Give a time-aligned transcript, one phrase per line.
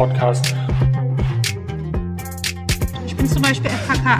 [0.00, 0.54] Podcast.
[3.04, 4.18] Ich bin zum Beispiel FKK.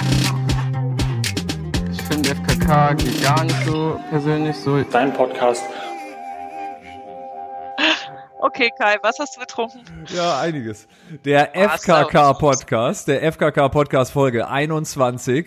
[1.91, 4.82] Ich finde FKK geht gar nicht so persönlich so.
[4.82, 5.62] Dein Podcast.
[8.61, 9.80] Okay, Kai, was hast du getrunken?
[10.14, 10.86] Ja, einiges.
[11.24, 15.46] Der Ah, FKK-Podcast, der FKK-Podcast Folge 21.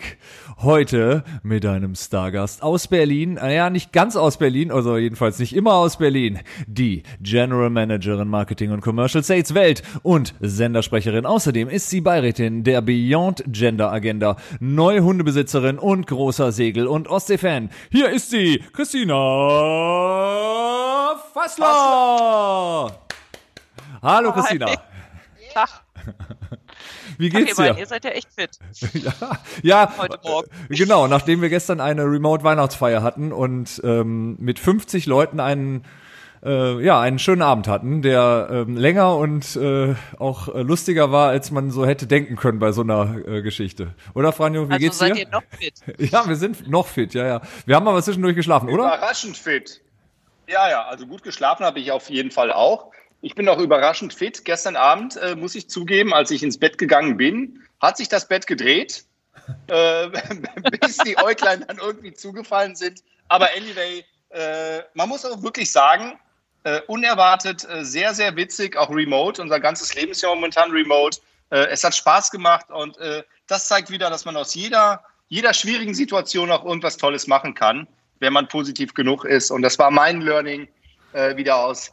[0.60, 3.34] Heute mit einem Stargast aus Berlin.
[3.34, 6.40] Naja, nicht ganz aus Berlin, also jedenfalls nicht immer aus Berlin.
[6.66, 11.24] Die General Managerin Marketing und Commercial Sales Welt und Sendersprecherin.
[11.24, 17.70] Außerdem ist sie Beirätin der Beyond Gender Agenda, neue Hundebesitzerin und großer Segel- und Ostsee-Fan.
[17.92, 19.14] Hier ist sie, Christina
[21.32, 23.03] Fassler.
[24.04, 24.66] Hallo Christina.
[25.54, 25.68] Tag.
[27.16, 27.80] Wie geht's beiden, dir?
[27.80, 28.58] ihr seid ja echt fit.
[29.62, 30.48] Ja, Heute Morgen.
[30.68, 35.84] äh, genau, nachdem wir gestern eine Remote-Weihnachtsfeier hatten und ähm, mit 50 Leuten einen,
[36.44, 41.28] äh, ja, einen schönen Abend hatten, der ähm, länger und äh, auch äh, lustiger war,
[41.30, 43.94] als man so hätte denken können bei so einer äh, Geschichte.
[44.14, 45.20] Oder, Franjo, wie Also geht's seid dir?
[45.22, 45.74] ihr noch fit?
[46.12, 47.40] Ja, wir sind noch fit, ja, ja.
[47.64, 48.84] Wir haben aber zwischendurch geschlafen, oder?
[48.84, 49.80] Überraschend fit.
[50.46, 52.90] Ja, ja, also gut geschlafen habe ich auf jeden Fall auch.
[53.24, 54.44] Ich bin auch überraschend fit.
[54.44, 58.28] Gestern Abend, äh, muss ich zugeben, als ich ins Bett gegangen bin, hat sich das
[58.28, 59.06] Bett gedreht,
[59.68, 60.08] äh,
[60.80, 63.02] bis die Äuglein dann irgendwie zugefallen sind.
[63.28, 66.18] Aber anyway, äh, man muss auch wirklich sagen,
[66.64, 69.40] äh, unerwartet, äh, sehr, sehr witzig, auch remote.
[69.40, 71.18] Unser ganzes Leben ist ja momentan remote.
[71.48, 72.98] Äh, es hat Spaß gemacht und
[73.46, 77.88] das zeigt wieder, dass man aus jeder, jeder schwierigen Situation auch irgendwas Tolles machen kann,
[78.18, 79.50] wenn man positiv genug ist.
[79.50, 80.68] Und das war mein Learning
[81.36, 81.92] wieder aus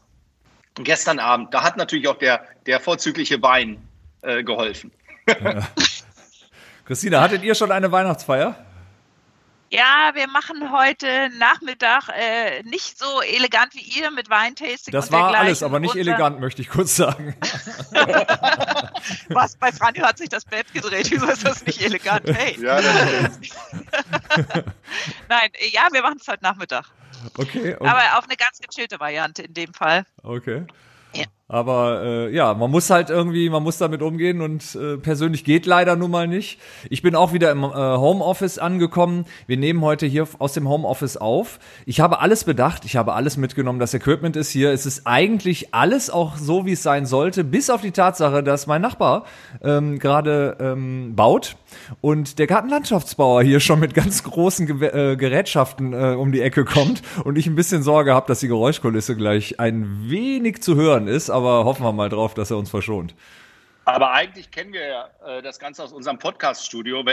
[0.75, 1.53] gestern Abend.
[1.53, 3.81] Da hat natürlich auch der, der vorzügliche Wein
[4.21, 4.91] äh, geholfen.
[6.85, 8.55] Christina, hattet ihr schon eine Weihnachtsfeier?
[9.73, 15.33] Ja, wir machen heute Nachmittag äh, nicht so elegant wie ihr mit Weintasting Das war
[15.33, 17.35] alles, aber nicht Unser- elegant, möchte ich kurz sagen.
[19.29, 21.09] Was, bei Franjo hat sich das Bett gedreht.
[21.09, 22.27] Wieso ist das nicht elegant?
[22.27, 22.57] Hey.
[22.61, 23.39] Ja, das
[25.29, 26.91] Nein, äh, ja, wir machen es heute Nachmittag.
[27.37, 30.05] Okay, und, Aber auf eine ganz gechillte Variante in dem Fall.
[30.23, 30.65] okay.
[31.13, 31.25] Ja.
[31.51, 35.65] Aber äh, ja, man muss halt irgendwie, man muss damit umgehen und äh, persönlich geht
[35.65, 36.61] leider nun mal nicht.
[36.89, 39.25] Ich bin auch wieder im äh, Homeoffice angekommen.
[39.47, 41.59] Wir nehmen heute hier aus dem Homeoffice auf.
[41.85, 43.79] Ich habe alles bedacht, ich habe alles mitgenommen.
[43.79, 44.71] Das Equipment ist hier.
[44.71, 48.65] Es ist eigentlich alles auch so, wie es sein sollte, bis auf die Tatsache, dass
[48.65, 49.25] mein Nachbar
[49.61, 51.57] ähm, gerade ähm, baut
[51.99, 56.63] und der Gartenlandschaftsbauer hier schon mit ganz großen Gew äh, Gerätschaften äh, um die Ecke
[56.63, 61.09] kommt und ich ein bisschen Sorge habe, dass die Geräuschkulisse gleich ein wenig zu hören
[61.09, 63.15] ist, aber hoffen wir mal drauf, dass er uns verschont.
[63.85, 67.03] Aber eigentlich kennen wir ja äh, das Ganze aus unserem Podcast-Studio.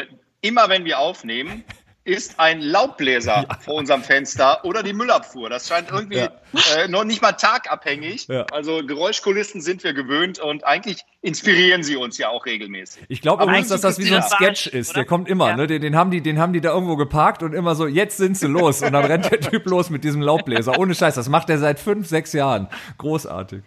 [0.43, 1.65] Immer wenn wir aufnehmen,
[2.05, 5.51] ist ein Laubbläser vor unserem Fenster oder die Müllabfuhr.
[5.51, 6.31] Das scheint irgendwie Ja.
[6.79, 8.29] äh, noch nicht mal tagabhängig.
[8.29, 8.47] Ja.
[8.53, 13.05] Also Geräuschkulissen sind wir gewöhnt und eigentlich inspirieren sie uns ja auch regelmäßig.
[13.09, 14.91] Ich glaube Aber übrigens, dass das wie so ein Sketch ist.
[14.91, 15.01] oder?
[15.01, 15.57] Der kommt immer, Ja.
[15.57, 15.67] ne?
[15.67, 18.39] Den, den, haben die, den haben die da irgendwo geparkt und immer so, jetzt sind
[18.39, 18.81] sie los.
[18.83, 20.79] Und dann rennt der Typ los mit diesem Laubbläser.
[20.79, 22.69] Ohne Scheiß, das macht er seit fünf, sechs Jahren.
[22.97, 23.63] Großartig.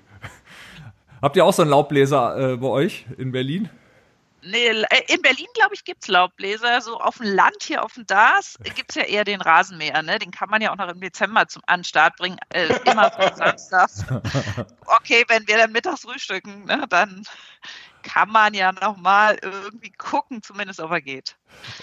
[1.21, 3.69] Habt ihr auch so einen Laubbläser äh, bei euch in Berlin?
[4.43, 6.81] Nee, äh, in Berlin, glaube ich, gibt's Laubbläser.
[6.81, 10.01] So auf dem Land hier auf dem Dars gibt's ja eher den Rasenmäher.
[10.01, 10.17] Ne?
[10.17, 12.37] Den kann man ja auch noch im Dezember zum an den Start bringen.
[12.49, 14.03] Äh, immer Samstags.
[14.87, 17.23] Okay, wenn wir dann mittags frühstücken, ne, dann
[18.01, 21.35] kann man ja noch mal irgendwie gucken, zumindest ob er geht.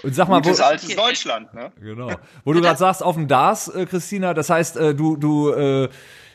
[0.02, 1.54] Und sag mal, wo, Gutes altes Deutschland.
[1.54, 1.70] Ne?
[1.80, 2.10] Genau.
[2.44, 5.88] Wo du gerade sagst, auf dem DAS, äh, Christina, das heißt, äh, du, du, äh,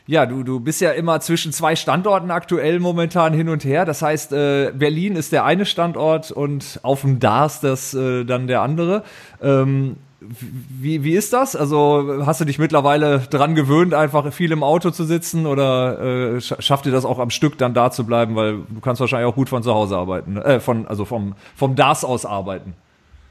[0.06, 3.84] ja, du, du bist ja immer zwischen zwei Standorten aktuell momentan hin und her.
[3.84, 8.46] Das heißt, äh, Berlin ist der eine Standort und auf dem DAS das äh, dann
[8.46, 9.02] der andere.
[9.42, 11.54] Ähm, wie, wie ist das?
[11.54, 16.36] Also hast du dich mittlerweile dran gewöhnt, einfach viel im Auto zu sitzen oder äh,
[16.38, 19.28] sch- schafft dir das auch am Stück dann da zu bleiben, weil du kannst wahrscheinlich
[19.30, 20.44] auch gut von zu Hause arbeiten, ne?
[20.44, 22.74] äh, von also vom vom DAS aus arbeiten.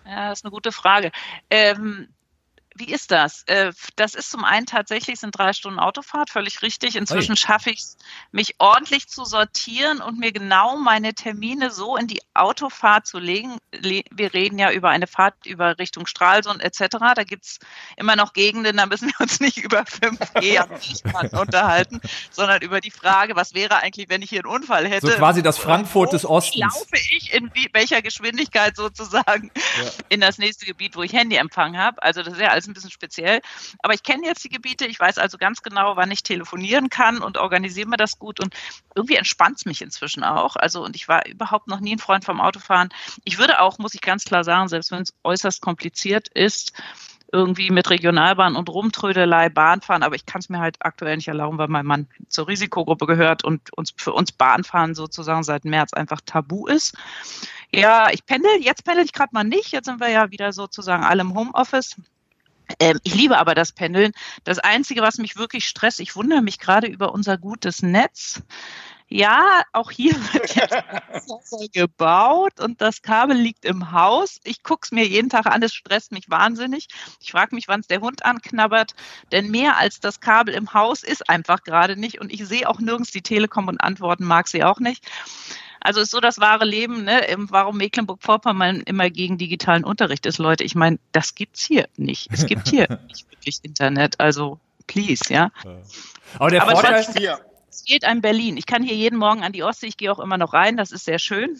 [0.06, 1.12] Ja, das ist eine gute Frage.
[1.50, 2.10] Ähm,
[2.76, 3.44] wie ist das?
[3.48, 6.96] Äh, das ist zum einen tatsächlich sind drei Stunden Autofahrt, völlig richtig.
[6.96, 7.98] Inzwischen schaffe ich es,
[8.32, 13.58] mich ordentlich zu sortieren und mir genau meine Termine so in die Autofahrt zu legen.
[13.72, 16.98] Le wir reden ja über eine Fahrt über Richtung Stralsund etc.
[17.16, 17.60] Da gibt's
[17.96, 22.82] immer noch Gegenden, da müssen wir uns nicht über 5G am Fließband unterhalten, sondern über
[22.82, 25.08] die Frage, was wäre eigentlich, wenn ich hier einen Unfall hätte?
[25.08, 26.60] So quasi das Frankfurt des Ostens.
[26.60, 29.52] Laufe ich in wie, welcher Geschwindigkeit sozusagen
[30.10, 32.02] in das nächste Gebiet, wo ich Handyempfang habe.
[32.02, 33.42] Also das ist ja alles ein bisschen speziell.
[33.80, 37.20] Aber ich kenne jetzt die Gebiete, ich weiß also ganz genau, wann ich telefonieren kann
[37.20, 38.54] und organisiere mir das gut und
[38.96, 40.56] irgendwie entspannt es mich inzwischen auch.
[40.56, 42.90] Also und ich war überhaupt noch nie ein Freund vom Autofahren.
[43.24, 46.74] Ich würde auch, muss ich ganz klar sagen, selbst wenn es äußerst kompliziert ist,
[47.32, 51.28] irgendwie mit Regionalbahn und Rumtrödelei Bahn fahren, aber ich kann es mir halt aktuell nicht
[51.28, 55.94] erlauben, weil mein Mann zur Risikogruppe gehört und uns für uns Bahnfahren sozusagen seit März
[55.94, 56.96] einfach tabu ist.
[57.72, 61.04] Ja, ich pendel, jetzt pendel ich gerade mal nicht, jetzt sind wir ja wieder sozusagen
[61.04, 61.96] alle im Homeoffice.
[62.80, 64.12] Ähm, ich liebe aber das Pendeln.
[64.44, 68.42] Das Einzige, was mich wirklich stresst, ich wundere mich gerade über unser gutes Netz.
[69.10, 74.40] Ja, auch hier wird jetzt gebaut und das Kabel liegt im Haus.
[74.44, 76.88] Ich gucke es mir jeden Tag an, es stresst mich wahnsinnig.
[77.20, 78.96] Ich frage mich, wann es der Hund anknabbert,
[79.32, 82.80] denn mehr als das Kabel im Haus ist einfach gerade nicht und ich sehe auch
[82.80, 85.06] nirgends die Telekom und antworten mag sie auch nicht.
[85.84, 87.22] Also ist so das wahre Leben, ne?
[87.50, 90.64] warum Mecklenburg-Vorpommern immer gegen digitalen Unterricht ist, Leute.
[90.64, 92.30] Ich meine, das gibt's hier nicht.
[92.32, 94.20] Es gibt hier nicht wirklich Internet.
[94.20, 95.52] Also please, ja.
[96.40, 98.56] Aber der Aber Vorteil, es hat- es geht einem Berlin.
[98.56, 100.92] Ich kann hier jeden Morgen an die Ostsee, ich gehe auch immer noch rein, das
[100.92, 101.60] ist sehr schön.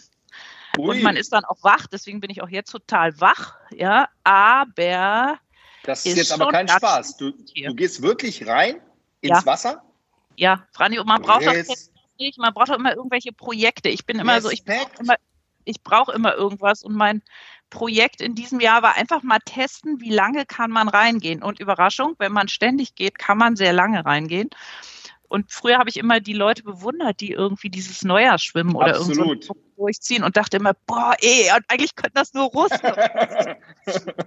[0.78, 4.08] Ui, Und man ist dann auch wach, deswegen bin ich auch jetzt total wach, ja.
[4.24, 5.38] Aber
[5.82, 7.16] das ist, ist jetzt aber kein Spaß.
[7.16, 7.68] Du, hier.
[7.68, 8.76] du gehst wirklich rein
[9.20, 9.46] ins Ja.
[9.46, 9.82] Wasser?
[10.36, 13.88] ja, Franjo, man braucht doch Res- nicht, man braucht immer irgendwelche Projekte.
[13.88, 15.00] Ich bin immer so, ich Respekt.
[15.00, 15.16] immer,
[15.64, 17.22] ich brauche immer irgendwas und mein
[17.70, 21.42] Projekt in diesem Jahr war einfach mal testen, wie lange kann man reingehen.
[21.42, 24.50] Und Überraschung, wenn man ständig geht, kann man sehr lange reingehen.
[25.28, 29.22] Und früher habe ich immer die Leute bewundert, die irgendwie dieses Neujahrsschwimmen oder irgend so
[29.22, 29.46] einen Absolut.
[29.48, 32.78] Punkt durchziehen und dachte immer, boah, ey, und eigentlich könnten das nur Russen.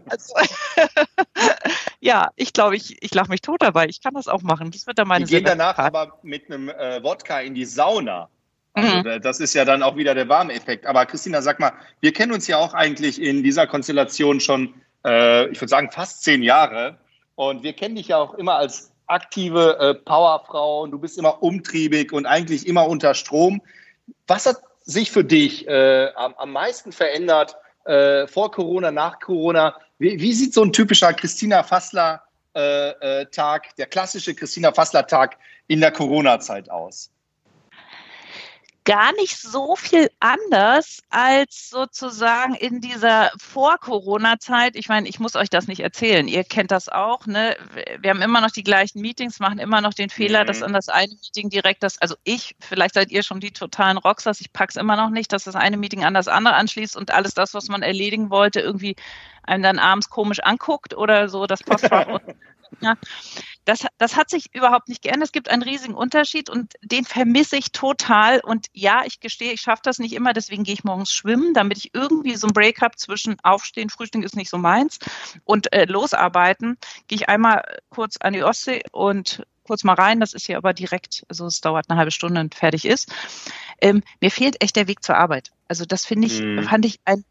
[0.09, 0.33] Also,
[1.99, 3.87] ja, ich glaube, ich, ich lache mich tot dabei.
[3.87, 4.71] Ich kann das auch machen.
[4.71, 8.29] Das wird dann meine Die gehen danach aber mit einem äh, Wodka in die Sauna.
[8.73, 9.03] Also Mhm.
[9.03, 10.85] da- das ist ja dann auch wieder der Warmeffekt.
[10.85, 14.73] Aber Christina, sag mal, wir kennen uns ja auch eigentlich in dieser Konstellation schon,
[15.05, 16.97] äh, ich würde sagen, fast zehn Jahre.
[17.35, 21.41] Und wir kennen dich ja auch immer als aktive äh, Powerfrau und du bist immer
[21.41, 23.61] umtriebig und eigentlich immer unter Strom.
[24.27, 27.55] Was hat sich für dich äh, am, am meisten verändert
[27.85, 29.75] äh, vor Corona, nach Corona?
[29.99, 32.21] Wie, wie sieht so ein typischer Christina Fassler
[32.55, 37.11] äh, äh, Tag, der klassische Christina Fassler Tag in der Corona-Zeit aus?
[38.87, 44.77] Gar nicht so viel anders als sozusagen in dieser Vor-Corona-Zeit.
[44.77, 46.25] Ich meine, ich muss euch das nicht erzählen.
[46.29, 47.25] Ihr kennt das auch.
[47.25, 47.57] Ne?
[47.99, 50.47] Wir haben immer noch die gleichen Meetings, machen immer noch den Fehler, Mhm.
[50.47, 53.97] dass an das eine Meeting direkt das, also ich, vielleicht seid ihr schon die totalen
[53.97, 57.11] Rockstars, ich pack's immer noch nicht, dass das eine Meeting an das andere anschließt und
[57.11, 58.95] alles das, was man erledigen wollte, irgendwie
[59.43, 62.07] einem dann abends komisch anguckt oder so das Postfach.
[62.81, 62.95] ja,
[63.65, 65.27] das, das hat sich überhaupt nicht geändert.
[65.27, 68.39] Es gibt einen riesigen Unterschied und den vermisse ich total.
[68.39, 71.77] Und ja, ich gestehe, ich schaffe das nicht immer, deswegen gehe ich morgens schwimmen, damit
[71.77, 74.99] ich irgendwie so ein Break habe zwischen Aufstehen, Frühstück ist nicht so meins
[75.43, 76.77] und äh, losarbeiten.
[77.07, 80.19] Gehe ich einmal kurz an die Ostsee und kurz mal rein.
[80.19, 83.11] Das ist hier aber direkt, also es dauert eine halbe Stunde und fertig ist.
[83.81, 85.51] Ähm, mir fehlt echt der Weg zur Arbeit.
[85.67, 86.63] Also das finde ich, Mhm.
[86.63, 87.23] fand ich ein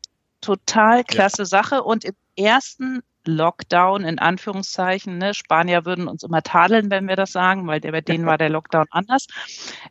[0.43, 1.83] total klasse Sache.
[1.83, 7.33] Und im ersten Lockdown in Anführungszeichen, ne, Spanier würden uns immer tadeln, wenn wir das
[7.33, 9.27] sagen, weil der, bei denen war der Lockdown anders.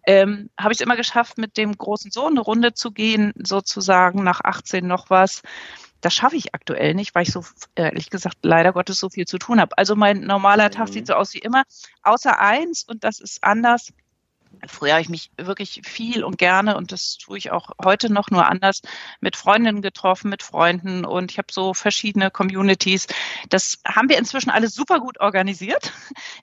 [0.06, 4.24] Ähm, Habe ich es immer geschafft, mit dem großen Sohn eine Runde zu gehen, sozusagen
[4.24, 5.42] nach 18 noch was.
[6.02, 7.44] Das schaffe ich aktuell nicht, weil ich so,
[7.76, 9.78] ehrlich gesagt, leider Gottes so viel zu tun habe.
[9.78, 10.92] Also mein normaler Tag Mhm.
[10.94, 11.64] sieht so aus wie immer,
[12.04, 13.92] außer eins, und das ist anders.
[14.68, 18.30] Früher habe ich mich wirklich viel und gerne, und das tue ich auch heute noch
[18.30, 18.82] nur anders,
[19.22, 23.08] mit Freundinnen getroffen, mit Freunden und ich habe so verschiedene Communities.
[23.50, 25.94] Das haben wir inzwischen alles super gut organisiert.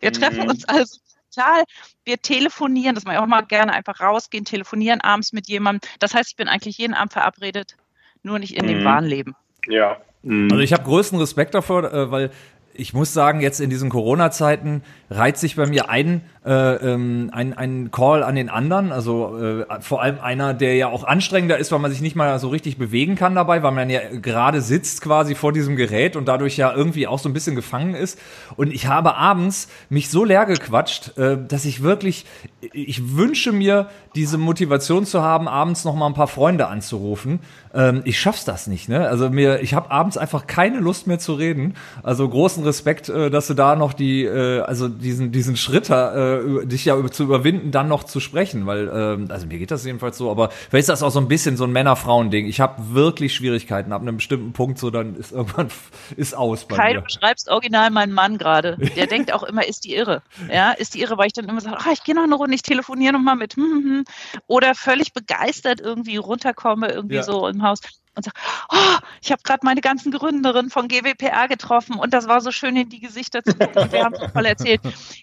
[0.01, 0.15] Wir Mhm.
[0.15, 0.97] treffen uns also
[1.35, 1.65] total.
[2.05, 5.89] Wir telefonieren, das mache ich auch mal gerne, einfach rausgehen, telefonieren abends mit jemandem.
[5.99, 7.77] Das heißt, ich bin eigentlich jeden Abend verabredet,
[8.23, 8.85] nur nicht in dem Mhm.
[8.85, 9.35] wahren Leben.
[9.69, 10.01] Ja.
[10.25, 12.31] Also ich habe größten Respekt davor, äh, weil
[12.75, 17.53] ich muss sagen, jetzt in diesen Corona-Zeiten reiht sich bei mir ein, äh, ähm, ein,
[17.57, 18.93] ein Call an den anderen.
[18.93, 22.39] Also äh, vor allem einer, der ja auch anstrengender ist, weil man sich nicht mal
[22.39, 26.27] so richtig bewegen kann dabei, weil man ja gerade sitzt quasi vor diesem Gerät und
[26.27, 28.19] dadurch ja irgendwie auch so ein bisschen gefangen ist.
[28.57, 32.25] Und ich habe abends mich so leer gequatscht, äh, dass ich wirklich,
[32.73, 37.41] ich wünsche mir diese Motivation zu haben, abends noch mal ein paar Freunde anzurufen.
[37.75, 39.09] Ähm, ich schaff's das nicht, ne?
[39.09, 41.75] Also mir, ich habe abends einfach keine Lust mehr zu reden.
[42.03, 46.67] Also großen Respekt, äh, dass du da noch die, äh, also diesen diesen Schritt, äh,
[46.67, 50.17] dich ja zu überwinden, dann noch zu sprechen, weil, ähm, also mir geht das jedenfalls
[50.19, 50.31] so.
[50.31, 52.47] Aber vielleicht ist das auch so ein bisschen so ein Männer-Frauen-Ding.
[52.47, 55.69] Ich habe wirklich Schwierigkeiten ab einem bestimmten Punkt, so dann ist irgendwann
[56.17, 56.95] ist aus bei Kai, mir.
[56.95, 58.77] du beschreibst original meinen Mann gerade.
[58.97, 60.23] Der denkt auch immer, ist die irre.
[60.51, 62.55] Ja, ist die irre, weil ich dann immer sage, ah, ich gehe noch eine Runde,
[62.55, 63.55] ich telefoniere noch mal mit.
[63.57, 64.05] Hm, hm, hm.
[64.47, 67.23] Oder völlig begeistert irgendwie runterkomme, irgendwie Ja.
[67.23, 67.81] so im Haus.
[68.15, 68.37] Und sagt,
[68.71, 72.77] oh, ich habe gerade meine ganzen Gründerinnen von GWPR getroffen und das war so schön
[72.77, 74.81] in die Gesichter zu gucken und wir haben so voll erzählt.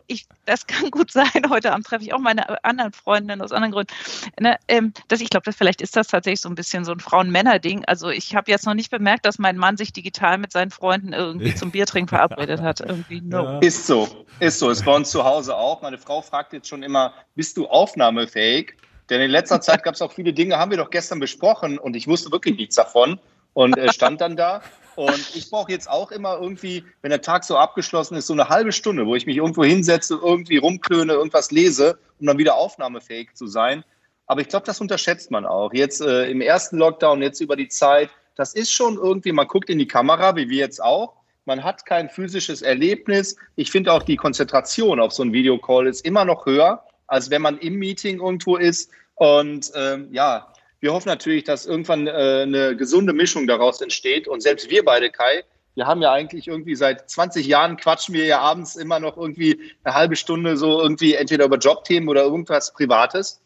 [0.08, 3.72] Ich, das kann gut sein, heute Abend treffe ich auch meine anderen Freundinnen aus anderen
[3.72, 3.94] Gründen.
[4.40, 7.86] Ne, ähm, dass ich glaube, vielleicht ist das tatsächlich so ein bisschen so ein Frauen-Männer-Ding.
[7.86, 11.14] Also ich habe jetzt noch nicht bemerkt, dass mein Mann sich digital mit seinen Freunden
[11.14, 12.82] irgendwie zum Biertrinken verabredet hat.
[12.82, 13.44] Irgendwie no.
[13.44, 13.60] Ja.
[13.60, 14.70] Ist so, ist so.
[14.70, 15.82] Ist bei uns zu Hause auch.
[15.82, 18.76] Meine Frau fragt jetzt schon immer, bist du aufnahmefähig?
[19.10, 21.96] Denn in letzter Zeit gab es auch viele Dinge, haben wir doch gestern besprochen und
[21.96, 23.20] ich wusste wirklich nichts davon
[23.54, 24.62] und äh, stand dann da.
[24.96, 28.50] Und ich brauche jetzt auch immer irgendwie, wenn der Tag so abgeschlossen ist, so eine
[28.50, 33.34] halbe Stunde, wo ich mich irgendwo hinsetze, irgendwie rumklöne, irgendwas lese, um dann wieder aufnahmefähig
[33.34, 33.86] zu sein.
[34.28, 35.74] Aber ich glaube, das unterschätzt man auch.
[35.74, 39.70] Jetzt äh, im ersten Lockdown, jetzt über die Zeit, das ist schon irgendwie, man guckt
[39.70, 41.14] in die Kamera, wie wir jetzt auch.
[41.46, 43.38] Man hat kein physisches Erlebnis.
[43.56, 47.42] Ich finde auch die Konzentration auf so ein Videocall ist immer noch höher, als wenn
[47.42, 48.92] man im Meeting irgendwo ist.
[49.16, 52.12] Und ähm, ja, wir hoffen natürlich, dass irgendwann äh,
[52.44, 54.28] eine gesunde Mischung daraus entsteht.
[54.28, 55.44] Und selbst wir beide, Kai,
[55.76, 59.74] wir haben ja eigentlich irgendwie seit 20 Jahren quatschen wir ja abends immer noch irgendwie
[59.84, 63.42] eine halbe Stunde so irgendwie entweder über Jobthemen oder irgendwas Privates.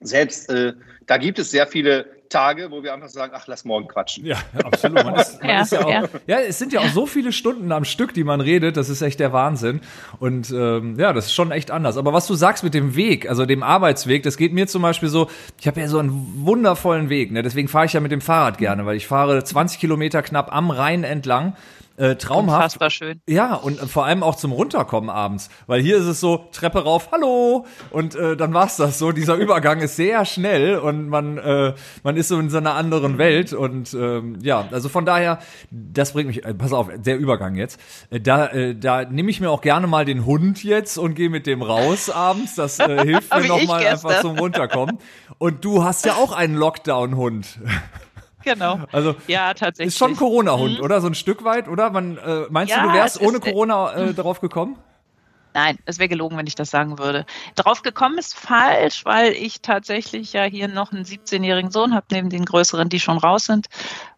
[0.00, 0.72] Selbst äh,
[1.06, 4.24] da gibt es sehr viele Tage, wo wir einfach sagen, ach, lass morgen quatschen.
[4.24, 5.04] Ja, absolut.
[5.04, 6.08] Man ist, man ja, ist ja, auch, ja.
[6.26, 9.02] ja, es sind ja auch so viele Stunden am Stück, die man redet, das ist
[9.02, 9.80] echt der Wahnsinn.
[10.18, 11.98] Und ähm, ja, das ist schon echt anders.
[11.98, 15.10] Aber was du sagst mit dem Weg, also dem Arbeitsweg, das geht mir zum Beispiel
[15.10, 15.28] so,
[15.60, 17.42] ich habe ja so einen wundervollen Weg, ne?
[17.42, 20.70] deswegen fahre ich ja mit dem Fahrrad gerne, weil ich fahre 20 Kilometer knapp am
[20.70, 21.54] Rhein entlang
[21.96, 22.76] äh, traumhaft.
[22.76, 23.20] Unfassbar schön.
[23.28, 25.50] Ja, und vor allem auch zum Runterkommen abends.
[25.66, 27.66] Weil hier ist es so, Treppe rauf, hallo!
[27.90, 29.12] Und äh, dann war's das so.
[29.12, 33.18] Dieser Übergang ist sehr schnell und man, äh, man ist so in so einer anderen
[33.18, 33.52] Welt.
[33.52, 35.38] Und ähm, ja, also von daher,
[35.70, 37.80] das bringt mich, äh, pass auf, der Übergang jetzt.
[38.10, 41.30] Äh, da äh, da nehme ich mir auch gerne mal den Hund jetzt und gehe
[41.30, 42.54] mit dem raus abends.
[42.54, 44.98] Das äh, hilft mir nochmal einfach zum Runterkommen.
[45.38, 47.58] Und du hast ja auch einen Lockdown-Hund.
[48.44, 48.80] Genau.
[48.92, 49.94] Also ja, tatsächlich.
[49.94, 50.84] Ist schon Corona-Hund, mhm.
[50.84, 51.00] oder?
[51.00, 51.90] So ein Stück weit, oder?
[51.90, 54.76] Man, äh, meinst ja, du, du wärst ohne Corona äh, darauf gekommen?
[55.54, 57.26] Nein, es wäre gelogen, wenn ich das sagen würde.
[57.56, 62.30] Drauf gekommen ist falsch, weil ich tatsächlich ja hier noch einen 17-jährigen Sohn habe, neben
[62.30, 63.66] den größeren, die schon raus sind.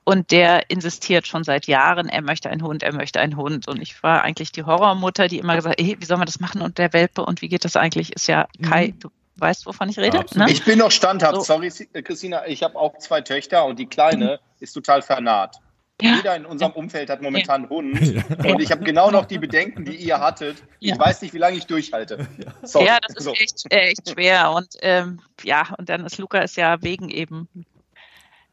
[0.05, 3.67] Und der insistiert schon seit Jahren, er möchte einen Hund, er möchte einen Hund.
[3.67, 6.41] Und ich war eigentlich die Horrormutter, die immer gesagt hat, hey, wie soll man das
[6.41, 6.61] machen?
[6.61, 8.15] Und der Welpe und wie geht das eigentlich?
[8.15, 9.01] Ist ja Kai, mhm.
[9.01, 10.25] du weißt, wovon ich rede.
[10.35, 10.47] Ne?
[10.49, 11.37] Ich bin noch standhaft.
[11.37, 11.41] So.
[11.43, 15.57] Sorry, äh, Christina, ich habe auch zwei Töchter und die Kleine ist total vernarrt.
[16.01, 16.17] Ja.
[16.17, 18.25] Jeder in unserem Umfeld hat momentan einen Hund.
[18.45, 20.63] Und ich habe genau noch die Bedenken, die ihr hattet.
[20.81, 22.27] Ich weiß nicht, wie lange ich durchhalte.
[22.63, 22.87] Sorry.
[22.87, 23.33] Ja, das ist so.
[23.33, 24.51] echt, äh, echt schwer.
[24.51, 27.49] Und ähm, ja, und dann ist Lukas ja wegen eben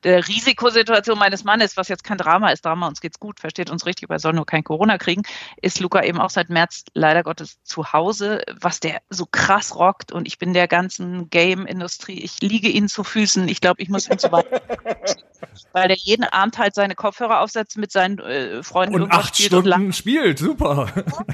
[0.03, 3.85] der Risikosituation meines Mannes, was jetzt kein Drama ist, Drama, uns geht's gut, versteht uns
[3.85, 5.23] richtig, aber er soll nur kein Corona kriegen,
[5.61, 10.11] ist Luca eben auch seit März leider Gottes zu Hause, was der so krass rockt
[10.11, 14.09] und ich bin der ganzen Game-Industrie, ich liege ihnen zu Füßen, ich glaube, ich muss
[14.09, 14.47] ihn zu weit,
[15.73, 19.51] weil der jeden Abend halt seine Kopfhörer aufsetzt mit seinen äh, Freunden und acht spielt
[19.51, 20.87] Stunden und spielt, super.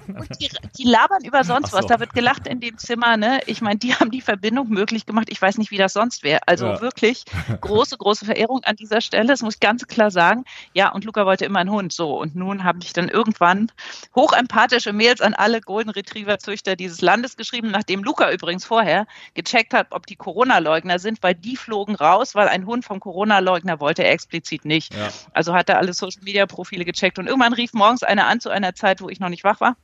[0.07, 1.77] Und die, die labern über sonst so.
[1.77, 3.39] was, da wird gelacht in dem Zimmer, ne?
[3.45, 6.41] Ich meine, die haben die Verbindung möglich gemacht, ich weiß nicht, wie das sonst wäre,
[6.47, 6.81] also ja.
[6.81, 7.23] wirklich
[7.61, 10.45] große, große Verehrung Erklärung an dieser Stelle, das muss ich ganz klar sagen.
[10.73, 11.93] Ja, und Luca wollte immer einen Hund.
[11.93, 13.71] So, und nun habe ich dann irgendwann
[14.15, 19.87] hochempathische Mails an alle Golden Retriever-Züchter dieses Landes geschrieben, nachdem Luca übrigens vorher gecheckt hat,
[19.91, 24.11] ob die Corona-Leugner sind, weil die flogen raus, weil ein Hund vom Corona-Leugner wollte er
[24.11, 24.93] explizit nicht.
[24.93, 25.09] Ja.
[25.33, 29.01] Also hat er alle Social-Media-Profile gecheckt und irgendwann rief morgens einer an zu einer Zeit,
[29.01, 29.75] wo ich noch nicht wach war.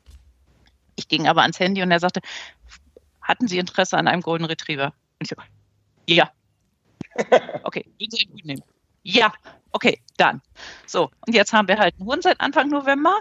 [0.95, 2.21] Ich ging aber ans Handy und er sagte,
[3.21, 4.93] hatten Sie Interesse an einem Golden Retriever?
[5.19, 5.35] Und ich so,
[6.07, 6.29] ja.
[7.63, 8.63] Okay, würden Sie einen Hund nehmen?
[9.03, 9.33] Ja,
[9.71, 10.41] okay, dann.
[10.85, 13.19] So, und jetzt haben wir halt einen Hund seit Anfang November.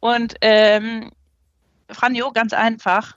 [0.00, 1.12] Und ähm,
[1.90, 3.16] Franjo, ganz einfach.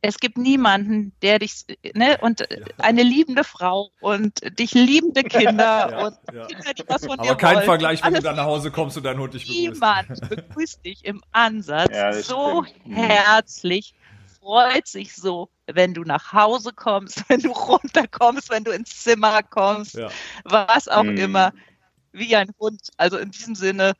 [0.00, 2.46] Es gibt niemanden, der dich, ne, und ja.
[2.78, 5.56] eine liebende Frau und dich liebende Kinder
[5.90, 6.46] ja, und ja.
[6.46, 7.64] Kinder, die was von Aber dir kein wollen.
[7.64, 9.72] Vergleich, wenn du dann nach Hause kommst und dein Hund dich begrüßt.
[9.72, 12.86] Niemand begrüßt dich im Ansatz so stimmt.
[12.86, 12.94] Mhm.
[12.94, 13.94] herzlich
[14.40, 19.42] freut sich so, wenn du nach Hause kommst, wenn du runterkommst, wenn du ins Zimmer
[19.42, 20.08] kommst, ja.
[20.44, 21.16] was auch mhm.
[21.16, 21.52] immer,
[22.12, 22.80] wie ein Hund.
[22.96, 23.92] Also in diesem Sinne,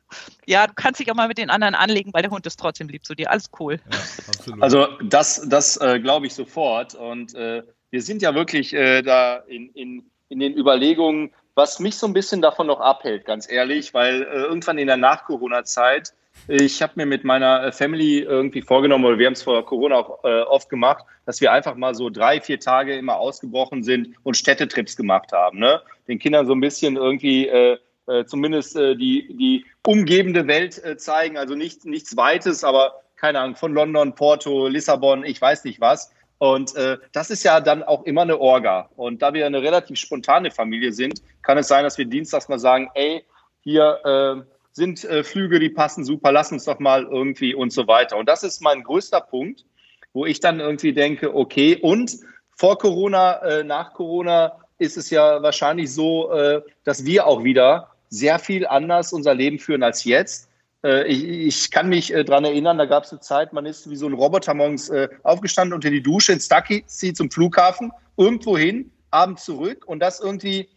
[0.45, 2.89] ja, du kannst dich auch mal mit den anderen anlegen, weil der Hund ist trotzdem
[2.89, 3.29] lieb zu dir.
[3.29, 3.79] Alles cool.
[3.91, 6.95] Ja, also das, das äh, glaube ich sofort.
[6.95, 11.97] Und äh, wir sind ja wirklich äh, da in, in, in den Überlegungen, was mich
[11.97, 16.13] so ein bisschen davon noch abhält, ganz ehrlich, weil äh, irgendwann in der Nach-Corona-Zeit
[16.49, 19.97] ich habe mir mit meiner äh, Family irgendwie vorgenommen, oder wir haben es vor Corona
[19.97, 24.15] auch äh, oft gemacht, dass wir einfach mal so drei, vier Tage immer ausgebrochen sind
[24.23, 25.59] und Städtetrips gemacht haben.
[25.59, 25.81] Ne?
[26.07, 27.77] Den Kindern so ein bisschen irgendwie äh,
[28.07, 31.37] äh, zumindest äh, die, die umgebende Welt äh, zeigen.
[31.37, 36.11] Also nicht, nichts Weites, aber keine Ahnung, von London, Porto, Lissabon, ich weiß nicht was.
[36.39, 38.89] Und äh, das ist ja dann auch immer eine Orga.
[38.95, 42.59] Und da wir eine relativ spontane Familie sind, kann es sein, dass wir dienstags mal
[42.59, 43.23] sagen, ey,
[43.61, 47.87] hier äh, sind äh, Flüge, die passen super, lass uns doch mal irgendwie und so
[47.87, 48.17] weiter.
[48.17, 49.65] Und das ist mein größter Punkt,
[50.13, 52.17] wo ich dann irgendwie denke, okay, und
[52.55, 57.91] vor Corona, äh, nach Corona ist es ja wahrscheinlich so, äh, dass wir auch wieder
[58.09, 60.49] sehr viel anders unser Leben führen als jetzt.
[60.83, 63.89] Äh, ich, ich, kann mich äh, daran erinnern, da gab es eine Zeit, man ist
[63.89, 68.57] wie so ein Roboter morgens äh, aufgestanden unter die Dusche ins Taxi zum Flughafen, irgendwo
[68.57, 70.69] hin, abends zurück und das irgendwie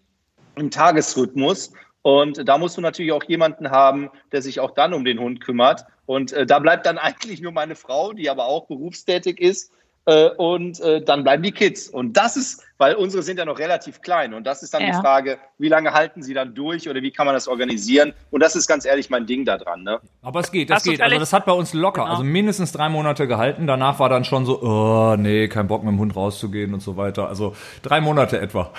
[0.57, 1.73] im Tagesrhythmus.
[2.03, 5.41] Und da musst du natürlich auch jemanden haben, der sich auch dann um den Hund
[5.41, 5.85] kümmert.
[6.05, 9.73] Und äh, da bleibt dann eigentlich nur meine Frau, die aber auch berufstätig ist.
[10.05, 11.89] Äh, und äh, dann bleiben die Kids.
[11.89, 14.35] Und das ist, weil unsere sind ja noch relativ klein.
[14.35, 14.89] Und das ist dann ja.
[14.89, 18.13] die Frage, wie lange halten sie dann durch oder wie kann man das organisieren?
[18.33, 19.85] Und das ist ganz ehrlich mein Ding da dran.
[19.85, 20.01] Ne?
[20.23, 21.01] Aber es geht, es geht.
[21.01, 22.03] Also das hat bei uns locker.
[22.03, 22.11] Genau.
[22.11, 23.69] Also mindestens drei Monate gehalten.
[23.69, 26.97] Danach war dann schon so, oh nee, kein Bock mit dem Hund rauszugehen und so
[26.97, 27.29] weiter.
[27.29, 28.73] Also drei Monate etwa.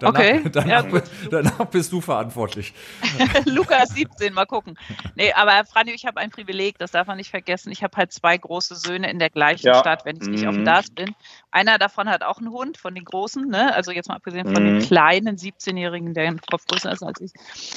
[0.00, 0.42] Danach, okay.
[0.52, 2.72] Danach, ja, danach, bist du verantwortlich.
[3.44, 4.78] Lukas 17, mal gucken.
[5.14, 7.70] Nee, aber Franjo, ich habe ein Privileg, das darf man nicht vergessen.
[7.70, 9.74] Ich habe halt zwei große Söhne in der gleichen ja.
[9.74, 10.48] Stadt, wenn ich nicht mhm.
[10.48, 11.14] auf dem DAS bin.
[11.50, 13.74] Einer davon hat auch einen Hund von den Großen, ne?
[13.74, 14.80] also jetzt mal abgesehen von mhm.
[14.80, 17.32] dem kleinen 17-Jährigen, der einen Kopf größer ist als ich.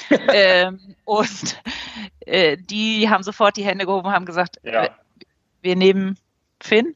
[0.32, 1.62] ähm, und
[2.22, 4.86] äh, die haben sofort die Hände gehoben und haben gesagt, ja.
[4.86, 4.90] äh,
[5.62, 6.18] wir nehmen
[6.62, 6.96] Finn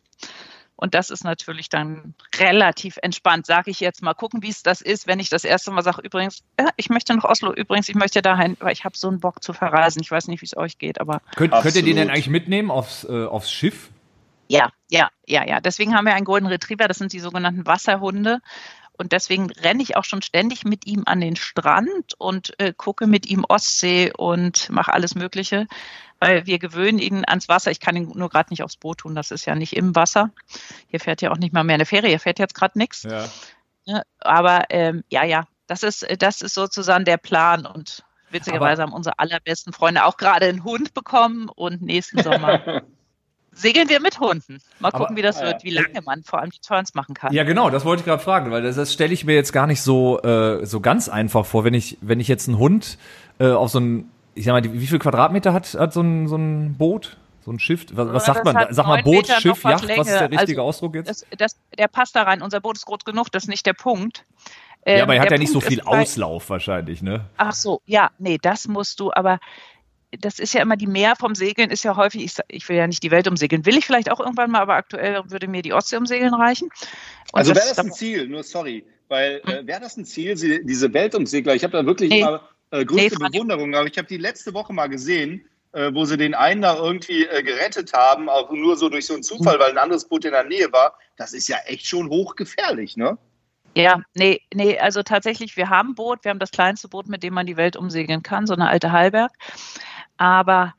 [0.77, 4.13] und das ist natürlich dann relativ entspannt, sage ich jetzt mal.
[4.13, 7.15] Gucken, wie es das ist, wenn ich das erste Mal sage, übrigens, ja, ich möchte
[7.15, 10.03] nach Oslo, übrigens, ich möchte dahin, weil ich habe so einen Bock zu verreisen.
[10.03, 11.22] Ich weiß nicht, wie es euch geht, aber.
[11.36, 13.89] Könnt, könnt ihr den denn eigentlich mitnehmen aufs, äh, aufs Schiff?
[14.50, 15.60] Ja, ja, ja, ja.
[15.60, 18.39] Deswegen haben wir einen Golden Retriever, das sind die sogenannten Wasserhunde.
[19.00, 23.07] Und deswegen renne ich auch schon ständig mit ihm an den Strand und äh, gucke
[23.07, 25.67] mit ihm Ostsee und mache alles Mögliche
[26.19, 27.71] weil wir gewöhnen ihn ans Wasser.
[27.71, 30.31] Ich kann ihn nur gerade nicht aufs Boot tun, das ist ja nicht im Wasser.
[30.88, 33.03] Hier fährt ja auch nicht mal mehr eine Fähre, hier fährt jetzt gerade nichts.
[33.03, 33.25] Ja.
[33.86, 34.01] ja.
[34.19, 38.97] Aber ähm, ja, ja, das ist, das ist sozusagen der Plan und witzigerweise Aber haben
[38.97, 42.81] unsere allerbesten Freunde auch gerade einen Hund bekommen und nächsten Sommer
[43.51, 44.59] segeln wir mit Hunden.
[44.79, 47.33] Mal gucken, Aber, wie das wird, wie lange man vor allem die Turns machen kann.
[47.33, 49.67] Ja, genau, das wollte ich gerade fragen, weil das, das stelle ich mir jetzt gar
[49.67, 52.97] nicht so, äh, so ganz einfach vor, wenn ich, wenn ich jetzt einen Hund
[53.39, 56.36] äh, auf so ein ich sag mal, wie viel Quadratmeter hat, hat so, ein, so
[56.36, 57.17] ein Boot?
[57.44, 57.86] So ein Schiff?
[57.91, 58.67] Was, was sagt man?
[58.72, 61.10] Sag mal Boot, Meter Schiff, Yacht, was ist der richtige also, Ausdruck jetzt?
[61.10, 62.41] Das, das, der passt da rein.
[62.41, 64.26] Unser Boot ist groß genug, das ist nicht der Punkt.
[64.86, 67.26] Ähm, ja, aber er hat ja nicht so viel Auslauf wahrscheinlich, ne?
[67.38, 69.39] Ach so, ja, nee, das musst du, aber
[70.12, 72.88] das ist ja immer die Mehr vom Segeln, ist ja häufig, ich, ich, will ja
[72.88, 75.73] nicht die Welt umsegeln, will ich vielleicht auch irgendwann mal, aber aktuell würde mir die
[75.73, 76.69] Ostsee umsegeln reichen.
[77.34, 79.67] Und also wäre das ein Ziel, nur sorry, weil äh, hm?
[79.67, 82.23] wäre das ein Ziel, diese Weltumsegler, ich habe da wirklich nee.
[82.23, 83.75] mal äh, größte nee, Bewunderung.
[83.75, 87.25] Aber ich habe die letzte Woche mal gesehen, äh, wo sie den einen da irgendwie
[87.25, 90.32] äh, gerettet haben, auch nur so durch so einen Zufall, weil ein anderes Boot in
[90.32, 90.97] der Nähe war.
[91.17, 93.17] Das ist ja echt schon hochgefährlich, ne?
[93.75, 97.21] Ja, nee, nee, also tatsächlich, wir haben ein Boot, wir haben das kleinste Boot, mit
[97.21, 99.32] dem man die Welt umsegeln kann, so eine alte Hallberg.
[100.17, 100.73] Aber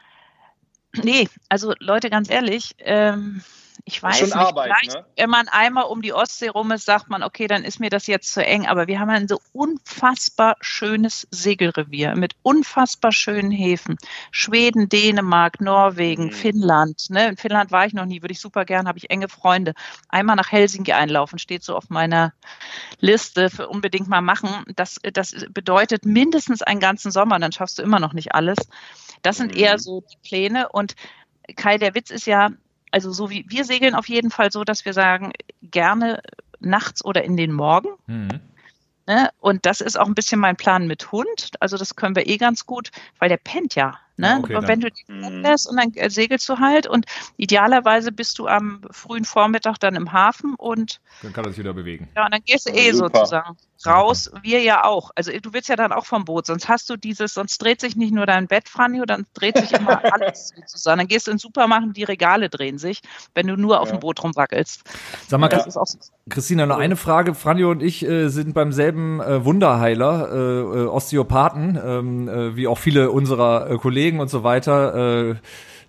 [1.05, 3.43] nee, also Leute, ganz ehrlich, ähm,
[3.89, 5.05] ich weiß nicht, Arbeit, ne?
[5.17, 8.07] wenn man einmal um die Ostsee rum ist, sagt man, okay, dann ist mir das
[8.07, 8.67] jetzt zu eng.
[8.67, 13.97] Aber wir haben ein so unfassbar schönes Segelrevier mit unfassbar schönen Häfen.
[14.31, 16.33] Schweden, Dänemark, Norwegen, mhm.
[16.33, 17.09] Finnland.
[17.09, 17.29] Ne?
[17.29, 19.73] In Finnland war ich noch nie, würde ich super gern, habe ich enge Freunde.
[20.11, 22.35] Einmal nach Helsinki einlaufen, steht so auf meiner
[23.01, 24.65] Liste für unbedingt mal machen.
[24.77, 28.59] Das, das bedeutet mindestens einen ganzen Sommer, dann schaffst du immer noch nicht alles.
[29.23, 29.61] Das sind mhm.
[29.61, 30.69] eher so die Pläne.
[30.69, 30.95] Und
[31.57, 32.51] Kai, der Witz ist ja,
[32.91, 36.21] also so wie wir segeln auf jeden Fall so, dass wir sagen, gerne
[36.61, 37.89] nachts oder in den Morgen.
[38.07, 38.41] Mhm.
[39.07, 39.31] Ne?
[39.41, 41.53] Und das ist auch ein bisschen mein Plan mit Hund.
[41.61, 43.99] Also das können wir eh ganz gut, weil der pennt ja.
[44.19, 44.27] Ne?
[44.27, 44.91] Ja, okay, und wenn dann.
[44.91, 45.43] du die mhm.
[45.43, 49.95] lässt und dann äh, segelst du halt und idealerweise bist du am frühen Vormittag dann
[49.95, 52.09] im Hafen und dann kann er sich wieder bewegen.
[52.17, 53.21] Ja, und dann gehst du eh Super.
[53.21, 55.11] sozusagen raus, wir ja auch.
[55.15, 57.97] Also du willst ja dann auch vom Boot, sonst hast du dieses, sonst dreht sich
[57.97, 60.99] nicht nur dein Bett, Franjo, dann dreht sich immer alles sozusagen.
[60.99, 63.01] Dann gehst du in den Supermarkt, die Regale drehen sich,
[63.35, 64.83] wenn du nur auf dem Boot rumwackelst.
[65.29, 65.65] Sag mal, ja.
[66.29, 67.35] Christina, noch eine Frage.
[67.35, 72.67] Franjo und ich äh, sind beim selben äh, Wunderheiler, äh, äh Osteopathen, ähm, äh, wie
[72.67, 75.31] auch viele unserer äh, Kollegen Kollegen und so weiter.
[75.31, 75.35] Äh,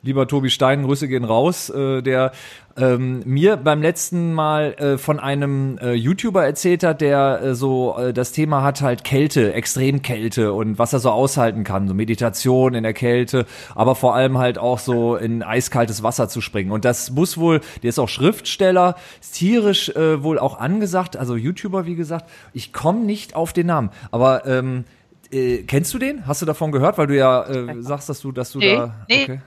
[0.01, 2.31] lieber Tobi Stein, Grüße gehen raus, äh, der
[2.77, 7.97] ähm, mir beim letzten Mal äh, von einem äh, YouTuber erzählt hat, der äh, so
[7.97, 12.73] äh, das Thema hat halt Kälte, Extremkälte und was er so aushalten kann, so Meditation
[12.73, 16.71] in der Kälte, aber vor allem halt auch so in eiskaltes Wasser zu springen.
[16.71, 21.35] Und das muss wohl, der ist auch Schriftsteller, ist tierisch äh, wohl auch angesagt, also
[21.35, 22.29] YouTuber wie gesagt.
[22.53, 24.85] Ich komme nicht auf den Namen, aber ähm,
[25.31, 26.25] äh, kennst du den?
[26.27, 26.97] Hast du davon gehört?
[26.97, 29.05] Weil du ja äh, sagst, dass du, dass du nee, da.
[29.07, 29.23] Nee.
[29.23, 29.41] Okay.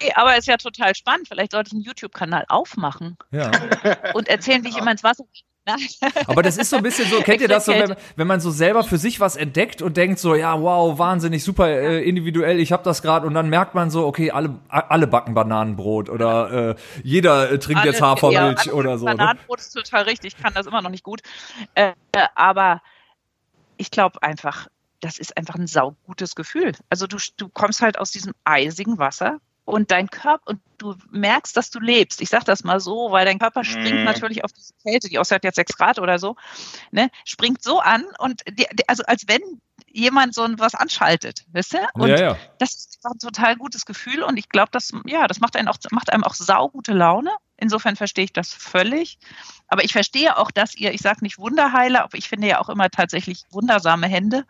[0.00, 1.26] Okay, aber ist ja total spannend.
[1.26, 3.50] Vielleicht sollte ich einen YouTube-Kanal aufmachen Ja.
[4.14, 5.24] und erzählen, wie ich immer ins Wasser.
[6.26, 8.50] Aber das ist so ein bisschen so, kennt ihr das so, wenn, wenn man so
[8.50, 12.72] selber für sich was entdeckt und denkt so, ja, wow, wahnsinnig, super äh, individuell, ich
[12.72, 16.74] habe das gerade und dann merkt man so, okay, alle, alle backen Bananenbrot oder äh,
[17.02, 19.06] jeder äh, trinkt jetzt Alle- Hafermilch ja, oder so.
[19.06, 19.16] Ne?
[19.16, 21.20] Bananenbrot ist total richtig, ich kann das immer noch nicht gut.
[21.74, 21.92] Äh,
[22.34, 22.80] aber
[23.76, 24.68] ich glaube einfach,
[25.00, 26.72] das ist einfach ein saugutes Gefühl.
[26.88, 31.54] Also du, du kommst halt aus diesem eisigen Wasser und dein Körper, und du merkst,
[31.56, 32.22] dass du lebst.
[32.22, 34.04] Ich sage das mal so, weil dein Körper springt Mhm.
[34.04, 36.36] natürlich auf diese Kälte, die außerhalb jetzt 6 Grad oder so,
[36.90, 39.42] ne, springt so an und die, die, also als wenn
[39.90, 41.86] jemand so was anschaltet, wisst ihr?
[41.94, 42.38] Und ja, ja.
[42.58, 45.68] das ist einfach ein total gutes Gefühl und ich glaube, das, ja, das macht einen
[45.68, 47.30] auch, macht einem auch saugute Laune.
[47.58, 49.18] Insofern verstehe ich das völlig.
[49.66, 52.68] Aber ich verstehe auch, dass ihr, ich sage nicht Wunderheiler, aber ich finde ja auch
[52.68, 54.44] immer tatsächlich wundersame Hände.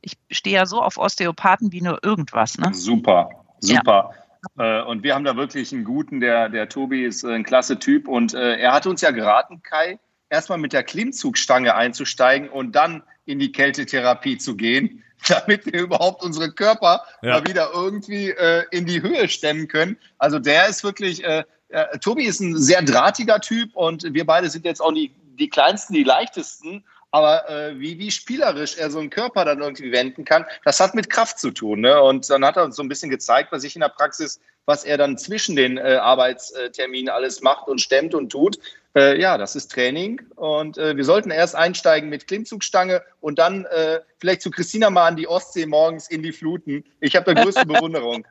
[0.00, 2.58] Ich stehe ja so auf Osteopathen wie nur irgendwas.
[2.58, 2.72] Ne?
[2.74, 3.28] Super,
[3.60, 4.12] super.
[4.58, 7.78] Äh, Und wir haben da wirklich einen guten, der, der Tobi ist äh, ein klasse
[7.78, 9.98] Typ und äh, er hat uns ja geraten, Kai,
[10.30, 16.22] erstmal mit der Klimmzugstange einzusteigen und dann in die Kältetherapie zu gehen, damit wir überhaupt
[16.22, 17.32] unsere Körper Ja.
[17.40, 19.96] mal wieder irgendwie äh, in die Höhe stemmen können.
[20.18, 24.48] Also der ist wirklich, äh, äh, Tobi ist ein sehr drahtiger Typ und wir beide
[24.50, 26.84] sind jetzt auch die, die kleinsten, die leichtesten.
[27.12, 30.94] Aber äh, wie, wie spielerisch er so einen Körper dann irgendwie wenden kann, das hat
[30.94, 31.80] mit Kraft zu tun.
[31.80, 32.02] Ne?
[32.02, 34.84] Und dann hat er uns so ein bisschen gezeigt, was ich in der Praxis, was
[34.84, 38.58] er dann zwischen den äh, Arbeitsterminen alles macht und stemmt und tut.
[38.94, 40.20] Äh, ja, das ist Training.
[40.34, 45.06] Und äh, wir sollten erst einsteigen mit Klimmzugstange und dann äh, vielleicht zu Christina mal
[45.06, 46.84] an die Ostsee morgens in die Fluten.
[47.00, 48.26] Ich habe da größte Bewunderung.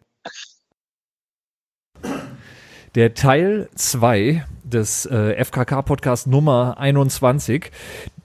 [2.96, 7.70] Der Teil 2 des äh, FKK-Podcast Nummer 21.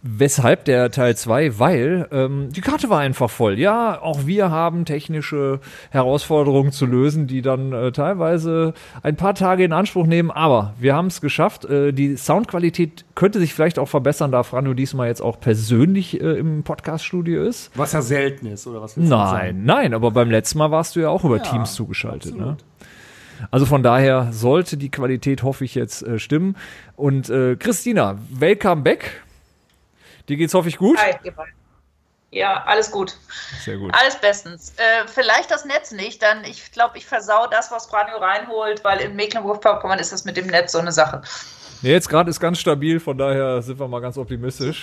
[0.00, 1.59] Weshalb der Teil 2?
[1.59, 3.59] Weil ähm, die Karte war einfach voll.
[3.59, 5.59] Ja, auch wir haben technische
[5.90, 10.30] Herausforderungen zu lösen, die dann äh, teilweise ein paar Tage in Anspruch nehmen.
[10.30, 11.64] Aber wir haben es geschafft.
[11.64, 16.38] Äh, die Soundqualität könnte sich vielleicht auch verbessern, da Frano diesmal jetzt auch persönlich äh,
[16.38, 17.72] im Podcaststudio ist.
[17.74, 19.64] Was ja selten ist, oder was willst du sagen?
[19.64, 22.38] Nein, nein, aber beim letzten Mal warst du ja auch über Ja, Teams zugeschaltet.
[22.38, 22.56] Ne?
[23.50, 26.57] Also von daher sollte die Qualität, hoffe ich, jetzt äh, stimmen.
[26.96, 29.22] Und äh, Christina, welcome back.
[30.29, 30.98] Dir geht's, hoffe ich, gut?
[30.98, 31.14] Hi.
[32.33, 33.16] Ja, alles gut.
[33.64, 33.92] Sehr gut.
[33.92, 34.72] Alles bestens.
[34.76, 39.00] Äh, vielleicht das Netz nicht, dann ich glaube, ich versau das, was Radio reinholt, weil
[39.00, 41.22] in Mecklenburg-Vorpommern ist das mit dem Netz so eine Sache.
[41.82, 44.82] Nee, jetzt gerade ist ganz stabil, von daher sind wir mal ganz optimistisch.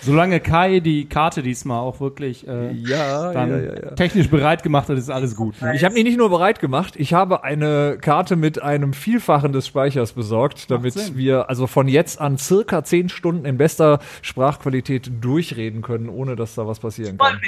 [0.00, 3.90] Solange Kai die Karte diesmal auch wirklich äh, Ja, dann ja, ja, ja.
[3.96, 5.56] technisch bereit gemacht hat, ist alles gut.
[5.74, 9.66] Ich habe mich nicht nur bereit gemacht, ich habe eine Karte mit einem Vielfachen des
[9.66, 15.82] Speichers besorgt, damit wir also von jetzt an circa zehn Stunden in bester Sprachqualität durchreden
[15.82, 17.40] können, ohne dass da was passieren kann.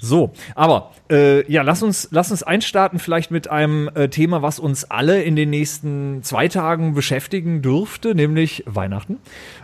[0.00, 4.58] So, aber äh, ja, lass uns, lass uns einstarten vielleicht mit einem äh, Thema, was
[4.58, 7.73] uns alle in den nächsten zwei Tagen beschäftigen dürfte,
[8.14, 9.20] nämlich Weihnachten.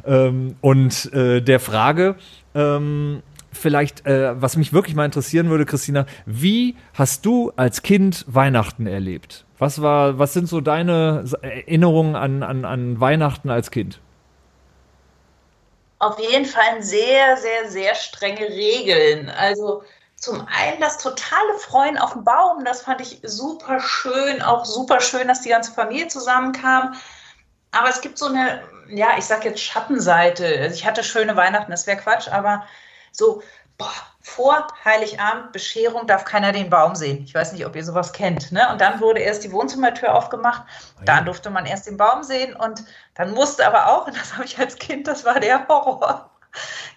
[0.06, 2.16] Ähm, und äh, der Frage,
[2.54, 8.24] ähm, vielleicht, äh, was mich wirklich mal interessieren würde, Christina, wie hast du als Kind
[8.28, 9.44] Weihnachten erlebt?
[9.58, 14.00] Was war, was sind so deine Erinnerungen an, an, an Weihnachten als Kind?
[16.00, 19.28] auf jeden Fall sehr, sehr, sehr strenge Regeln.
[19.28, 19.84] Also
[20.16, 25.00] zum einen das totale Freuen auf dem Baum, das fand ich super schön, auch super
[25.00, 26.94] schön, dass die ganze Familie zusammenkam.
[27.72, 30.46] Aber es gibt so eine, ja, ich sag jetzt Schattenseite.
[30.60, 32.64] Also ich hatte schöne Weihnachten, das wäre Quatsch, aber
[33.12, 33.42] so,
[33.78, 37.24] boah, vor Heiligabend, Bescherung, darf keiner den Baum sehen.
[37.24, 38.52] Ich weiß nicht, ob ihr sowas kennt.
[38.52, 38.68] Ne?
[38.70, 40.62] Und dann wurde erst die Wohnzimmertür aufgemacht.
[41.04, 44.44] Dann durfte man erst den Baum sehen und dann musste aber auch, und das habe
[44.44, 46.29] ich als Kind, das war der Horror.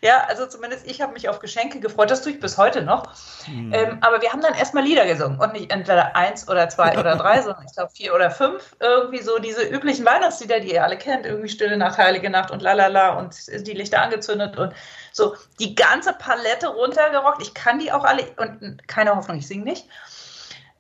[0.02, 2.12] Ja, also zumindest ich habe mich auf Geschenke gefreut.
[2.12, 3.14] Das tue ich bis heute noch.
[3.48, 7.16] Ähm, aber wir haben dann erstmal Lieder gesungen und nicht entweder eins oder zwei oder
[7.16, 8.76] drei, sondern ich glaube vier oder fünf.
[8.80, 11.26] Irgendwie so diese üblichen Weihnachtslieder, die ihr alle kennt.
[11.26, 13.36] Irgendwie Stille Nacht, Heilige Nacht und lalala und
[13.68, 14.74] die Lichter angezündet und
[15.12, 17.42] so die ganze Palette runtergerockt.
[17.42, 19.88] Ich kann die auch alle und keine Hoffnung, ich singe nicht.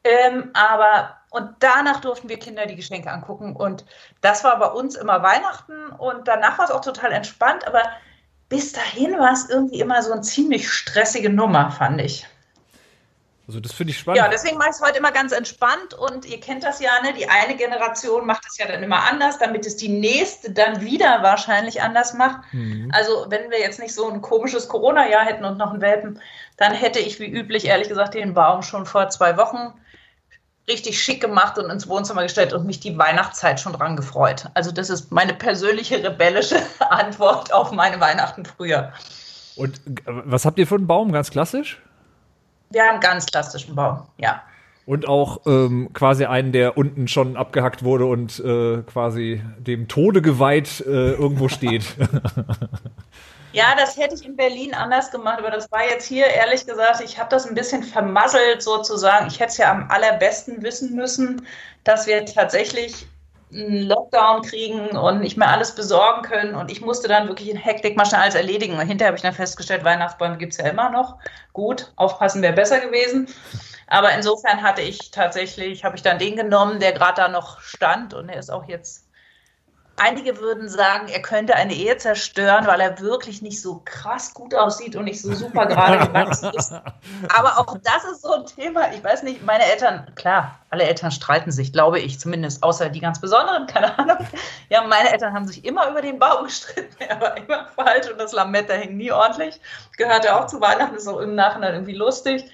[0.03, 3.85] Ähm, aber und danach durften wir Kinder die Geschenke angucken und
[4.21, 7.81] das war bei uns immer Weihnachten und danach war es auch total entspannt, aber
[8.53, 12.27] bis dahin war es irgendwie immer so eine ziemlich stressige Nummer, fand ich.
[13.47, 14.19] Also das finde ich spannend.
[14.19, 17.13] Ja, deswegen mache ich es heute immer ganz entspannt und ihr kennt das ja, ne?
[17.13, 21.23] Die eine Generation macht es ja dann immer anders, damit es die nächste dann wieder
[21.23, 22.41] wahrscheinlich anders macht.
[22.53, 22.91] Mhm.
[22.93, 26.21] Also wenn wir jetzt nicht so ein komisches Corona-Jahr hätten und noch einen Welpen,
[26.57, 29.73] dann hätte ich wie üblich, ehrlich gesagt, den Baum schon vor zwei Wochen
[30.67, 34.45] richtig schick gemacht und ins Wohnzimmer gestellt und mich die Weihnachtszeit schon dran gefreut.
[34.53, 36.57] Also das ist meine persönliche rebellische
[36.89, 38.93] Antwort auf meine Weihnachten früher.
[39.55, 41.11] Und äh, was habt ihr für einen Baum?
[41.11, 41.81] Ganz klassisch?
[42.69, 44.41] Wir haben einen ganz klassischen Baum, ja.
[44.85, 50.21] Und auch ähm, quasi einen, der unten schon abgehackt wurde und äh, quasi dem Tode
[50.21, 51.85] geweiht äh, irgendwo steht.
[53.53, 57.01] Ja, das hätte ich in Berlin anders gemacht, aber das war jetzt hier, ehrlich gesagt,
[57.01, 59.27] ich habe das ein bisschen vermasselt sozusagen.
[59.27, 61.45] Ich hätte es ja am allerbesten wissen müssen,
[61.83, 63.05] dass wir tatsächlich
[63.53, 66.55] einen Lockdown kriegen und nicht mehr alles besorgen können.
[66.55, 68.73] Und ich musste dann wirklich in Hektik mal schnell alles erledigen.
[68.73, 71.17] Und hinterher habe ich dann festgestellt, Weihnachtsbäume gibt es ja immer noch.
[71.53, 73.27] Gut, aufpassen wäre besser gewesen.
[73.85, 78.15] Aber insofern hatte ich tatsächlich, habe ich dann den genommen, der gerade da noch stand
[78.15, 79.02] und er ist auch jetzt
[79.97, 84.55] Einige würden sagen, er könnte eine Ehe zerstören, weil er wirklich nicht so krass gut
[84.55, 86.71] aussieht und nicht so super gerade gewachsen ist.
[87.35, 88.91] Aber auch das ist so ein Thema.
[88.91, 93.01] Ich weiß nicht, meine Eltern, klar, alle Eltern streiten sich, glaube ich zumindest, außer die
[93.01, 94.17] ganz besonderen, keine Ahnung.
[94.69, 96.95] Ja, meine Eltern haben sich immer über den Baum gestritten.
[97.07, 99.59] Er war immer falsch und das Lametta hing nie ordentlich.
[99.97, 102.49] Gehörte auch zu Weihnachten, ist auch im Nachhinein irgendwie lustig.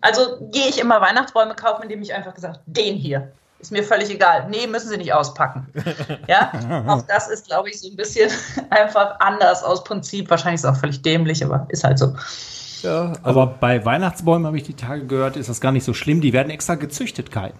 [0.00, 3.32] Also gehe ich immer Weihnachtsbäume kaufen, indem ich einfach gesagt, den hier
[3.64, 4.46] ist mir völlig egal.
[4.50, 5.66] Nee, müssen Sie nicht auspacken.
[6.28, 6.52] Ja,
[6.86, 8.30] auch das ist, glaube ich, so ein bisschen
[8.70, 10.30] einfach anders aus Prinzip.
[10.30, 12.14] Wahrscheinlich ist es auch völlig dämlich, aber ist halt so.
[12.82, 16.20] Ja, aber bei Weihnachtsbäumen habe ich die Tage gehört, ist das gar nicht so schlimm.
[16.20, 17.52] Die werden extra gezüchtet, Kai.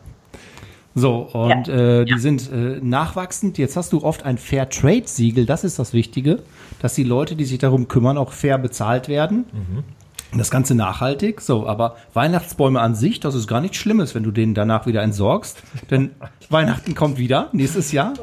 [0.95, 1.75] So, und Ja.
[1.75, 2.19] äh, die Ja.
[2.19, 3.59] sind äh, nachwachsend.
[3.59, 6.40] Jetzt hast du oft ein Fair Trade Siegel, das ist das Wichtige,
[6.81, 9.45] dass die Leute, die sich darum kümmern, auch fair bezahlt werden.
[9.53, 9.85] Und
[10.37, 14.31] Das Ganze nachhaltig, so, aber Weihnachtsbäume an sich, das ist gar nichts Schlimmes, wenn du
[14.31, 15.62] den danach wieder entsorgst.
[15.90, 16.14] Denn
[16.51, 18.14] Weihnachten kommt wieder, nächstes Jahr.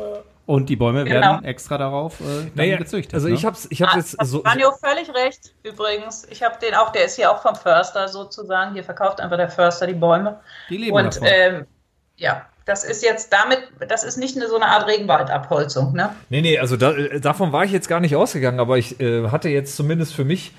[0.47, 1.21] Und die Bäume Genau.
[1.21, 3.13] werden extra darauf äh, naja, gezüchtet.
[3.13, 3.35] also ne?
[3.35, 6.27] ich hab's, ich hab's Ah, jetzt hat so, Franjo völlig recht, übrigens.
[6.29, 8.73] Ich habe den auch, der ist hier auch vom Förster sozusagen.
[8.73, 10.39] Hier verkauft einfach der Förster die Bäume.
[10.69, 11.27] Die leben Und davon.
[11.31, 11.65] ähm,
[12.17, 16.09] ja, das ist jetzt damit, das ist nicht eine, so eine Art Regenwaldabholzung, ne?
[16.29, 19.29] Nee, nee, also da, äh, davon war ich jetzt gar nicht ausgegangen, aber ich äh,
[19.29, 20.51] hatte jetzt zumindest für mich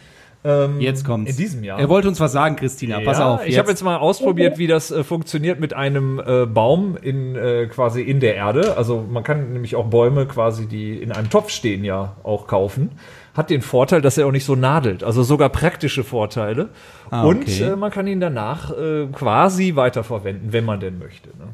[0.44, 1.30] ähm, Jetzt kommt's.
[1.30, 1.78] in diesem Jahr.
[1.78, 3.00] Er wollte uns was sagen, Christina.
[3.00, 3.46] Pass Ja, auf.
[3.46, 7.66] Ich habe jetzt mal ausprobiert, wie das äh, funktioniert mit einem äh, Baum in äh,
[7.66, 8.76] quasi in der Erde.
[8.76, 12.90] Also man kann nämlich auch Bäume quasi, die in einem Topf stehen, ja auch kaufen.
[13.34, 15.04] Hat den Vorteil, dass er auch nicht so nadelt.
[15.04, 16.68] Also sogar praktische Vorteile.
[17.10, 17.62] Ah, Und okay.
[17.62, 21.28] äh, man kann ihn danach äh, quasi weiterverwenden, wenn man denn möchte.
[21.30, 21.48] Ne?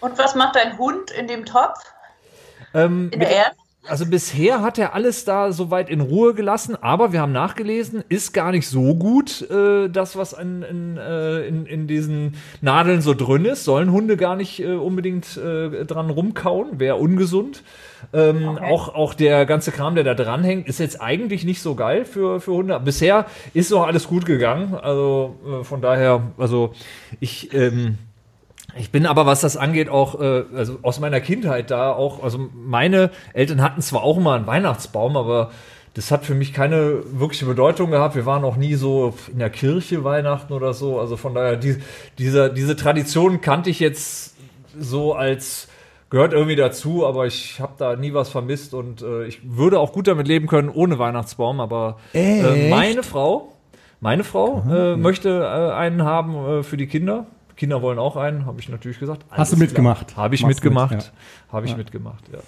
[0.00, 1.78] Und was macht dein Hund in dem Topf?
[2.74, 3.56] Ähm, In der Erde?
[3.86, 8.32] Also bisher hat er alles da soweit in Ruhe gelassen, aber wir haben nachgelesen, ist
[8.32, 13.12] gar nicht so gut, äh, das, was in, in, äh, in, in diesen Nadeln so
[13.12, 13.64] drin ist.
[13.64, 17.62] Sollen Hunde gar nicht äh, unbedingt äh, dran rumkauen, wäre ungesund.
[18.14, 22.06] Ähm, auch, auch der ganze Kram, der da dranhängt, ist jetzt eigentlich nicht so geil
[22.06, 22.80] für, für Hunde.
[22.80, 24.74] Bisher ist noch alles gut gegangen.
[24.74, 26.72] Also äh, von daher, also
[27.20, 27.52] ich.
[27.52, 27.98] Ähm,
[28.76, 32.38] ich bin aber, was das angeht, auch äh, also aus meiner Kindheit da auch, also
[32.54, 35.50] meine Eltern hatten zwar auch immer einen Weihnachtsbaum, aber
[35.94, 38.16] das hat für mich keine wirkliche Bedeutung gehabt.
[38.16, 40.98] Wir waren auch nie so in der Kirche Weihnachten oder so.
[40.98, 41.76] Also von daher, die,
[42.18, 44.34] diese, diese Tradition kannte ich jetzt
[44.76, 45.68] so als
[46.10, 49.92] gehört irgendwie dazu, aber ich habe da nie was vermisst und äh, ich würde auch
[49.92, 51.60] gut damit leben können ohne Weihnachtsbaum.
[51.60, 53.52] Aber äh, meine Frau,
[54.00, 57.26] meine Frau äh, möchte äh, einen haben äh, für die Kinder.
[57.56, 59.24] Kinder wollen auch einen, habe ich natürlich gesagt.
[59.30, 60.16] Hast du mitgemacht?
[60.16, 61.12] Habe ich Machst du mit, mitgemacht.
[61.52, 62.38] Habe ich mitgemacht, ja.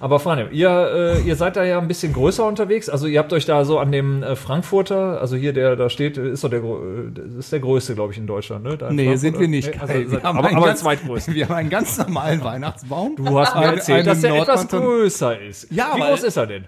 [0.00, 0.68] Aber Franjo, ihr,
[1.16, 2.88] äh, ihr seid da ja ein bisschen größer unterwegs.
[2.88, 6.18] Also ihr habt euch da so an dem äh, Frankfurter, also hier der da steht,
[6.18, 8.76] äh, ist doch der, äh, das ist der größte, glaube ich, in Deutschland, ne?
[8.76, 9.72] Da in Nee, sind wir nicht.
[9.74, 10.10] Nee, also.
[10.12, 11.34] Wir haben aber einen aber ganz- zweitgrößten.
[11.34, 13.16] Wir haben einen ganz normalen Weihnachtsbaum.
[13.16, 15.70] Du hast mir erzählt, dass der etwas größer ist.
[15.70, 16.64] Ja, Wie groß ist er denn?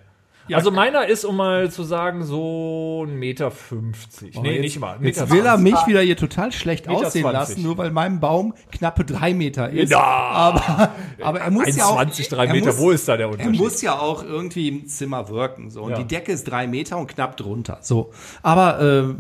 [0.47, 4.37] Ja, also meiner ist, um mal zu sagen, so ein Meter fünfzig.
[4.37, 4.99] Oh, nee, jetzt, nicht mal.
[5.01, 5.73] Jetzt Meter will er 20.
[5.73, 7.33] mich wieder hier total schlecht Meter aussehen 20.
[7.33, 9.91] lassen, nur weil mein Baum knappe drei Meter ist.
[9.91, 10.01] Ja.
[10.03, 10.91] Aber,
[11.23, 11.99] aber er muss ja auch.
[11.99, 13.59] 1,20, drei er Meter, muss, wo ist da der Er Unterschied?
[13.59, 15.71] muss ja auch irgendwie im Zimmer wirken.
[15.71, 15.83] So.
[15.83, 15.99] Und Ja.
[15.99, 17.79] die Decke ist drei Meter und knapp drunter.
[17.81, 18.13] So.
[18.43, 19.15] Aber äh,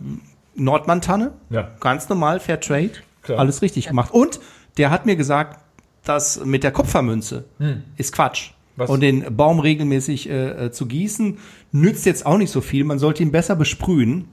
[0.56, 1.70] Nordmantanne, Ja.
[1.80, 2.90] ganz normal, Fair Trade,
[3.22, 3.38] Klar.
[3.38, 4.12] alles richtig gemacht.
[4.12, 4.40] Und
[4.76, 5.58] der hat mir gesagt,
[6.04, 7.44] das mit der Kupfermünze
[7.96, 8.50] ist Quatsch.
[8.76, 8.90] Was?
[8.90, 11.38] Und den Baum regelmäßig äh, äh, zu gießen,
[11.76, 12.84] nützt jetzt auch nicht so viel.
[12.84, 14.28] Man sollte ihn besser besprühen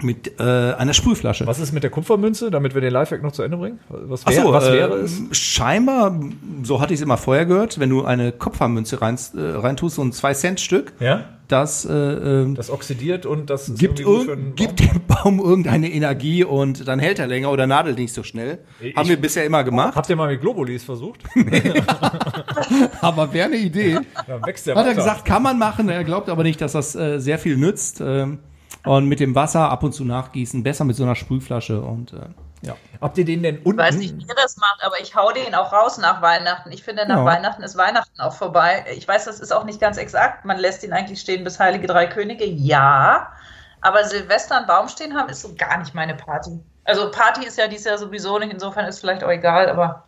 [0.00, 1.44] mit äh, einer Sprühflasche.
[1.46, 3.80] Was ist mit der Kupfermünze, damit wir den Lifehack noch zu Ende bringen?
[3.88, 5.20] Was, wär, so, was äh, wäre es?
[5.32, 6.18] Scheinbar,
[6.62, 10.02] so hatte ich es immer vorher gehört, wenn du eine Kupfermünze rein, äh, reintust, so
[10.02, 11.24] ein 2-Cent-Stück, Ja?
[11.48, 16.86] das, äh, äh, Das oxidiert und das gibt, irg gibt dem Baum irgendeine Energie und
[16.86, 18.58] dann hält er länger oder nadelt nicht so schnell.
[18.80, 19.96] Ich- Haben wir bisher immer gemacht.
[19.96, 21.22] Habt ihr mal mit Globulis versucht?
[23.00, 23.98] Aber wäre eine Idee.
[24.26, 24.96] Dann wächst der Hat er weiter.
[24.96, 25.88] gesagt, kann man machen.
[25.88, 28.00] Er glaubt aber nicht, dass das äh, sehr viel nützt.
[28.00, 28.40] Ähm,
[28.84, 32.16] und mit dem Wasser ab und zu nachgießen, besser mit so einer Sprühflasche und äh,
[32.62, 32.76] ja.
[33.00, 33.78] Habt ihr den denn Ich unten?
[33.78, 36.70] weiß nicht, wie ihr das macht, aber ich hau den auch raus nach Weihnachten.
[36.72, 37.24] Ich finde, nach Ja.
[37.24, 38.84] Weihnachten ist Weihnachten auch vorbei.
[38.96, 40.44] Ich weiß, das ist auch nicht ganz exakt.
[40.44, 42.44] Man lässt ihn eigentlich stehen bis Heilige Drei Könige.
[42.46, 43.32] Ja.
[43.80, 46.58] Aber Silvester einen Baum stehen haben, ist so gar nicht meine Party.
[46.84, 50.04] Also Party ist ja dieses Jahr sowieso nicht, insofern ist vielleicht auch egal, aber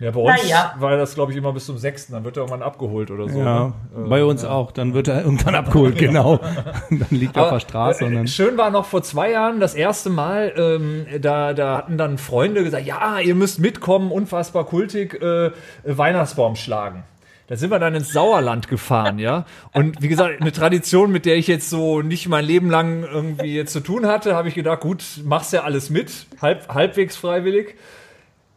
[0.00, 0.74] Ja, bei uns Naja.
[0.80, 2.08] war das, glaube ich, immer bis zum 6.
[2.08, 3.38] Dann wird er irgendwann abgeholt oder so.
[3.38, 3.72] Ja, ne?
[4.08, 4.72] Bei uns auch.
[4.72, 6.38] Dann wird er irgendwann abgeholt, genau.
[6.90, 8.02] Dann liegt er auf der Straße.
[8.04, 11.76] äh, Und dann, schön war noch vor zwei Jahren das erste Mal, ähm, da, da
[11.78, 15.52] hatten dann Freunde gesagt, ja, ihr müsst mitkommen, unfassbar kultig, äh,
[15.84, 17.04] Weihnachtsbaum schlagen.
[17.46, 19.44] Da sind wir dann ins Sauerland gefahren, ja.
[19.72, 23.54] Und wie gesagt, eine Tradition, mit der ich jetzt so nicht mein Leben lang irgendwie
[23.54, 27.76] jetzt zu tun hatte, habe ich gedacht, gut, machst ja alles mit, halb, halbwegs freiwillig.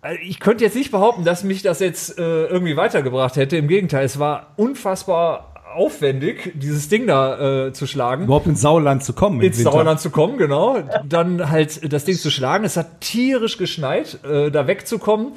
[0.01, 3.57] Also Ich könnte jetzt nicht behaupten, dass mich das jetzt äh, irgendwie weitergebracht hätte.
[3.57, 9.03] Im Gegenteil, es war unfassbar aufwendig, dieses Ding da äh, zu schlagen überhaupt ins Sauerland
[9.03, 9.41] zu kommen.
[9.41, 9.71] ins Winter.
[9.71, 10.77] Sauerland zu kommen, genau.
[11.08, 12.65] Dann halt das Ding zu schlagen.
[12.65, 15.34] Es hat tierisch geschneit, äh, da wegzukommen.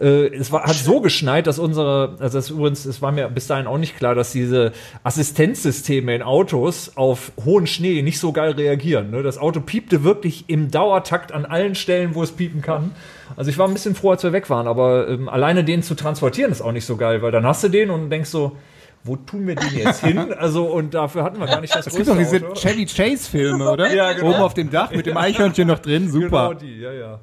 [0.00, 3.46] Äh, es war, hat so geschneit, dass unsere, also das übrigens, es war mir bis
[3.46, 8.52] dahin auch nicht klar, dass diese Assistenzsysteme in Autos auf hohen Schnee nicht so geil
[8.52, 9.10] reagieren.
[9.10, 9.22] Ne?
[9.22, 12.92] Das Auto piepte wirklich im Dauertakt an allen Stellen, wo es piepen kann.
[13.36, 15.94] Also ich war ein bisschen froh, als wir weg waren, aber ähm, alleine den zu
[15.94, 18.56] transportieren ist auch nicht so geil, weil dann hast du den und denkst so,
[19.04, 20.34] wo tun wir den jetzt hin?
[20.38, 22.54] Also, und dafür hatten wir gar nicht das Es gibt doch diese Auto.
[22.54, 23.86] Chevy Chase Filme, oder?
[23.94, 24.30] Ja, genau.
[24.30, 26.54] Oben auf dem Dach mit dem Eichhörnchen noch drin, Genau super.
[26.54, 27.20] die, ja, ja.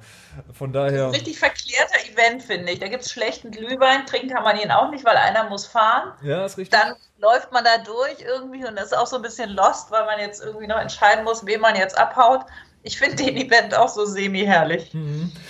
[0.53, 1.11] Von daher.
[1.11, 2.79] richtig verklärter Event, finde ich.
[2.79, 6.13] Da gibt es schlechten Glühwein, trinken kann man ihn auch nicht, weil einer muss fahren.
[6.21, 6.79] Ja, ist richtig.
[6.79, 10.05] Dann läuft man da durch irgendwie und das ist auch so ein bisschen lost, weil
[10.05, 12.45] man jetzt irgendwie noch entscheiden muss, wem man jetzt abhaut.
[12.83, 14.91] Ich finde den Event auch so semi-herrlich.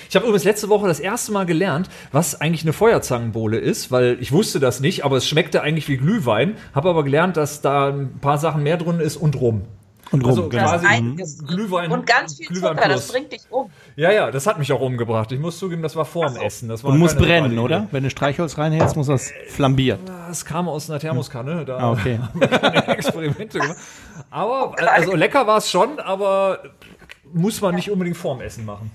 [0.10, 4.18] Ich habe übrigens letzte Woche das erste Mal gelernt, was eigentlich eine Feuerzangenbowle ist, weil
[4.20, 6.58] ich wusste das nicht, aber es schmeckte eigentlich wie Glühwein.
[6.76, 9.62] Habe aber gelernt, dass da ein paar Sachen mehr drin ist und rum.
[10.12, 10.64] Und rum, Also genau.
[10.64, 10.88] quasi.
[11.48, 13.70] Glühwein Und ganz viel Glühwein Zucker, das bringt dich um.
[13.96, 15.32] Ja, ja, das hat mich auch umgebracht.
[15.32, 16.68] Ich muss zugeben, das war vorm Essen.
[16.68, 17.88] Das war Und muss brennen, oder?
[17.92, 20.02] Wenn du Streichholz reinhältst, muss das flambieren.
[20.02, 20.12] Idee.
[20.28, 21.64] Das kam aus einer Thermoskanne.
[21.64, 22.20] Da Ah, okay.
[22.88, 23.78] Experimente gemacht.
[24.30, 26.60] Aber, also lecker war es schon, aber
[27.34, 28.92] muss man nicht unbedingt vorm Essen machen.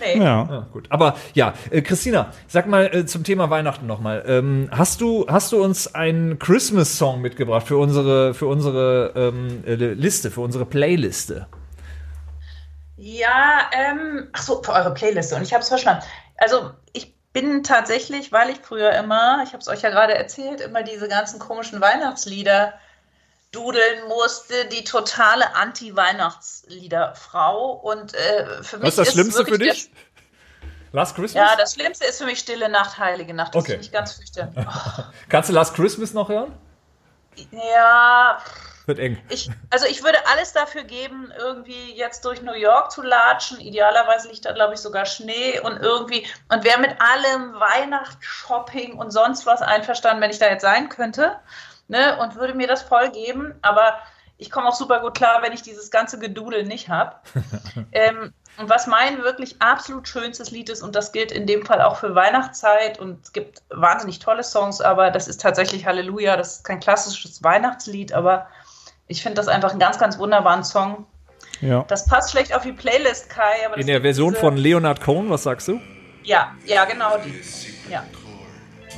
[0.00, 0.18] Nee.
[0.18, 0.46] Ja.
[0.50, 0.86] Ja, gut.
[0.90, 4.24] Aber ja, äh, Christina, sag mal äh, zum Thema Weihnachten nochmal.
[4.26, 9.74] Ähm, hast, du, hast du uns einen Christmas-Song mitgebracht für unsere, für unsere ähm, äh,
[9.74, 11.46] Liste, für unsere Playliste?
[12.96, 16.04] Ja, ähm, ach so, für eure Playliste und ich habe es verstanden.
[16.36, 20.60] Also ich bin tatsächlich, weil ich früher immer, ich habe es euch ja gerade erzählt,
[20.60, 22.74] immer diese ganzen komischen Weihnachtslieder
[23.52, 29.90] dudeln musste, die totale Anti-Weihnachtsliederfrau und äh, für mich Was ist das Schlimmste für dich?
[30.92, 31.50] Last Christmas?
[31.50, 33.54] ja, das Schlimmste ist für mich Stille Nacht, Heilige Nacht.
[33.54, 33.72] Das Okay.
[33.72, 34.54] finde ich ganz fürchterlich.
[35.28, 36.56] Kannst du Last Christmas noch hören?
[37.50, 38.38] Ja,
[38.86, 39.18] Wird eng.
[39.28, 43.60] Ich, also ich würde alles dafür geben, irgendwie jetzt durch New York zu latschen.
[43.60, 49.10] Idealerweise liegt da, glaube ich, sogar Schnee und irgendwie und wäre mit allem Weihnachtsshopping und
[49.10, 51.36] sonst was einverstanden, wenn ich da jetzt sein könnte.
[51.88, 53.54] Ne, und würde mir das voll geben.
[53.62, 53.98] Aber
[54.38, 57.16] ich komme auch super gut klar, wenn ich dieses ganze Gedudel nicht habe.
[57.92, 61.82] ähm, und was mein wirklich absolut schönstes Lied ist, und das gilt in dem Fall
[61.82, 66.56] auch für Weihnachtszeit, und es gibt wahnsinnig tolle Songs, aber das ist tatsächlich Halleluja, das
[66.56, 68.48] ist kein klassisches Weihnachtslied, aber
[69.08, 71.06] ich finde das einfach einen ganz, ganz wunderbaren Song.
[71.60, 71.84] Ja.
[71.88, 73.54] Das passt schlecht auf die Playlist, Kai.
[73.76, 75.80] In der Version von Leonard Cohen, was sagst du?
[76.22, 77.40] Ja, ja, genau die.
[77.90, 78.04] Ja.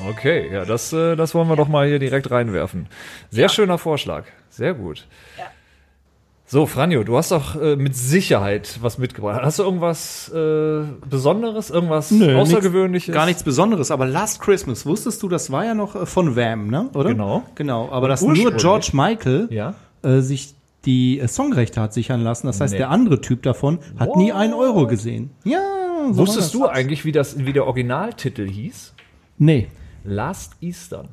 [0.08, 2.86] Okay, ja, das, äh, das wollen wir doch mal hier direkt reinwerfen.
[3.30, 4.24] Sehr schöner Vorschlag.
[4.50, 5.06] Sehr gut.
[5.38, 5.44] Ja.
[6.50, 9.42] So, Franjo, du hast doch äh, mit Sicherheit was mitgebracht.
[9.42, 13.08] Hast du irgendwas äh, Besonderes, irgendwas Nö, Außergewöhnliches?
[13.08, 16.36] Nichts, gar nichts Besonderes, aber Last Christmas, wusstest du, das war ja noch äh, von
[16.36, 16.88] Wham, ne?
[16.94, 17.10] Oder?
[17.10, 17.42] Genau.
[17.54, 18.52] Genau, aber dass nur.
[18.52, 19.74] George Michael Ja.
[20.02, 20.54] äh, sich
[20.86, 22.46] die äh, Songrechte hat sichern lassen.
[22.46, 22.78] Das heißt, Nee.
[22.78, 24.36] der andere Typ davon hat nie What?
[24.36, 25.30] einen Euro gesehen.
[25.44, 25.60] Ja,
[26.12, 28.94] so Wusstest du eigentlich, wie, das, wie der Originaltitel hieß?
[29.36, 29.68] Nee.
[30.04, 31.08] Last Eastern.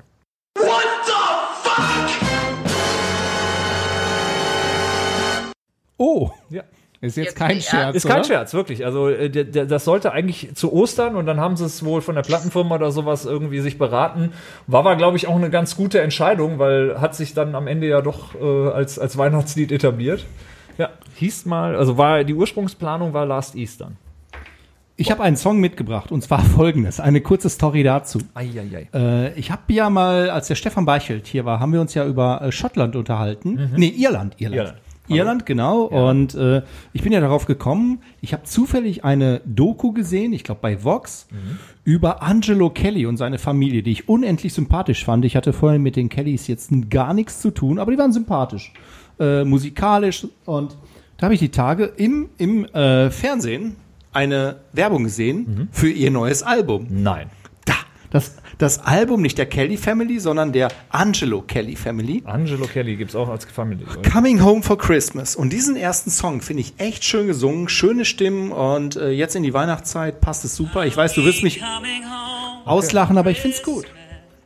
[5.98, 6.64] Oh, Ja.
[7.02, 8.24] ist jetzt Jetzt kein Scherz, Ist kein oder?
[8.26, 8.86] Scherz, wirklich.
[8.86, 12.02] Also äh, der, der, das sollte eigentlich zu Ostern und dann haben sie es wohl
[12.02, 14.34] von der Plattenfirma oder sowas irgendwie sich beraten.
[14.68, 17.88] War aber, glaube ich, auch eine ganz gute Entscheidung, weil hat sich dann am Ende
[17.88, 20.26] ja doch äh, als, als Weihnachtslied etabliert.
[20.78, 23.98] Ja, hieß mal, also war die Ursprungsplanung war Last Eastern.
[24.98, 28.20] Ich habe einen Song mitgebracht und zwar folgendes, eine kurze Story dazu.
[28.34, 28.88] Eieiei.
[28.94, 32.06] Äh, ich habe ja mal, als der Stefan Beichelt hier war, haben wir uns ja
[32.06, 33.72] über äh, Schottland unterhalten.
[33.76, 34.60] Nee, Irland, Irland.
[34.60, 34.78] Irland.
[35.08, 35.84] Irland, genau.
[35.84, 40.62] Und äh, ich bin ja darauf gekommen, ich habe zufällig eine Doku gesehen, ich glaube
[40.62, 41.28] bei Vox,
[41.84, 45.24] über Angelo Kelly und seine Familie, die ich unendlich sympathisch fand.
[45.24, 48.74] Ich hatte vorher mit den Kellys jetzt gar nichts zu tun, aber die waren sympathisch,
[49.20, 50.28] äh, musikalisch.
[50.46, 50.76] Und
[51.18, 53.76] da habe ich die Tage im, im äh, Fernsehen
[54.16, 56.88] eine Werbung gesehen für ihr neues Album.
[56.90, 57.30] Nein.
[57.66, 57.74] Da,
[58.10, 62.24] das, das Album nicht der Kelly Family, sondern der Angelo Kelly Family.
[62.26, 63.84] Angelo Kelly gibt's auch als Family.
[64.12, 65.36] Coming Home for Christmas.
[65.36, 69.44] Und diesen ersten Song finde ich echt schön gesungen, schöne Stimmen und äh, jetzt in
[69.44, 70.86] die Weihnachtszeit passt es super.
[70.86, 71.62] Ich weiß, du wirst mich
[72.66, 73.86] auslachen, aber ich finde es gut.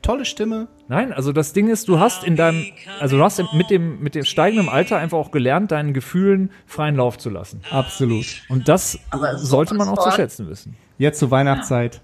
[0.01, 0.67] Tolle Stimme.
[0.87, 2.65] Nein, also das Ding ist, du hast in deinem,
[2.99, 6.95] also du hast mit dem, mit dem steigenden Alter einfach auch gelernt, deinen Gefühlen freien
[6.95, 7.61] Lauf zu lassen.
[7.69, 8.25] Absolut.
[8.47, 8.97] Und das
[9.35, 10.75] sollte man auch zu schätzen wissen.
[10.97, 12.01] Jetzt zur Weihnachtszeit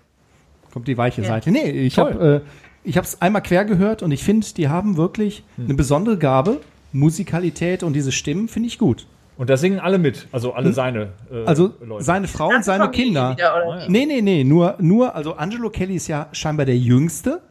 [0.74, 1.52] kommt die weiche Seite.
[1.52, 2.50] Nee, ich habe äh,
[2.88, 6.60] ich habe es einmal quer gehört und ich finde, die haben wirklich eine besondere Gabe,
[6.91, 9.08] Musikalität und diese Stimmen finde ich gut.
[9.38, 12.04] Und da singen alle mit, also alle seine äh, Also Leute.
[12.06, 13.32] seine Frau und seine Familie Kinder.
[13.32, 13.89] wieder, oder?
[13.89, 17.41] Nee, nee, nee, nur nur also Angelo Kelly ist ja scheinbar der jüngste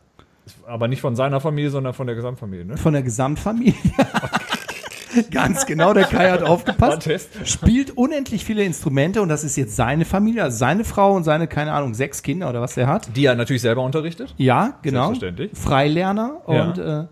[0.67, 2.77] Aber nicht von seiner Familie, sondern von der Gesamtfamilie, ne?
[2.77, 3.75] von der Gesamtfamilie.
[5.31, 7.09] Ganz genau, der Kai hat aufgepasst.
[7.45, 11.47] Spielt unendlich viele Instrumente und das ist jetzt seine Familie, also seine Frau und seine,
[11.47, 13.17] keine Ahnung, sechs Kinder oder was er hat.
[13.17, 14.35] Die er natürlich selber unterrichtet.
[14.39, 15.07] Ja, genau.
[15.09, 15.53] Selbstverständlich.
[15.57, 16.65] Freilerner Ja.
[16.65, 17.05] und äh,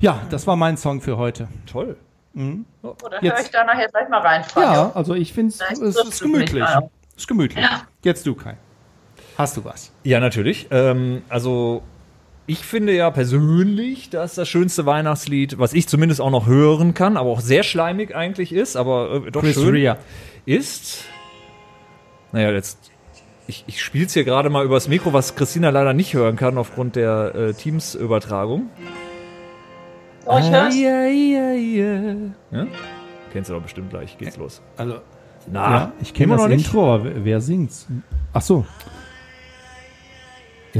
[0.00, 1.48] ja, das war mein Song für heute.
[1.70, 1.96] Toll.
[2.34, 4.44] Oder Jetzt- höre ich da nachher gleich mal rein?
[4.54, 6.62] Ja, also ich finde es ist gemütlich.
[7.16, 7.64] Ist gemütlich.
[7.64, 7.82] Ja.
[8.02, 8.58] Jetzt du, Kai.
[9.38, 9.90] Hast du was?
[10.02, 10.66] Ja, natürlich.
[10.70, 11.82] Ähm, also
[12.46, 17.16] ich finde ja persönlich, dass das schönste Weihnachtslied, was ich zumindest auch noch hören kann,
[17.16, 19.98] aber auch sehr schleimig eigentlich ist, aber äh, doch Chris schön Rea.
[20.44, 21.04] ist.
[22.32, 22.90] Naja, jetzt.
[23.48, 26.58] Ich, ich spiele es hier gerade mal übers Mikro, was Christina leider nicht hören kann
[26.58, 28.70] aufgrund der äh, Teams-Übertragung.
[30.24, 30.76] Oh, ich hör's.
[30.76, 32.14] Ja, ja, ja.
[32.50, 32.66] Ja?
[33.32, 34.18] Kennst du doch bestimmt gleich.
[34.18, 34.60] Geht's los.
[34.76, 34.96] Also,
[35.50, 36.66] Na, ja, ich kenne das noch nicht.
[36.66, 37.86] Intro, aber wer, wer singt's?
[38.32, 38.66] Ach so.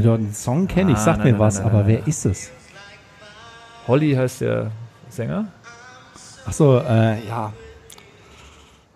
[0.02, 2.50] Den Song kenne ich, Ah, sag nein, mir nein, was, nein, aber wer ist es?
[3.86, 4.70] Holly heißt der
[5.08, 5.46] Sänger.
[6.46, 7.52] Ach so, äh, ja.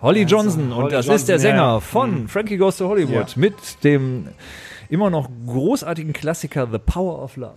[0.02, 1.76] Holly Johnson und Holly das Johnson, ist der Sänger ja.
[1.76, 1.80] Mhm.
[1.82, 3.40] von Frankie Goes to Hollywood Ja.
[3.40, 4.28] mit dem
[4.88, 7.52] immer noch großartigen Klassiker The Power of Love.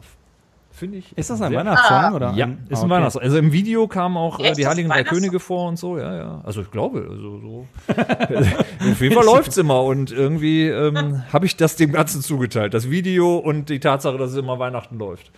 [0.84, 1.18] Finde ich.
[1.18, 2.14] Ist das ein Weihnachtssong?
[2.14, 2.90] Oder Ja, ein, ist ein okay.
[2.96, 3.22] Weihnachtssong.
[3.22, 4.58] Also im Video kamen auch äh, Echt?
[4.58, 5.06] die Heiligen Drei?
[5.06, 6.42] Könige vor und so, ja, ja.
[6.44, 7.68] Also ich glaube, also so.
[8.92, 12.74] Auf jeden Fall läuft's immer und irgendwie ähm, habe ich das dem Ganzen zugeteilt.
[12.74, 15.32] Das Video und die Tatsache, dass es immer Weihnachten läuft.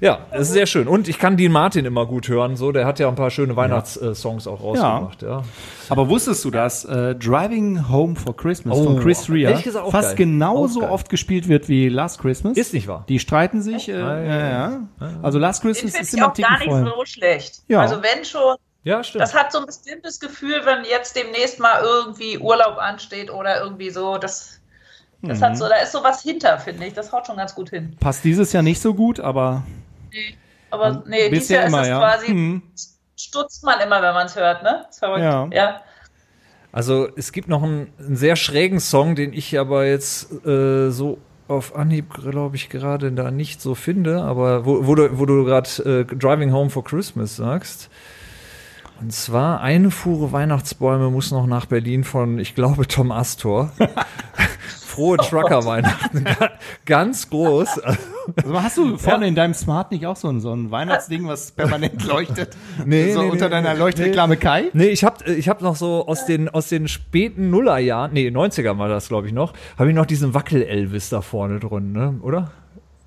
[0.00, 0.88] Ja, das ist sehr schön.
[0.88, 2.72] Und ich kann Dean Martin immer gut hören, so.
[2.72, 5.42] Der hat ja ein paar schöne Weihnachtssongs auch rausgebracht, ja.
[5.90, 9.56] Aber wusstest du, dass äh, Driving Home for Christmas Oh, von Chris Rea
[9.90, 10.16] fast geil.
[10.16, 12.56] genauso oft gespielt wird wie Last Christmas?
[12.58, 13.04] Ist nicht wahr.
[13.08, 13.88] Die streiten sich.
[13.88, 14.80] Äh, Ah, ja, ja, ja.
[15.22, 16.84] Also Last Den Christmas finde ist ich immer auch gar nicht voll.
[16.96, 17.62] so schlecht.
[17.68, 17.80] Ja.
[17.80, 19.22] Also wenn schon, Ja, stimmt.
[19.22, 23.90] das hat so ein bestimmtes Gefühl, wenn jetzt demnächst mal irgendwie Urlaub ansteht oder irgendwie
[23.90, 24.18] so.
[24.18, 24.60] Das,
[25.22, 25.44] das Mhm.
[25.44, 26.94] hat so, da ist sowas hinter, finde ich.
[26.94, 27.96] Das haut schon ganz gut hin.
[28.00, 29.62] Passt dieses Jahr nicht so gut, aber
[30.70, 31.98] Aber nee, dieses Jahr immer, ist es ja.
[31.98, 32.62] quasi, Hm.
[33.16, 34.86] stutzt man immer, wenn man es hört, ne?
[34.98, 35.22] Verrückt.
[35.24, 35.48] Ja.
[35.52, 35.80] ja.
[36.70, 41.18] Also es gibt noch einen, einen sehr schrägen Song, den ich aber jetzt äh, so
[41.48, 45.44] auf Anhieb, glaube ich, gerade da nicht so finde, aber wo, wo du, wo du
[45.44, 47.90] gerade äh, Driving Home for Christmas sagst.
[49.00, 53.72] Und zwar eine Fuhre Weihnachtsbäume muss noch nach Berlin von, ich glaube, Tom Astor.
[54.98, 56.24] Frohe Trucker-Weihnachten.
[56.24, 56.50] Ga-
[56.84, 57.68] Ganz groß.
[57.78, 61.52] Also hast du vorne in deinem Smart nicht auch so ein, so ein Weihnachtsding, was
[61.52, 62.56] permanent leuchtet?
[62.84, 63.78] Nee, so nee, unter nee, deiner nee.
[63.78, 64.64] Leuchtreklame Kai?
[64.72, 68.28] Nee, ich hab, äh, ich hab noch so aus den, aus den späten Nullerjahren, nee,
[68.28, 72.14] 90er war das, glaube ich, noch, habe ich noch diesen Wackel-Elvis da vorne drin, ne?
[72.22, 72.50] oder?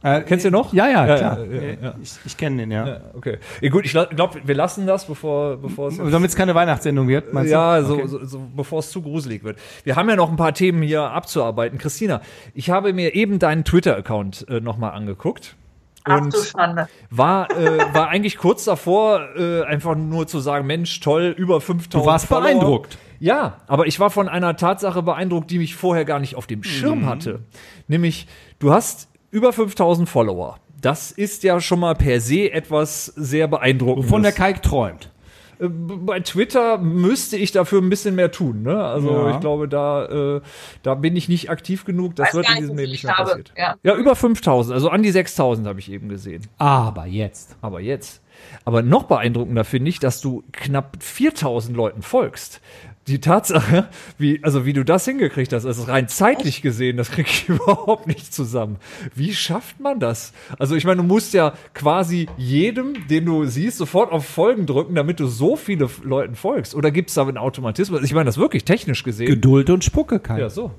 [0.04, 0.74] Äh, Kennst du noch?
[0.74, 1.46] Ja, ja, Ja, klar.
[1.46, 1.94] ja, ja, ja.
[2.02, 2.88] Ich, ich kenne den, ja.
[2.88, 3.38] Ja, okay.
[3.62, 5.98] Ja, gut, ich glaube, wir lassen das, bevor, bevor es.
[5.98, 7.86] Damit es keine Weihnachtssendung wird, meinst ja, du?
[7.86, 8.08] so, Okay.
[8.08, 9.58] so, so, bevor es zu gruselig wird.
[9.84, 11.78] Wir haben ja noch ein paar Themen hier abzuarbeiten.
[11.78, 12.22] Christina,
[12.56, 15.56] ich habe mir eben deinen Twitter-Account äh, nochmal angeguckt.
[16.04, 16.88] Ach Und du Schande.
[17.12, 21.94] war, äh, war eigentlich kurz davor, äh, einfach nur zu sagen, Mensch, toll, über 5000
[21.94, 22.42] Du warst Follower.
[22.46, 22.98] beeindruckt.
[23.20, 26.62] Ja, aber ich war von einer Tatsache beeindruckt, die mich vorher gar nicht auf dem
[26.62, 26.64] Mhm.
[26.64, 27.42] Schirm hatte.
[27.88, 28.26] Nämlich,
[28.58, 30.58] du hast über 5000 Follower.
[30.82, 34.10] Das ist ja schon mal per se etwas sehr beeindruckendes.
[34.10, 35.12] Wovon der Kai träumt.
[35.60, 38.64] Äh, bei Twitter müsste ich dafür ein bisschen mehr tun.
[38.64, 38.84] Ne?
[38.84, 39.32] Also Ja.
[39.32, 40.42] ich glaube, da, äh,
[40.82, 42.16] da bin ich nicht aktiv genug.
[42.16, 43.30] Das Weiß wird in nicht, diesem Leben nicht ich mehr habe.
[43.30, 43.54] passiert.
[43.58, 43.76] Ja.
[43.84, 46.48] ja, über 5000, also an die 6000 habe ich eben gesehen.
[46.58, 47.56] Aber jetzt.
[47.62, 48.22] Aber jetzt.
[48.66, 52.60] Aber noch beeindruckender finde ich, dass du knapp 4000 Leuten folgst.
[53.08, 53.90] Die Tatsache,
[54.20, 58.06] wie, also wie du das hingekriegt hast, also rein zeitlich gesehen, das kriege ich überhaupt
[58.06, 58.78] nicht zusammen.
[59.16, 60.34] Wie schafft man das?
[60.60, 64.94] Also ich meine, du musst ja quasi jedem, den du siehst, sofort auf Folgen drücken,
[64.94, 66.76] damit du so viele Leuten folgst.
[66.76, 68.04] Oder gibt es da einen Automatismus?
[68.04, 69.28] Ich meine, das wirklich technisch gesehen.
[69.28, 70.40] Geduld und Spucke, Kai.
[70.40, 70.72] ja, so.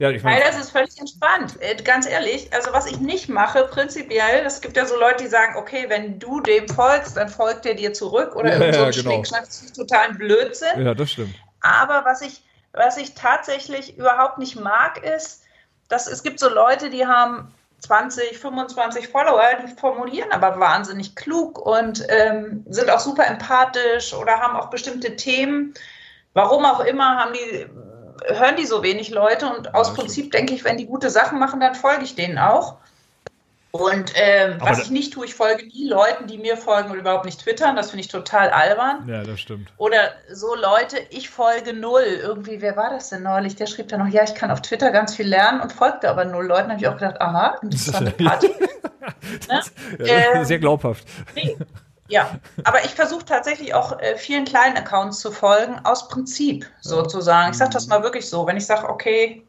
[0.00, 1.60] Ja, ich Weil meine, das ist völlig entspannt.
[1.60, 5.28] Äh, Ganz ehrlich, also was ich nicht mache, prinzipiell, es gibt ja so Leute, die
[5.28, 8.86] sagen, okay, wenn du dem folgst, dann folgt er dir zurück oder Ja, so ja,
[8.86, 9.10] ein genau.
[9.12, 10.86] Schnickschnack, das ist totalen Blödsinn.
[10.86, 11.34] ja, das stimmt.
[11.60, 12.42] Aber was ich,
[12.72, 15.42] was ich tatsächlich überhaupt nicht mag, ist,
[15.88, 21.58] dass es gibt so Leute, die haben 20, 25 Follower, die formulieren aber wahnsinnig klug
[21.58, 25.74] und ähm, sind auch super empathisch oder haben auch bestimmte Themen.
[26.32, 27.66] Warum auch immer haben die,
[28.26, 31.60] hören die so wenig Leute und aus Prinzip denke ich, wenn die gute Sachen machen,
[31.60, 32.76] dann folge ich denen auch.
[33.72, 37.24] Und ähm, was ich nicht tue, ich folge nie Leuten, die mir folgen und überhaupt
[37.24, 37.76] nicht twittern.
[37.76, 39.08] Das finde ich total albern.
[39.08, 39.72] Ja, das stimmt.
[39.76, 42.02] Oder so Leute, ich folge null.
[42.02, 43.54] Irgendwie, wer war das denn neulich?
[43.54, 46.24] Der schrieb dann noch, ja, ich kann auf Twitter ganz viel lernen und folgte aber
[46.24, 46.68] null Leuten.
[46.68, 48.48] Da habe ich auch gedacht, aha, interessante Party.
[49.48, 49.60] ne?
[50.00, 51.06] Ja, Ähm, sehr glaubhaft.
[51.36, 51.56] Nee.
[52.10, 52.30] Ja,
[52.64, 57.52] aber ich versuche tatsächlich auch äh, vielen kleinen Accounts zu folgen, aus Prinzip sozusagen.
[57.52, 58.46] Ich sage das mal wirklich so.
[58.46, 59.46] Wenn ich sage, okay,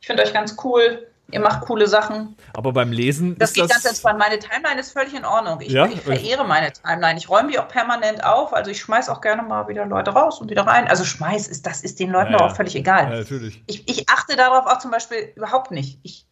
[0.00, 3.64] ich finde euch ganz cool, ihr macht coole Sachen, Aber beim Lesen das ist geht
[3.64, 3.70] das.
[3.74, 4.18] ganz entspannt.
[4.18, 5.60] Meine Timeline ist völlig in Ordnung.
[5.60, 5.86] Ich, Ja?
[5.86, 7.16] ich verehre meine Timeline.
[7.18, 8.52] Ich räume die auch permanent auf.
[8.52, 10.88] Also ich schmeiß auch gerne mal wieder Leute raus und wieder rein.
[10.88, 12.50] Also schmeiß ist das ist den Leuten Ja, doch ja.
[12.52, 13.04] auch völlig egal.
[13.12, 13.62] Ja, natürlich.
[13.68, 16.00] Ich, ich achte darauf auch zum Beispiel überhaupt nicht.
[16.02, 16.26] Ich,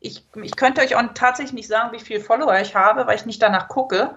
[0.00, 3.24] ich, ich könnte euch auch tatsächlich nicht sagen, wie viele Follower ich habe, weil ich
[3.24, 4.16] nicht danach gucke.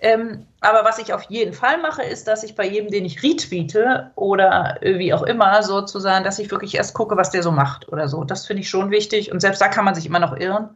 [0.00, 3.22] Ähm, aber was ich auf jeden Fall mache, ist, dass ich bei jedem, den ich
[3.22, 7.88] retweete oder wie auch immer sozusagen, dass ich wirklich erst gucke, was der so macht
[7.88, 8.22] oder so.
[8.22, 9.32] Das finde ich schon wichtig.
[9.32, 10.70] Und selbst da kann man sich immer noch irren.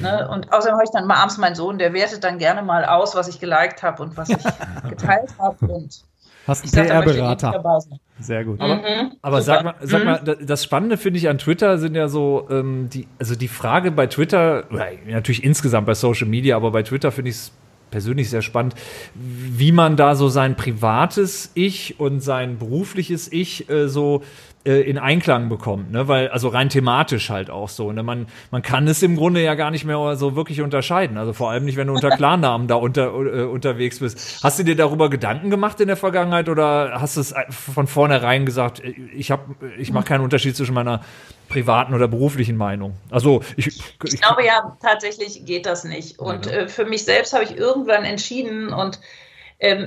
[0.00, 0.28] Ne?
[0.28, 3.14] Und außerdem habe ich dann mal abends meinen Sohn, der wertet dann gerne mal aus,
[3.14, 4.36] was ich geliked habe und was ich
[4.90, 5.56] geteilt habe.
[5.66, 6.02] Und
[6.48, 7.84] Hast einen PR-Berater.
[8.18, 8.58] Sehr gut.
[8.60, 9.12] Mhm.
[9.22, 10.04] Aber sag mal, sag Mhm.
[10.06, 13.46] mal, da- das Spannende finde ich an Twitter sind ja so, ähm, die, also die
[13.48, 14.64] Frage bei Twitter,
[15.06, 17.52] natürlich insgesamt bei Social Media, aber bei Twitter finde ich es
[17.90, 18.74] persönlich sehr spannend,
[19.14, 24.22] wie man da so sein privates Ich und sein berufliches Ich äh, so
[24.62, 26.06] äh, in Einklang bekommt, ne?
[26.06, 27.92] Weil, also rein thematisch halt auch so.
[27.92, 28.02] Ne?
[28.02, 31.16] Man, man kann es im Grunde ja gar nicht mehr so wirklich unterscheiden.
[31.16, 34.44] Also vor allem nicht, wenn du unter Klarnamen da unter, äh, unterwegs bist.
[34.44, 38.44] Hast du dir darüber Gedanken gemacht in der Vergangenheit oder hast du es von vornherein
[38.44, 41.00] gesagt, äh, ich habe, ich mache keinen Unterschied zwischen meiner
[41.48, 42.98] privaten oder beruflichen Meinung?
[43.10, 46.18] Also ich, ich, Ich glaube ja, tatsächlich geht das nicht.
[46.18, 46.52] Und ne?
[46.52, 49.00] äh, für mich selbst habe ich irgendwann entschieden und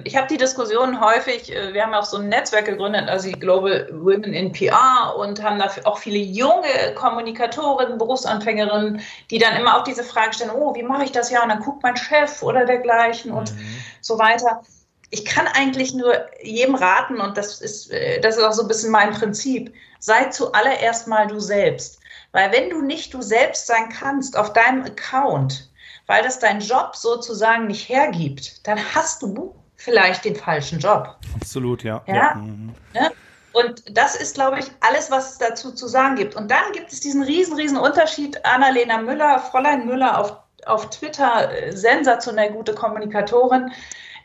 [0.03, 3.39] ich habe die Diskussion häufig, äh, wir haben auch so ein Netzwerk gegründet, also die
[3.39, 9.01] Global Women in PR und haben dafür auch viele junge Kommunikatorinnen, Berufsanfängerinnen,
[9.32, 11.41] die dann immer auch diese Frage stellen, oh, wie mache ich das ja?
[11.41, 13.51] Und dann guckt mein Chef oder dergleichen und
[13.99, 14.61] so weiter.
[15.09, 18.67] Ich kann eigentlich nur jedem raten, und das ist, äh, das ist auch so ein
[18.67, 21.99] bisschen mein Prinzip, sei zuallererst mal du selbst.
[22.32, 25.71] Weil wenn du nicht du selbst sein kannst auf deinem Account,
[26.05, 31.17] weil das dein Job sozusagen nicht hergibt, dann hast du vielleicht den falschen Job.
[31.36, 32.01] Absolut, ja.
[32.07, 32.36] Ja.
[32.36, 32.73] Mhm.
[32.93, 33.11] Ne?
[33.51, 36.36] Und das ist, glaube ich, alles, was es dazu zu sagen gibt.
[36.36, 38.43] Und dann gibt es diesen riesen, riesen Unterschied.
[38.45, 43.71] Annalena Müller, Fräulein Müller auf, auf Twitter, äh, sensationell gute Kommunikatorin,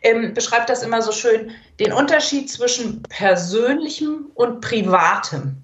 [0.02, 1.50] ähm, beschreibt das immer so schön,
[1.80, 5.56] den Unterschied zwischen persönlichem und privatem.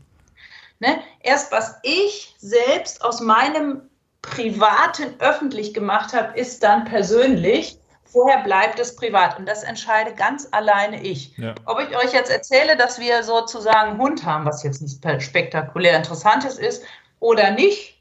[0.80, 0.98] Ne?
[1.20, 3.82] Erst was ich selbst aus meinem
[4.22, 7.78] Privaten öffentlich gemacht habe, ist dann persönlich.
[8.14, 9.40] Vorher bleibt es privat.
[9.40, 11.36] Und das entscheide ganz alleine ich.
[11.36, 11.56] Ja.
[11.66, 15.96] Ob ich euch jetzt erzähle, dass wir sozusagen einen Hund haben, was jetzt nicht spektakulär
[15.96, 16.84] Interessantes ist,
[17.18, 18.00] oder nicht,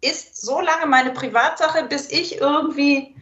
[0.00, 3.14] ist so lange meine Privatsache, bis ich irgendwie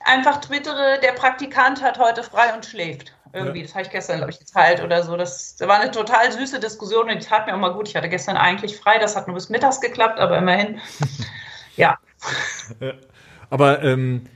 [0.00, 3.12] einfach twittere, der Praktikant hat heute frei und schläft.
[3.34, 5.14] Irgendwie, das habe ich gestern, glaube ich, geteilt oder so.
[5.18, 7.88] Das, das war eine total süße Diskussion und die tat mir auch mal gut.
[7.88, 10.80] Ich hatte gestern eigentlich frei, das hat nur bis mittags geklappt, aber immerhin.
[11.74, 11.98] Ja.
[13.48, 14.26] Aber ähm,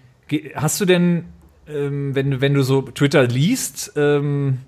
[0.55, 1.31] hast du denn,
[1.69, 4.59] ähm, wenn, du- wenn du so Twitter liest, ähm,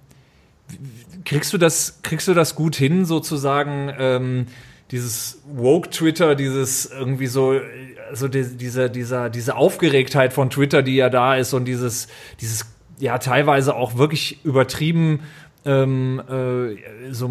[1.24, 4.46] kriegst du das, kriegst du das gut hin, sozusagen, ähm,
[4.90, 7.61] dieses Woke-Twitter, dieses irgendwie so,
[8.09, 12.09] also die, diese, dieser, diese Aufgeregtheit von Twitter, die ja da ist und dieses,
[12.40, 12.64] dieses,
[12.99, 15.20] ja, teilweise auch wirklich übertrieben
[15.66, 17.28] ähm, äh, so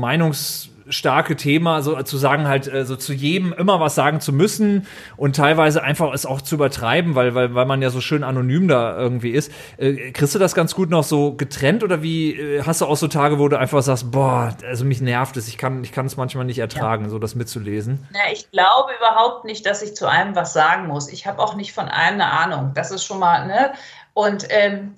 [0.88, 4.88] meinungsstarke Thema, so zu sagen halt, äh, so zu jedem immer was sagen zu müssen
[5.16, 8.68] und teilweise einfach es auch zu übertreiben, weil, weil, weil man ja so schön anonym
[8.68, 9.52] da irgendwie ist.
[9.78, 12.98] Äh, kriegst du das ganz gut noch so getrennt oder wie äh, hast du auch
[12.98, 16.06] so Tage, wo du einfach sagst, boah, also mich nervt es, ich kann, ich kann
[16.06, 18.08] es manchmal nicht ertragen, so das mitzulesen?
[18.12, 21.12] Na, ich glaube überhaupt nicht, dass ich zu einem was sagen muss.
[21.12, 22.72] Ich habe auch nicht von einem eine Ahnung.
[22.74, 23.74] Das ist schon mal, ne?
[24.14, 24.96] Und ähm,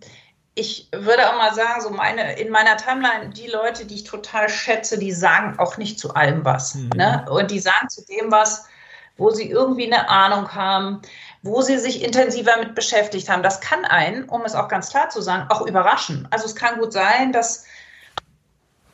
[0.60, 4.49] ich würde auch mal sagen, so meine, in meiner Timeline, die Leute, die ich total
[4.49, 6.76] schätze, die sagen auch nicht zu allem was.
[6.95, 7.26] Ne?
[7.30, 8.66] Und die sagen zu dem was,
[9.18, 11.01] wo sie irgendwie eine Ahnung haben,
[11.41, 13.43] wo sie sich intensiver mit beschäftigt haben.
[13.43, 16.28] Das kann einen, um es auch ganz klar zu sagen, auch überraschen.
[16.32, 17.66] Also es kann gut sein, dass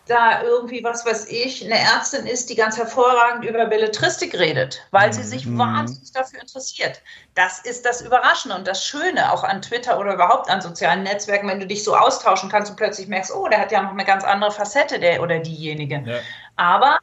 [0.08, 5.12] da irgendwie, was weiß ich, eine Ärztin ist, die ganz hervorragend über Belletristik redet, weil
[5.12, 7.02] sie sich wahnsinnig dafür interessiert.
[7.34, 11.48] Das ist das Überraschende und das Schöne auch an Twitter oder überhaupt an sozialen Netzwerken,
[11.48, 14.06] wenn du dich so austauschen kannst und plötzlich merkst, oh, der hat ja noch eine
[14.06, 16.04] ganz andere Facette, der oder diejenige.
[16.06, 16.20] Ja.
[16.56, 17.00] Aber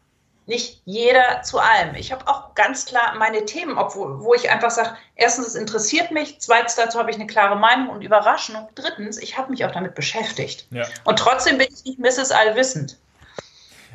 [0.46, 1.94] nicht jeder zu allem.
[1.94, 6.10] Ich habe auch ganz klar meine Themen, obwohl, wo ich einfach sage, erstens, es interessiert
[6.10, 8.68] mich, zweitens, dazu habe ich eine klare Meinung und Überraschung.
[8.74, 10.66] Drittens, ich habe mich auch damit beschäftigt.
[10.70, 10.84] Ja.
[11.04, 12.32] Und trotzdem bin ich nicht Mrs.
[12.32, 12.98] Allwissend.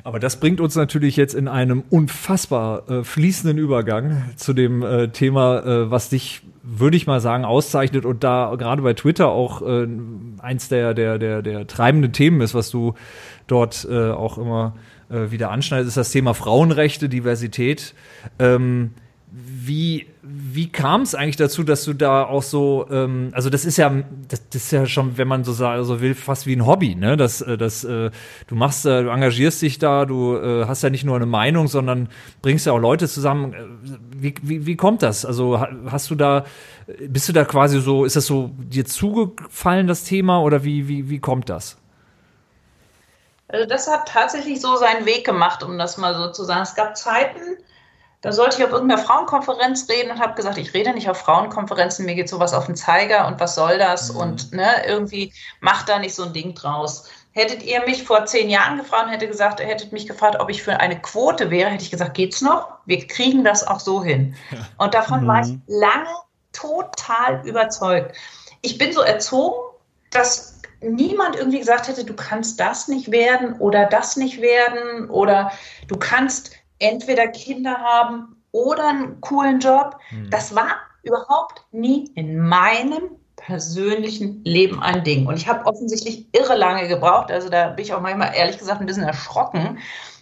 [0.03, 5.09] Aber das bringt uns natürlich jetzt in einem unfassbar äh, fließenden Übergang zu dem äh,
[5.09, 9.61] Thema, äh, was dich, würde ich mal sagen, auszeichnet und da gerade bei Twitter auch
[9.61, 9.85] äh,
[10.39, 12.93] eins der, der, der, der treibenden Themen ist, was du
[13.47, 17.93] dort äh, auch immer äh, wieder anschneidest, ist das Thema Frauenrechte, Diversität.
[18.39, 18.91] Ähm,
[19.29, 23.77] wie, wie kam es eigentlich dazu, dass du da auch so, ähm, also das ist
[23.77, 23.89] ja,
[24.29, 26.95] das, das ist ja schon, wenn man so sagen, so will, fast wie ein Hobby,
[26.95, 27.17] ne?
[27.17, 28.09] Das, äh, das, äh,
[28.47, 31.67] du machst, äh, du engagierst dich da, du äh, hast ja nicht nur eine Meinung,
[31.67, 32.07] sondern
[32.41, 33.53] bringst ja auch Leute zusammen.
[33.53, 33.57] Äh,
[34.17, 35.25] Wie, wie, wie kommt das?
[35.25, 36.45] Also ha- hast du da,
[37.07, 41.09] bist du da quasi so, ist das so dir zugefallen, das Thema, oder wie, wie,
[41.09, 41.77] wie kommt das?
[43.49, 46.61] Also das hat tatsächlich so seinen Weg gemacht, um das mal so zu sagen.
[46.61, 47.57] Es gab Zeiten,
[48.21, 52.05] da sollte ich auf irgendeiner Frauenkonferenz reden und habe gesagt, ich rede nicht auf Frauenkonferenzen,
[52.05, 55.99] mir geht sowas auf den Zeiger und was soll das und ne, irgendwie macht da
[55.99, 57.09] nicht so ein Ding draus.
[57.31, 60.63] Hättet ihr mich vor zehn Jahren gefragt und hätte gesagt, hättet mich gefragt, ob ich
[60.63, 62.67] für eine Quote wäre, hätte ich gesagt, geht's noch?
[62.85, 64.35] Wir kriegen das auch so hin.
[64.79, 66.09] Und davon war ich lange
[66.51, 68.17] total überzeugt.
[68.61, 69.55] Ich bin so erzogen,
[70.09, 75.51] dass niemand irgendwie gesagt hätte, du kannst das nicht werden oder das nicht werden oder
[75.87, 79.97] du kannst entweder Kinder haben oder einen coolen Job.
[80.29, 85.25] Das war überhaupt nie in meinem persönlichen Leben ein Ding.
[85.25, 88.81] Und ich habe offensichtlich irre lange gebraucht, also da bin ich auch manchmal ehrlich gesagt
[88.81, 89.79] ein bisschen erschrocken,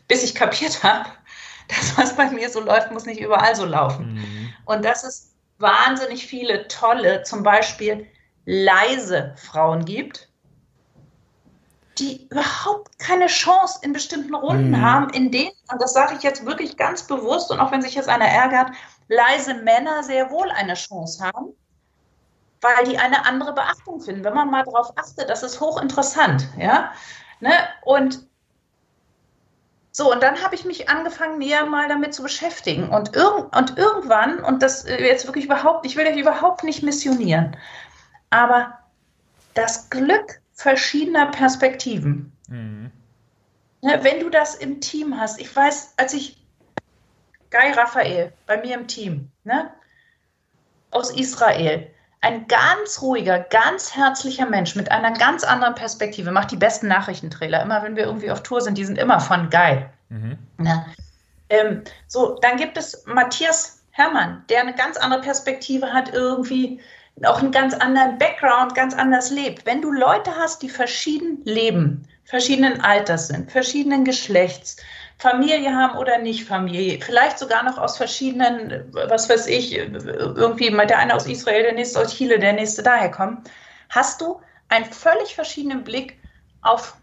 [0.08, 1.10] bis ich kapiert habe,
[1.68, 4.22] dass was bei mir so läuft, muss nicht überall so laufen.
[4.66, 8.06] Und dass es wahnsinnig viele tolle, zum Beispiel
[8.46, 10.30] leise Frauen gibt,
[11.98, 16.46] die überhaupt keine Chance in bestimmten Runden haben, in denen, und das sage ich jetzt
[16.46, 18.72] wirklich ganz bewusst, und auch wenn sich jetzt einer ärgert,
[19.08, 21.54] leise Männer sehr wohl eine Chance haben,
[22.62, 24.24] weil die eine andere Beachtung finden.
[24.24, 26.92] Wenn man mal darauf achtet, das ist hochinteressant, ja.
[27.40, 27.52] Ne?
[27.84, 28.28] Und
[29.92, 32.90] so, und dann habe ich mich angefangen, näher mal damit zu beschäftigen.
[32.90, 36.84] Und, irg und irgendwann, und das äh, jetzt wirklich überhaupt, ich will euch überhaupt nicht
[36.84, 37.56] missionieren,
[38.30, 38.78] aber
[39.54, 42.32] das Glück verschiedener Perspektiven.
[43.82, 46.44] Ne, wenn du das im Team hast, ich weiß, als ich
[47.52, 49.70] Guy Raphael bei mir im Team, ne,
[50.92, 51.92] aus Israel,
[52.22, 57.62] ein ganz ruhiger, ganz herzlicher Mensch mit einer ganz anderen Perspektive, macht die besten Nachrichtentrailer.
[57.62, 59.86] Immer wenn wir irgendwie auf Tour sind, die sind immer von Guy.
[60.58, 60.86] Ne?
[61.50, 66.82] Ähm, so, dann gibt es Matthias Herrmann, der eine ganz andere Perspektive hat, irgendwie
[67.24, 69.66] auch einen ganz anderen Background, ganz anders lebt.
[69.66, 74.78] Wenn du Leute hast, die verschieden leben, verschiedenen Alters sind, verschiedenen Geschlechts,
[75.18, 80.88] Familie haben oder nicht Familie, vielleicht sogar noch aus verschiedenen, was weiß ich, irgendwie mal
[80.88, 83.42] der eine aus Israel, der nächste aus Chile, der nächste daher kommen,
[83.90, 86.18] hast du einen völlig verschiedenen Blick
[86.62, 86.98] auf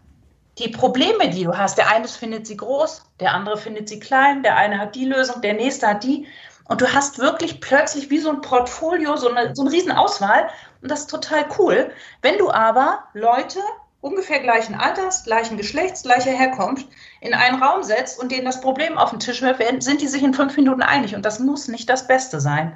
[0.59, 1.77] die Probleme, die du hast.
[1.77, 5.41] Der eine findet sie groß, der andere findet sie klein, der eine hat die Lösung,
[5.41, 6.27] der nächste hat die.
[6.73, 10.49] Und du hast wirklich plötzlich wie so ein Portfolio, so eine, so eine Riesenauswahl.
[10.81, 11.91] Und das ist total cool.
[12.23, 13.59] Wenn du aber Leute
[14.01, 16.87] ungefähr gleichen Alters, gleichen Geschlechts, gleicher Herkunft
[17.21, 20.23] in einen Raum setzt und denen das Problem auf den Tisch wirft, sind die sich
[20.23, 21.13] in fünf Minuten einig.
[21.13, 22.75] Und das muss nicht das Beste sein.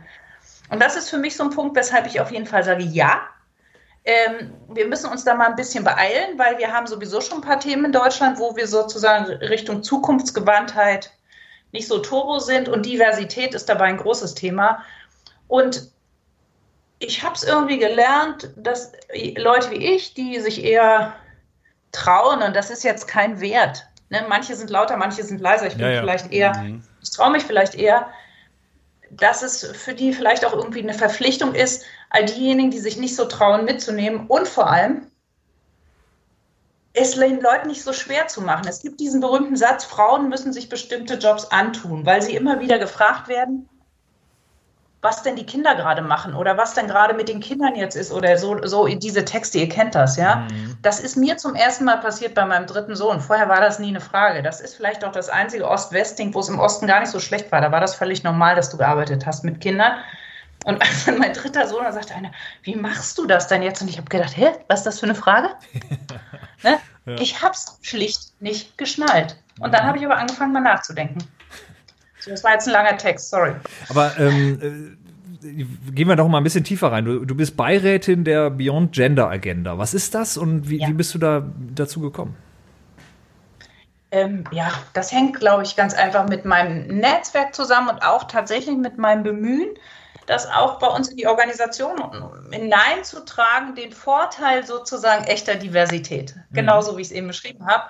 [0.69, 3.21] Und das ist für mich so ein Punkt, weshalb ich auf jeden Fall sage, ja,
[4.05, 7.49] ähm, wir müssen uns da mal ein bisschen beeilen, weil wir haben sowieso schon ein
[7.49, 11.16] paar Themen in Deutschland, wo wir sozusagen Richtung Zukunftsgewandtheit
[11.71, 14.83] nicht so turbo sind und Diversität ist dabei ein großes Thema.
[15.47, 15.91] Und
[16.99, 18.91] ich habe es irgendwie gelernt, dass
[19.37, 21.13] Leute wie ich, die sich eher
[21.91, 23.85] trauen, und das ist jetzt kein Wert.
[24.09, 24.25] Ne?
[24.27, 25.67] Manche sind lauter, manche sind leiser.
[25.67, 26.01] Ich bin Ja, ja.
[26.01, 26.65] vielleicht eher,
[27.01, 28.07] ich traue mich vielleicht eher,
[29.11, 33.15] dass es für die vielleicht auch irgendwie eine Verpflichtung ist, all diejenigen, die sich nicht
[33.15, 35.07] so trauen, mitzunehmen und vor allem
[36.99, 38.67] es den Leuten nicht so schwer zu machen.
[38.67, 42.79] Es gibt diesen berühmten Satz, Frauen müssen sich bestimmte Jobs antun, weil sie immer wieder
[42.79, 43.69] gefragt werden,
[45.01, 48.11] was denn die Kinder gerade machen oder was denn gerade mit den Kindern jetzt ist
[48.11, 50.47] oder so, so diese Texte, ihr kennt das, ja.
[50.81, 53.21] Das ist mir zum ersten Mal passiert bei meinem dritten Sohn.
[53.21, 54.41] Vorher war das nie eine Frage.
[54.41, 57.51] Das ist vielleicht auch das einzige Ost-West-Ding, wo es im Osten gar nicht so schlecht
[57.51, 57.61] war.
[57.61, 59.93] Da war das völlig normal, dass du gearbeitet hast mit Kindern.
[60.67, 62.31] Und als dann mein dritter Sohn, da sagte einer,
[62.63, 63.81] wie machst du das denn jetzt?
[63.81, 65.49] Und ich habe gedacht, hä, was ist das für eine Frage?
[66.63, 66.77] ne?
[67.19, 69.37] Ich habe es schlicht nicht geschnallt.
[69.61, 71.19] Und dann habe ich aber angefangen, mal nachzudenken.
[72.19, 73.53] So, das war jetzt ein langer Text, sorry.
[73.87, 74.97] Aber ähm,
[75.41, 77.05] äh, gehen wir doch mal ein bisschen tiefer rein.
[77.05, 79.77] Du, du bist Beirätin der Beyond Gender Agenda.
[79.77, 80.89] Was ist das und wie, Ja.
[80.89, 82.35] wie bist du da dazu gekommen?
[84.11, 88.75] Ähm, ja, das hängt, glaube ich, ganz einfach mit meinem Netzwerk zusammen und auch tatsächlich
[88.77, 89.69] mit meinem Bemühen,
[90.27, 96.35] das auch bei uns in die Organisation hineinzutragen, den Vorteil sozusagen echter Diversität.
[96.35, 96.55] Mhm.
[96.55, 97.89] Genauso wie ich es eben beschrieben habe.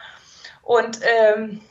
[0.62, 1.62] Und ähm,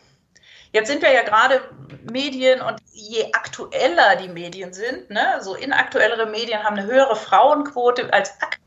[0.73, 1.63] jetzt sind wir ja gerade
[2.11, 8.13] Medien und je aktueller die Medien sind, ne, so inaktuellere Medien haben eine höhere Frauenquote
[8.13, 8.66] als aktuelle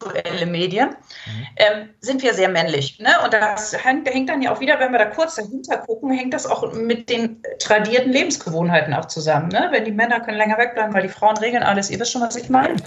[0.00, 1.46] aktuelle Medien, mhm.
[1.56, 2.98] ähm, sind wir sehr männlich.
[2.98, 3.10] Ne?
[3.24, 6.34] Und das hängt, hängt, dann ja auch wieder, wenn wir da kurz dahinter gucken, hängt
[6.34, 9.48] das auch mit den tradierten Lebensgewohnheiten auch zusammen.
[9.48, 9.68] Ne?
[9.70, 12.36] Wenn die Männer können länger wegbleiben, weil die Frauen regeln alles, ihr wisst schon, was
[12.36, 12.74] ich meine.
[12.74, 12.80] Mhm.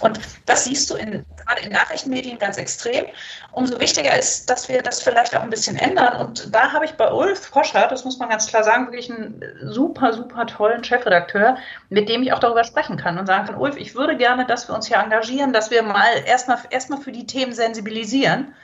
[0.00, 3.06] Und das siehst du in, gerade in Nachrichtenmedien ganz extrem.
[3.52, 6.20] Umso wichtiger ist, dass wir das vielleicht auch ein bisschen ändern.
[6.20, 9.42] Und da habe ich bei Ulf Poscher, das muss man ganz klar sagen, wirklich einen
[9.62, 11.56] super, super tollen Chefredakteur,
[11.88, 14.68] mit dem ich auch darüber sprechen kann und sagen kann, Ulf, ich würde gerne, dass
[14.68, 18.54] wir uns hier engagieren, dass wir mal erst erstmal erstmal für die Themen sensibilisieren.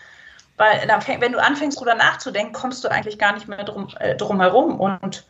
[0.56, 0.88] Weil
[1.20, 4.80] wenn du anfängst, darüber nachzudenken, kommst du eigentlich gar nicht mehr drum, äh, drum herum.
[4.80, 5.26] Und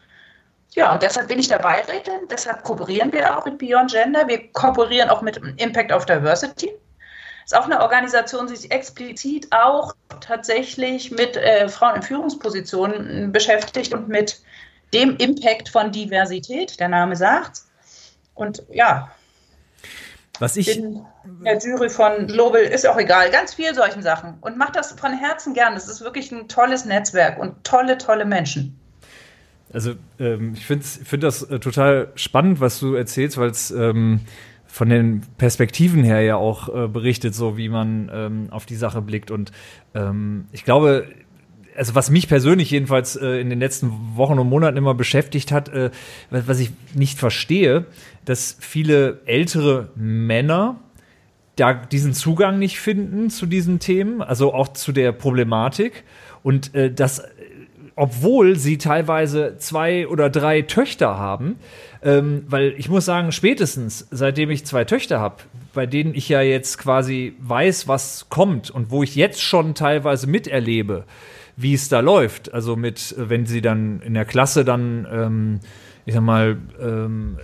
[0.71, 2.29] ja, deshalb bin ich dabei, Beirätin.
[2.31, 4.29] Deshalb kooperieren wir auch mit Beyond Gender.
[4.29, 6.71] Wir kooperieren auch mit Impact of Diversity.
[7.45, 13.95] Ist auch eine Organisation, die sich explizit auch tatsächlich mit äh, Frauen in Führungspositionen beschäftigt
[13.95, 14.41] und mit
[14.93, 16.79] dem Impact von Diversität.
[16.79, 17.69] Der Name sagt's.
[18.35, 19.11] Und ja,
[20.41, 20.67] was ich.
[20.67, 21.05] Bin
[21.45, 24.35] der Jury von Global, ist auch egal, ganz viel solchen Sachen.
[24.41, 25.75] Und macht das von Herzen gern.
[25.75, 28.79] Das ist wirklich ein tolles Netzwerk und tolle, tolle Menschen.
[29.73, 34.21] Also, ähm, ich finde find das äh, total spannend, was du erzählst, weil es ähm,
[34.67, 39.03] von den Perspektiven her ja auch äh, berichtet, so wie man ähm, auf die Sache
[39.03, 39.31] blickt.
[39.31, 39.51] Und
[39.95, 41.07] ähm, ich glaube,
[41.77, 45.69] also was mich persönlich jedenfalls äh, in den letzten Wochen und Monaten immer beschäftigt hat,
[45.69, 45.91] äh,
[46.31, 47.87] was, was ich nicht verstehe,
[48.27, 50.77] dass viele ältere Männer
[51.57, 56.05] da diesen Zugang nicht finden zu diesen Themen, also auch zu der Problematik
[56.43, 57.23] und äh, dass
[57.99, 61.57] obwohl sie teilweise zwei oder drei Töchter haben,
[62.03, 65.37] ähm, weil ich muss sagen, spätestens seitdem ich zwei Töchter habe,
[65.73, 70.27] bei denen ich ja jetzt quasi weiß, was kommt und wo ich jetzt schon teilweise
[70.27, 71.05] miterlebe,
[71.57, 72.53] wie es da läuft.
[72.53, 75.61] Also mit, wenn sie dann in der Klasse dann, ähm,
[76.05, 77.39] ich sag mal, ähm,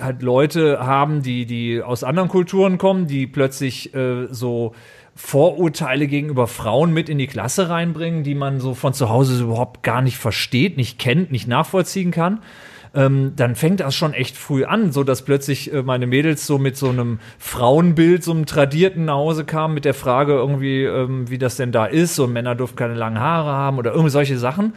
[0.00, 4.74] halt Leute haben, die, die aus anderen Kulturen kommen, die plötzlich äh, so
[5.14, 9.82] Vorurteile gegenüber Frauen mit in die Klasse reinbringen, die man so von zu Hause überhaupt
[9.82, 12.40] gar nicht versteht, nicht kennt, nicht nachvollziehen kann.
[12.92, 16.58] Ähm, dann fängt das schon echt früh an, so dass plötzlich äh, meine Mädels so
[16.58, 21.30] mit so einem Frauenbild, so einem tradierten nach Hause kamen mit der Frage irgendwie, ähm,
[21.30, 24.38] wie das denn da ist und Männer dürfen keine langen Haare haben oder irgendwie solche
[24.38, 24.72] Sachen.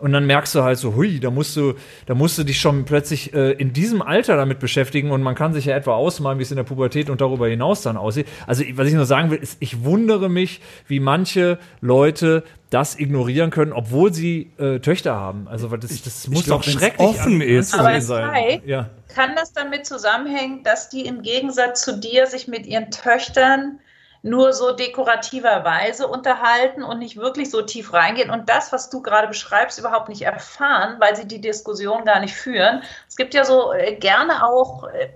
[0.00, 1.74] Und dann merkst du halt so, hui, da musst du,
[2.06, 5.52] da musst du dich schon plötzlich äh, in diesem Alter damit beschäftigen und man kann
[5.52, 8.26] sich ja etwa ausmalen, wie es in der Pubertät und darüber hinaus dann aussieht.
[8.46, 13.50] Also was ich nur sagen will, ist, ich wundere mich, wie manche Leute das ignorieren
[13.50, 15.48] können, obwohl sie äh, Töchter haben.
[15.48, 17.74] Also das, das muss glaub, doch schrecklich offen ist.
[17.74, 18.62] Aber sein.
[18.64, 18.88] Ja.
[19.14, 23.80] kann das damit zusammenhängen, dass die im Gegensatz zu dir sich mit ihren Töchtern
[24.22, 29.28] nur so dekorativerweise unterhalten und nicht wirklich so tief reingehen und das, was du gerade
[29.28, 32.82] beschreibst, überhaupt nicht erfahren, weil sie die Diskussion gar nicht führen.
[33.08, 35.10] Es gibt ja so äh, gerne auch, äh,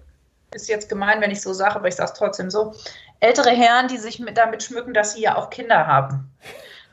[0.53, 2.75] ist jetzt gemein, wenn ich so sage, aber ich sage es trotzdem so,
[3.21, 6.31] ältere Herren, die sich mit, damit schmücken, dass sie ja auch Kinder haben.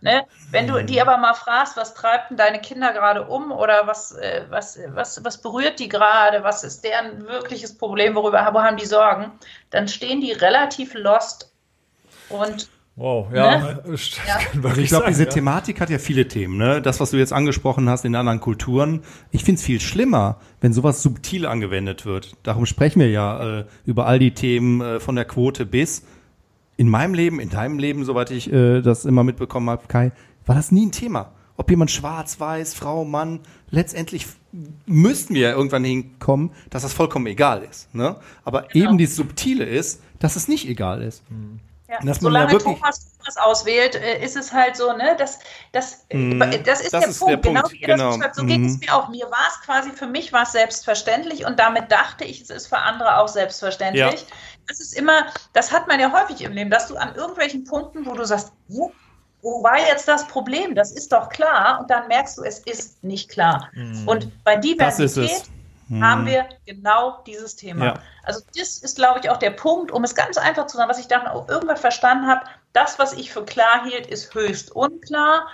[0.02, 0.26] Ne?
[0.50, 4.14] Wenn du die aber mal fragst, was treibt denn deine Kinder gerade um oder was,
[4.14, 8.78] äh, was, was, was berührt die gerade, was ist deren wirkliches Problem, worüber wo haben
[8.78, 9.32] die Sorgen,
[9.70, 11.51] dann stehen die relativ lost
[12.34, 13.58] und Wow, ja.
[13.58, 13.84] Ne?
[13.86, 13.96] ja.
[14.78, 15.30] Ich glaube, diese ja.
[15.30, 16.58] Thematik hat ja viele Themen.
[16.58, 16.82] Ne?
[16.82, 19.02] Das, was du jetzt angesprochen hast in anderen Kulturen.
[19.32, 22.36] Ich finde es viel schlimmer, wenn sowas subtil angewendet wird.
[22.44, 26.04] Darum sprechen wir ja äh, über all die Themen äh, von der Quote bis.
[26.76, 30.12] In meinem Leben, in deinem Leben, soweit ich äh, das immer mitbekommen habe, Kai,
[30.46, 31.32] war das nie ein Thema.
[31.56, 34.26] Ob jemand schwarz, weiß, Frau, Mann, letztendlich
[34.86, 37.94] müssten wir ja irgendwann hinkommen, dass das vollkommen egal ist.
[37.96, 38.16] Ne?
[38.44, 38.90] Aber genau.
[38.90, 41.24] eben dieses Subtile ist, dass es nicht egal ist.
[41.30, 41.60] Mhm.
[41.92, 42.14] Ja.
[42.14, 45.40] Solange Thomas Thomas auswählt, äh, ist es halt so, ne, das,
[45.72, 47.32] das, mm, das ist, das der, ist Punkt.
[47.32, 47.60] der Punkt.
[47.60, 48.08] Genau wie ihr genau.
[48.08, 48.36] das beschreibt.
[48.36, 48.48] So mm.
[48.48, 49.10] ging es mir auch.
[49.10, 52.68] Mir war es quasi, für mich war es selbstverständlich und damit dachte ich, es ist
[52.68, 54.22] für andere auch selbstverständlich.
[54.22, 54.28] Ja.
[54.68, 58.06] Das ist immer, das hat man ja häufig im Leben, dass du an irgendwelchen Punkten,
[58.06, 58.92] wo du sagst, wo,
[59.42, 60.76] wo war jetzt das Problem?
[60.76, 61.82] Das ist doch klar.
[61.82, 63.70] Und dann merkst du, es ist nicht klar.
[63.74, 64.08] Mm.
[64.08, 65.44] Und bei Diversität
[66.00, 67.86] haben wir genau dieses Thema.
[67.86, 67.94] Ja.
[68.24, 71.00] Also das ist, glaube ich, auch der Punkt, um es ganz einfach zu sagen, was
[71.00, 72.42] ich dann auch irgendwann verstanden habe,
[72.74, 75.48] das, was ich für klar hielt, ist höchst unklar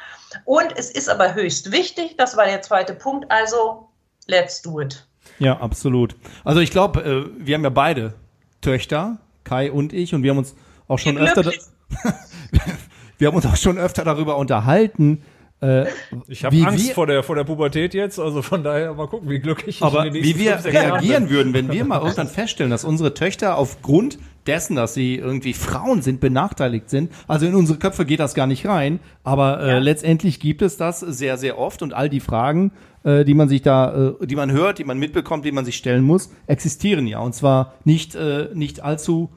[0.46, 3.90] und es ist aber höchst wichtig, das war der zweite Punkt, also
[4.28, 5.08] let's do it.
[5.40, 6.16] Ja, absolut.
[6.44, 8.14] Also ich glaube, äh, wir haben ja beide
[8.62, 10.56] Töchter, Kai und ich, und wir haben uns
[10.88, 11.44] auch schon öfter
[13.18, 15.24] wir haben uns auch schon öfter darüber unterhalten,
[15.60, 15.86] Äh,
[16.28, 19.30] Ich habe Angst wir- vor der, vor der Pubertät jetzt, also von daher mal gucken,
[19.30, 21.30] wie glücklich ich Aber in den wie wir reagieren bin.
[21.32, 26.02] würden, wenn wir mal irgendwann feststellen, dass unsere Töchter aufgrund dessen, dass sie irgendwie Frauen
[26.04, 27.12] sind, benachteiligt sind.
[27.28, 31.00] Also in unsere Köpfe geht das gar nicht rein, aber äh, letztendlich gibt es das
[31.00, 32.72] sehr, sehr oft und all die Fragen,
[33.04, 35.76] äh, die man sich da, äh, die man hört, die man mitbekommt, die man sich
[35.76, 39.32] stellen muss, existieren ja und zwar nicht äh, nicht allzu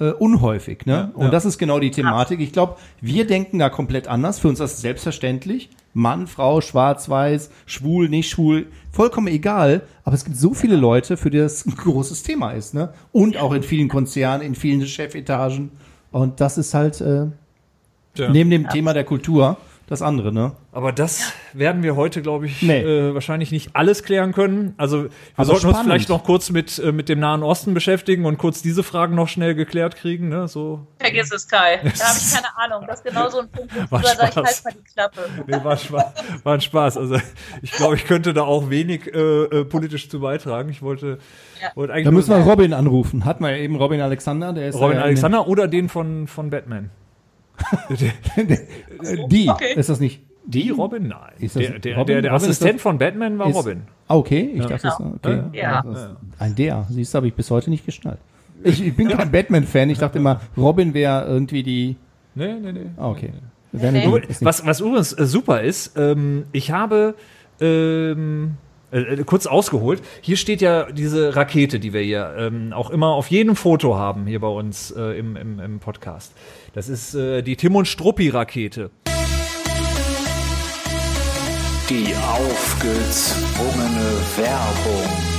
[0.00, 0.86] äh, unhäufig.
[0.86, 1.10] Ne?
[1.14, 2.40] und das ist genau die Thematik.
[2.40, 4.38] Ich glaube, wir denken da komplett anders.
[4.38, 5.70] Für uns ist das selbstverständlich.
[5.94, 9.82] Mann, Frau, schwarz, weiß, schwul, nicht schwul, vollkommen egal.
[10.04, 12.72] Aber es gibt so viele Leute, für die das ein großes Thema ist.
[12.72, 12.92] Ne?
[13.12, 15.70] Und auch in vielen Konzernen, in vielen Chefetagen.
[16.10, 17.26] Und das ist halt äh,
[18.16, 18.30] Ja.
[18.30, 19.58] neben dem Thema der Kultur
[19.92, 20.32] das andere.
[20.32, 20.52] Ne?
[20.72, 22.80] Aber das werden wir heute, glaube ich, Nee.
[22.82, 24.74] äh, wahrscheinlich nicht alles klären können.
[24.76, 28.24] Also wir Aber sollten uns vielleicht noch kurz mit, äh, mit dem Nahen Osten beschäftigen
[28.24, 30.28] und kurz diese Fragen noch schnell geklärt kriegen.
[30.28, 30.48] Ne?
[30.48, 31.76] So, Vergiss es, Kai.
[31.76, 32.86] Da habe ich keine Ahnung.
[32.88, 35.20] Das ist genau so ein Punkt, wo War ich sage, ich halt mal die Klappe.
[35.46, 36.04] nee, war, Spaß,
[36.42, 36.96] war ein Spaß.
[36.96, 37.16] Also
[37.62, 40.70] ich glaube, ich könnte da auch wenig äh, äh, politisch zu beitragen.
[40.70, 41.18] Ich wollte,
[41.74, 43.24] wollte eigentlich Da müssen wir Robin anrufen.
[43.24, 46.26] Hatten wir ja eben Robin Alexander, der ist Robin ja in- Alexander oder den von,
[46.26, 46.90] von Batman.
[49.28, 49.74] Die, Okay.
[49.76, 51.08] ist das nicht Die Robin?
[51.08, 51.18] Nein.
[51.38, 52.14] Ist das Der, der, Robin?
[52.14, 53.82] der, der Robin ist Assistent das- von Batman war ist- Robin.
[54.08, 55.42] Ah, okay, ich dachte, es okay.
[55.52, 55.82] Ja.
[55.82, 56.08] Das ist
[56.38, 58.18] Ein der, siehst du, habe ich bis heute nicht geschnallt.
[58.64, 61.96] Ich, ich bin kein Batman-Fan, ich dachte immer, Robin wäre irgendwie die.
[62.34, 62.86] Nee, nee, nee.
[62.96, 63.30] Ah, okay.
[63.72, 63.80] Nee.
[63.80, 67.14] ist nicht- Was, was übrigens äh, super ist, ähm, ich habe
[67.60, 68.56] ähm,
[68.92, 73.08] äh, äh, kurz ausgeholt, hier steht ja diese Rakete, die wir hier ähm, auch immer
[73.08, 76.34] auf jedem Foto haben, hier bei uns äh, im, im, im Podcast.
[76.72, 78.90] Das ist äh, die Tim und Struppi-Rakete.
[81.90, 85.31] Die aufgezwungene Werbung.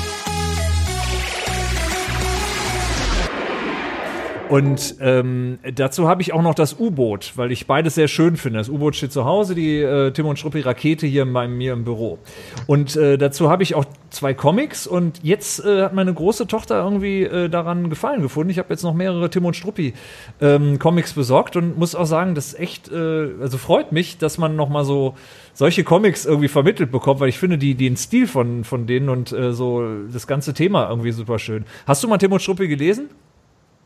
[4.54, 8.60] Und ähm, dazu habe ich auch noch das U-Boot, weil ich beides sehr schön finde.
[8.60, 11.84] Das U-Boot steht zu Hause, die äh, Tim und Struppi Rakete hier bei mir im
[11.84, 12.20] Büro.
[12.68, 16.84] Und äh, dazu habe ich auch zwei Comics und jetzt äh, hat meine große Tochter
[16.84, 18.52] irgendwie äh, daran Gefallen gefunden.
[18.52, 19.96] Ich habe jetzt noch mehrere Tim und Struppi
[20.40, 24.38] ähm, Comics besorgt und muss auch sagen, das ist echt, äh, also freut mich, dass
[24.38, 25.16] man noch mal so
[25.56, 29.32] solche Comics irgendwie vermittelt bekommt, weil ich finde die den Stil von von denen und
[29.32, 29.84] äh, so
[30.14, 31.66] das ganze Thema irgendwie super schön.
[31.88, 33.10] Hast du mal Tim und Struppi gelesen?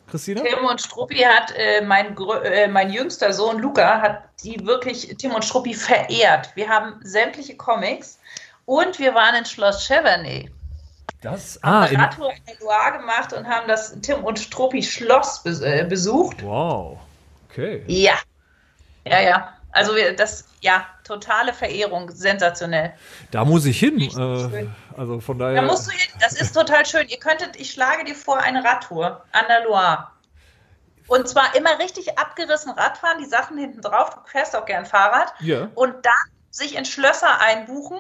[0.10, 0.42] Christina?
[0.42, 5.34] Tim und Struppi hat, äh, mein, äh, mein jüngster Sohn Luca hat die wirklich Tim
[5.34, 6.50] und Struppi verehrt.
[6.56, 8.20] Wir haben sämtliche Comics
[8.66, 10.50] und wir waren in Schloss Cheverny.
[11.22, 11.60] Das?
[11.64, 15.86] Ah, Eine in, Radtour in Loire gemacht und haben das Tim und Struppi Schloss äh,
[15.88, 16.44] besucht.
[16.44, 16.98] wow.
[17.50, 17.84] Okay.
[17.88, 18.14] Ja.
[19.06, 19.54] Ja, ja.
[19.72, 22.94] Also wir, das, ja, totale Verehrung, sensationell.
[23.32, 24.00] Da muss ich hin.
[24.02, 25.62] Äh, also von Da daher.
[25.64, 27.08] musst du hin, das ist total schön.
[27.08, 30.08] Ihr könntet, ich schlage dir vor, eine Radtour an der Loire.
[31.08, 35.34] Und zwar immer richtig abgerissen Radfahren, die Sachen hinten drauf, du fährst auch gern Fahrrad.
[35.40, 35.70] ja.
[35.76, 36.14] Und dann
[36.50, 37.98] sich in Schlösser einbuchen,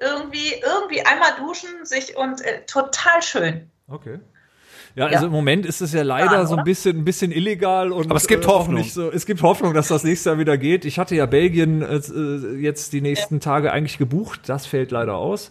[0.00, 3.70] irgendwie, irgendwie einmal duschen, sich und äh, total schön.
[3.88, 4.18] Okay.
[4.94, 5.24] Ja, also Ja.
[5.26, 8.16] im Moment ist es ja leider Ja, so ein bisschen, ein bisschen illegal und Aber
[8.16, 8.76] es gibt äh, Hoffnung.
[8.76, 10.84] Nicht so, es gibt Hoffnung, dass das nächste Jahr wieder geht.
[10.84, 14.40] Ich hatte ja Belgien äh, äh, jetzt die nächsten Tage eigentlich gebucht.
[14.46, 15.50] Das fällt leider aus.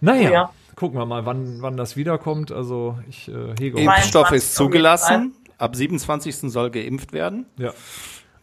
[0.00, 0.50] Naja, Oh ja.
[0.74, 2.50] gucken wir mal, wann, wann das wiederkommt.
[2.52, 3.78] Also ich äh, hege.
[3.80, 5.34] Impfstoff 22 ist zugelassen.
[5.58, 6.36] Ab 27.
[6.50, 7.46] soll geimpft werden.
[7.58, 7.72] Ja.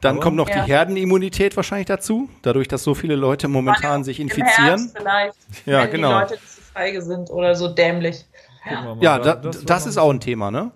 [0.01, 0.63] Dann Aber- kommt noch Ja.
[0.63, 4.53] die Herdenimmunität wahrscheinlich dazu, dadurch, dass so viele Leute momentan sich Im infizieren.
[4.79, 5.35] Herbst vielleicht,
[5.65, 6.09] Ja, wenn genau.
[6.09, 8.23] die Leute so feige sind oder so dämlich.
[9.01, 10.71] Ja, Da- da, das, noch- ist auch ein Thema, ne?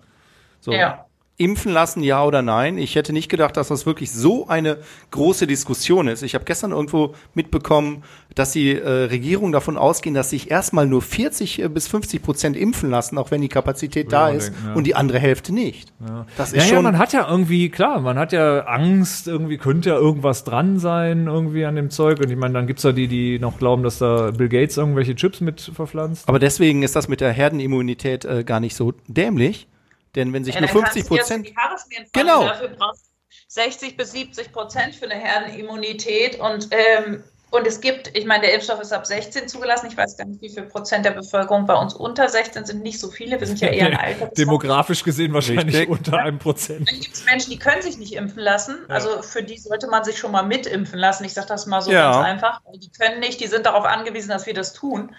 [0.60, 0.72] So.
[0.72, 1.06] Ja.
[1.38, 2.78] Impfen lassen, ja oder nein?
[2.78, 4.78] Ich hätte nicht gedacht, dass das wirklich so eine
[5.10, 6.22] große Diskussion ist.
[6.22, 8.04] Ich habe gestern irgendwo mitbekommen,
[8.34, 12.90] dass die äh, Regierung davon ausgehen, dass sich erstmal nur 40 bis 50 Prozent impfen
[12.90, 14.74] lassen, auch wenn die Kapazität da ist, denken, ja.
[14.74, 15.92] und die andere Hälfte nicht.
[16.36, 16.84] Das ist Ja, ja, schon.
[16.84, 21.26] man hat ja irgendwie, klar, man hat ja Angst, irgendwie könnte ja irgendwas dran sein,
[21.26, 22.20] irgendwie an dem Zeug.
[22.20, 25.14] Und ich meine, dann gibt's ja die, die noch glauben, dass da Bill Gates irgendwelche
[25.14, 26.28] Chips mit verpflanzt.
[26.28, 29.66] aber deswegen ist das mit der Herdenimmunität äh, gar nicht so dämlich.
[30.14, 32.12] Denn wenn sich Ja, nur dann kannst 50 du dir das in Prozent.
[32.12, 32.44] Genau.
[32.44, 33.12] Dafür brauchst du
[33.48, 36.38] 60 bis 70 Prozent für eine Herdenimmunität.
[36.40, 39.86] Und, ähm, und es gibt, ich meine, der Impfstoff ist ab 16 zugelassen.
[39.90, 42.82] Ich weiß gar nicht, wie viel Prozent der Bevölkerung bei uns unter 16 sind.
[42.82, 43.38] Nicht so viele.
[43.38, 44.26] Wir sind ja eher ein Alter.
[44.28, 45.88] Demografisch gesehen wahrscheinlich Richtig.
[45.90, 46.88] unter einem Prozent.
[46.90, 48.78] Dann gibt es Menschen, die können sich nicht impfen lassen.
[48.88, 51.24] Also für die sollte man sich schon mal mitimpfen lassen.
[51.24, 52.12] Ich sage das mal so Ja.
[52.12, 52.60] ganz einfach.
[52.74, 55.14] Die können nicht, die sind darauf angewiesen, dass wir das tun.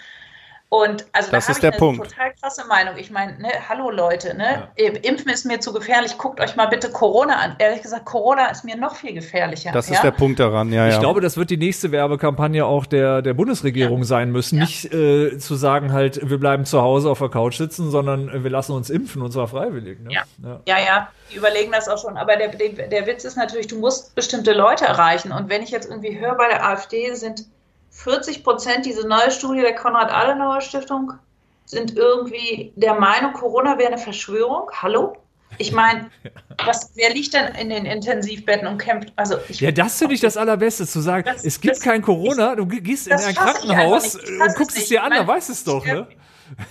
[0.74, 2.10] Und also Das da ist habe der ich eine Punkt.
[2.10, 2.96] total krasse Meinung.
[2.98, 4.70] Ich meine, ne, hallo Leute, ne?
[4.76, 6.18] Impfen ist mir zu gefährlich.
[6.18, 7.56] Guckt euch mal bitte Corona an.
[7.60, 9.72] Ehrlich gesagt, Corona ist mir noch viel gefährlicher.
[9.72, 9.94] Das ja?
[9.94, 11.00] ist der Punkt daran, ja, Ich ja.
[11.00, 14.58] glaube, das wird die nächste Werbekampagne auch der, der Bundesregierung sein müssen.
[14.58, 18.44] Nicht äh, zu sagen halt, wir bleiben zu Hause auf der Couch sitzen, sondern äh,
[18.44, 20.00] wir lassen uns impfen und zwar freiwillig.
[20.00, 20.10] Ne?
[20.12, 20.24] Ja.
[20.66, 22.18] Ja, ja, die überlegen das auch schon.
[22.18, 25.34] Aber der, der, der Witz ist natürlich, du musst bestimmte Leute erreichen.
[25.34, 27.46] Und wenn ich jetzt irgendwie höre, bei der AfD sind
[27.94, 31.14] 40 Prozent, diese neue Studie der Konrad-Adenauer-Stiftung,
[31.66, 34.70] sind irgendwie der Meinung, Corona wäre eine Verschwörung.
[34.82, 35.16] Hallo?
[35.60, 36.10] Ich meine,
[36.66, 39.14] was, wer liegt denn in den Intensivbetten und kämpft?
[39.16, 42.02] Also ich, Ja, das finde ich das Allerbeste, zu sagen, Das- es gibt das- kein
[42.02, 44.16] Corona, du gehst in ein ich Krankenhaus.
[44.16, 46.08] Ich und guckst es es dir an, Ich dann meine, weißt es doch, ne?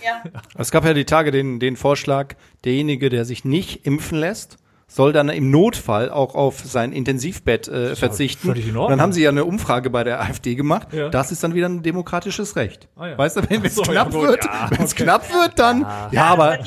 [0.05, 0.23] ja.
[0.59, 4.59] Es gab ja die Tage den, den Vorschlag, derjenige, der sich nicht impfen lässt,
[4.95, 8.55] soll dann im Notfall auch auf sein Intensivbett äh, verzichten.
[8.55, 10.89] in dann haben sie ja eine Umfrage bei der AfD gemacht.
[10.93, 11.09] Ja.
[11.09, 12.89] Das ist dann wieder ein demokratisches Recht.
[12.97, 13.19] Ah, ja.
[13.19, 15.05] Weißt du, wenn es so, knapp ja, wird, ja, wenn es okay.
[15.05, 16.59] knapp wird, dann ja, Ja, aber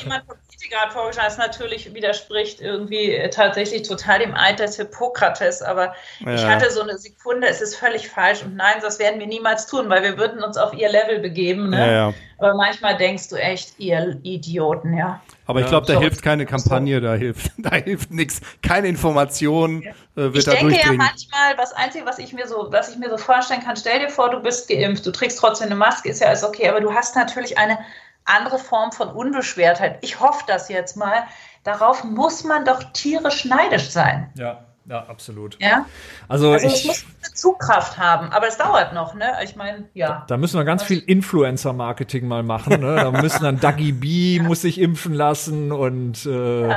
[0.66, 6.26] Ethikrat vorgeschlagen, das natürlich widerspricht irgendwie äh, tatsächlich total dem Eid des Hippokrates, aber ich
[6.26, 6.48] Ja.
[6.50, 9.90] hatte so eine Sekunde, es ist völlig falsch und nein, das werden wir niemals tun,
[9.90, 11.78] weil wir würden uns auf ihr Level begeben, ne?
[11.78, 12.14] Ja, ja.
[12.38, 15.22] Aber manchmal denkst du echt, ihr Idioten, ja.
[15.46, 16.00] aber ich glaube, da So.
[16.00, 20.76] hilft keine Kampagne, da hilft, da hilft nichts, keine Information äh, wird Ich da denke
[20.78, 24.00] ja manchmal, das Einzige, was ich mir so, was ich mir so vorstellen kann, stell
[24.00, 26.82] dir vor, du bist geimpft, du trägst trotzdem eine Maske, ist ja alles okay, aber
[26.82, 27.78] du hast natürlich eine
[28.26, 30.00] andere Form von Unbeschwertheit.
[30.02, 31.24] Ich hoffe das jetzt mal.
[31.64, 34.32] Darauf muss man doch tierisch neidisch sein.
[34.36, 35.58] Ja, ja, absolut.
[35.60, 35.86] Ja?
[36.28, 39.34] Also, Also es ich, muss eine Zugkraft haben, aber es dauert noch, ne?
[39.44, 40.26] Ich meine, ja.
[40.28, 42.82] da müssen wir ganz viel Influencer-Marketing mal machen.
[42.82, 42.96] Ne?
[42.96, 46.76] Da müssen dann Dagi B muss sich impfen lassen und äh,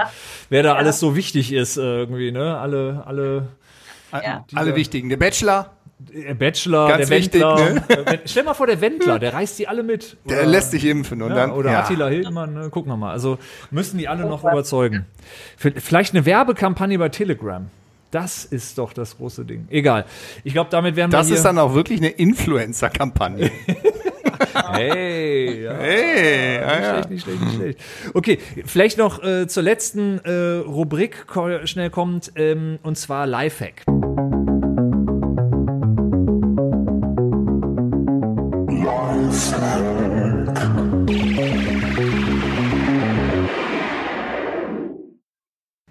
[0.48, 2.58] wer da alles so wichtig ist irgendwie, ne?
[2.58, 3.48] Alle, alle
[4.12, 4.44] Ja.
[4.54, 5.10] Alle wichtigen.
[5.10, 7.74] Der Bachelor, der Bachelor, Ganz der wichtig, Wendler.
[8.12, 8.20] ne?
[8.24, 10.16] Stell mal vor, der Wendler, der reißt die alle mit.
[10.28, 11.80] der lässt sich impfen und Ja, dann oder ja.
[11.80, 12.70] Attila Hildmann, ne?
[12.70, 13.10] gucken wir mal.
[13.10, 13.38] Also
[13.70, 15.06] müssen die alle noch überzeugen.
[15.56, 17.66] Vielleicht eine Werbekampagne bei Telegram.
[18.10, 19.66] Das ist doch das große Ding.
[19.70, 20.06] Egal.
[20.44, 23.50] Ich glaube, damit werden wir Das ist dann auch wirklich eine Influencer-Kampagne.
[24.70, 25.72] Hey, ja.
[25.72, 26.92] Hey, ja, nicht ja.
[26.92, 27.80] schlecht, nicht schlecht, nicht schlecht.
[28.14, 31.26] Okay, vielleicht noch äh, zur letzten äh, Rubrik
[31.64, 33.84] schnell kommt, ähm, und zwar Lifehack.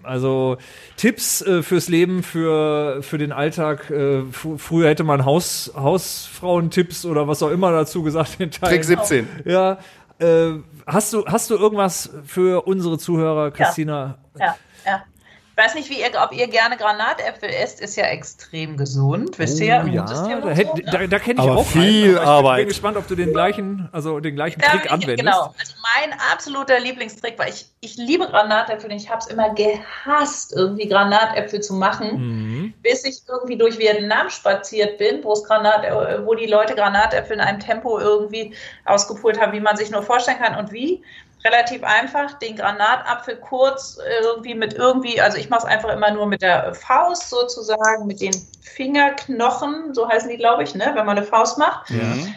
[0.02, 0.56] Also
[0.96, 3.90] Tipps äh, fürs Leben, für, für den Alltag.
[3.90, 8.36] Äh, fr- früher hätte man Haus, Hausfrauentipps oder was auch immer dazu gesagt.
[8.40, 8.72] in Teilen.
[8.72, 9.28] Trick 17.
[9.44, 9.78] Ja.
[10.18, 10.52] Äh,
[10.86, 14.18] hast, du, hast du irgendwas für unsere Zuhörer, Christina?
[14.38, 15.02] Ja, ja.
[15.16, 15.17] Ich
[15.58, 19.66] weiß nicht, wie ihr, ob ihr gerne Granatäpfel esst, ist ja extrem gesund, wisst ihr?
[19.66, 20.82] ja, da, hätt- so, ne?
[20.90, 22.56] da, da kenne ich Aber auch viel einen, aber Ich Arbeit.
[22.58, 25.18] bin gespannt, ob du den gleichen, also den gleichen Ja, Trick ich- anwendest.
[25.18, 25.54] Genau.
[25.58, 30.52] Also mein absoluter Lieblingstrick, weil ich, ich liebe Granatäpfel und ich habe es immer gehasst,
[30.54, 32.74] irgendwie Granatäpfel zu machen, Mhm.
[32.82, 37.34] bis ich irgendwie durch Vietnam spaziert bin, wo es Granat, äh, wo die Leute Granatäpfel
[37.36, 38.54] in einem Tempo irgendwie
[38.84, 40.56] ausgepult haben, wie man sich nur vorstellen kann.
[40.56, 41.02] Und wie?
[41.44, 46.26] Relativ einfach, den Granatapfel kurz irgendwie mit irgendwie, also ich mache es einfach immer nur
[46.26, 51.16] mit der Faust sozusagen, mit den Fingerknochen, so heißen die, glaube ich, ne, wenn man
[51.16, 52.34] eine Faust macht Mhm.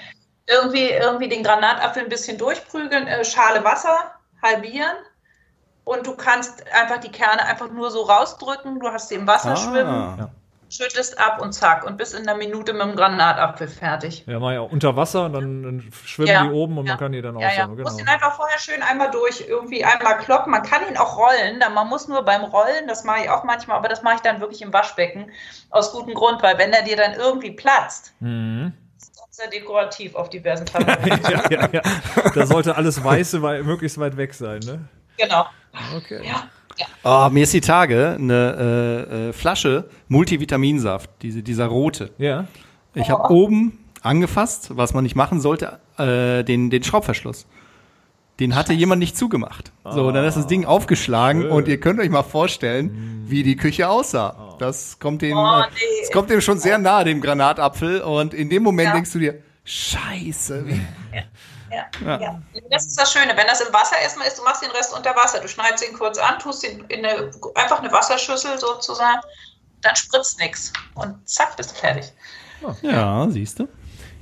[0.48, 4.96] irgendwie, irgendwie den Granatapfel ein bisschen durchprügeln, äh, Schale Wasser halbieren
[5.84, 8.80] und du kannst einfach die Kerne einfach nur so rausdrücken.
[8.80, 10.30] Du hast sie im Wasser schwimmen, Ah.
[10.72, 14.24] Schüttest ab und zack und bist in einer Minute mit dem Granatapfel fertig.
[14.26, 16.94] Ja, mal ja unter Wasser, dann, dann schwimmen Ja, die oben und ja.
[16.94, 17.48] man kann die dann Ja, ja.
[17.50, 17.78] aufsammeln.
[17.78, 18.14] Du musst ihn Genau.
[18.16, 20.52] einfach vorher schön einmal durch, irgendwie einmal kloppen.
[20.52, 23.44] Man kann ihn auch rollen, dann man muss nur beim Rollen, das mache ich auch
[23.44, 25.30] manchmal, aber das mache ich dann wirklich im Waschbecken
[25.70, 28.72] aus gutem Grund, weil wenn er dir dann irgendwie platzt, Mhm.
[28.98, 31.08] ist das sehr dekorativ auf diversen Tabletten.
[31.32, 31.82] ja, ja, ja.
[32.34, 34.88] Da sollte alles Weiße wei möglichst weit weg sein, ne?
[35.18, 35.46] genau.
[35.96, 36.22] Okay.
[36.26, 36.44] Ja.
[37.04, 42.12] Oh, mir ist die Tage eine äh, äh, Flasche Multivitaminsaft, diese, dieser rote.
[42.18, 42.46] Ja.
[42.94, 47.46] Ich habe oben angefasst, was man nicht machen sollte, äh, den, den Schraubverschluss.
[48.40, 49.72] Den hatte jemand nicht zugemacht.
[49.84, 53.88] So, dann ist das Ding aufgeschlagen und ihr könnt euch mal vorstellen, wie die Küche
[53.88, 54.56] aussah.
[54.58, 55.80] Das kommt dem, Oh, äh, nee.
[56.02, 58.02] das kommt dem schon sehr nahe, dem Granatapfel.
[58.02, 58.94] Und in dem Moment Ja.
[58.94, 60.82] denkst du dir, Scheiße, wie,
[61.72, 62.42] Ja, ja.
[62.70, 63.36] Das ist das Schöne.
[63.36, 65.40] Wenn das im Wasser erstmal ist, du machst den Rest unter Wasser.
[65.40, 69.22] Du schneidest ihn kurz an, tust ihn in eine, einfach eine Wasserschüssel sozusagen,
[69.82, 70.74] dann spritzt nichts.
[70.96, 72.12] Und zack, bist du fertig.
[72.82, 73.68] ja, siehst du.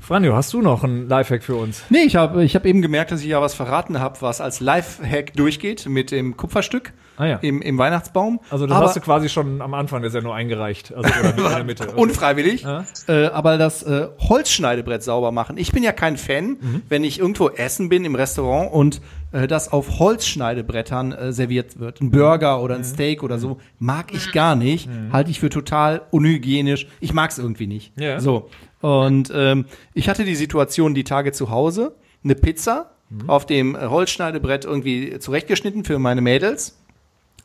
[0.10, 1.84] Franjo, hast du noch einen Lifehack für uns?
[1.92, 4.60] Nee, ich habe ich hab eben gemerkt, dass ich ja was verraten habe, was als
[4.60, 7.36] Lifehack durchgeht mit dem Kupferstück Ah ja.
[7.44, 8.40] im, im Weihnachtsbaum.
[8.50, 10.92] Also das aber, hast du quasi schon am Anfang der Sendung eingereicht.
[10.96, 11.92] Also oder in der Mitte.
[11.92, 12.64] Unfreiwillig.
[12.64, 12.86] Ja.
[13.08, 15.58] Äh, aber das äh, Holzschneidebrett sauber machen.
[15.60, 16.82] Ich bin ja kein Fan, Mhm.
[16.90, 19.02] wenn ich irgendwo essen bin im Restaurant und
[19.32, 22.02] äh, das auf Holzschneidebrettern äh, serviert wird.
[22.02, 22.82] Ein Burger oder Mhm.
[22.82, 23.60] ein Steak oder so.
[23.78, 24.90] Mag ich gar nicht.
[25.12, 26.88] Halte ich für total unhygienisch.
[27.00, 27.94] Ich mag es irgendwie nicht.
[28.00, 28.20] Ja.
[28.20, 28.50] So.
[28.82, 31.96] Und ähm, ich hatte die Situation die Tage zu Hause.
[32.24, 33.28] Eine Pizza Mhm.
[33.30, 36.78] auf dem Holzschneidebrett irgendwie zurechtgeschnitten für meine Mädels.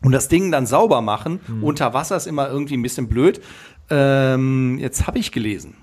[0.02, 1.64] Und das Ding dann sauber machen, Mhm.
[1.64, 3.40] unter Wasser ist immer irgendwie ein bisschen blöd.
[3.88, 5.74] Ähm, jetzt habe ich gelesen.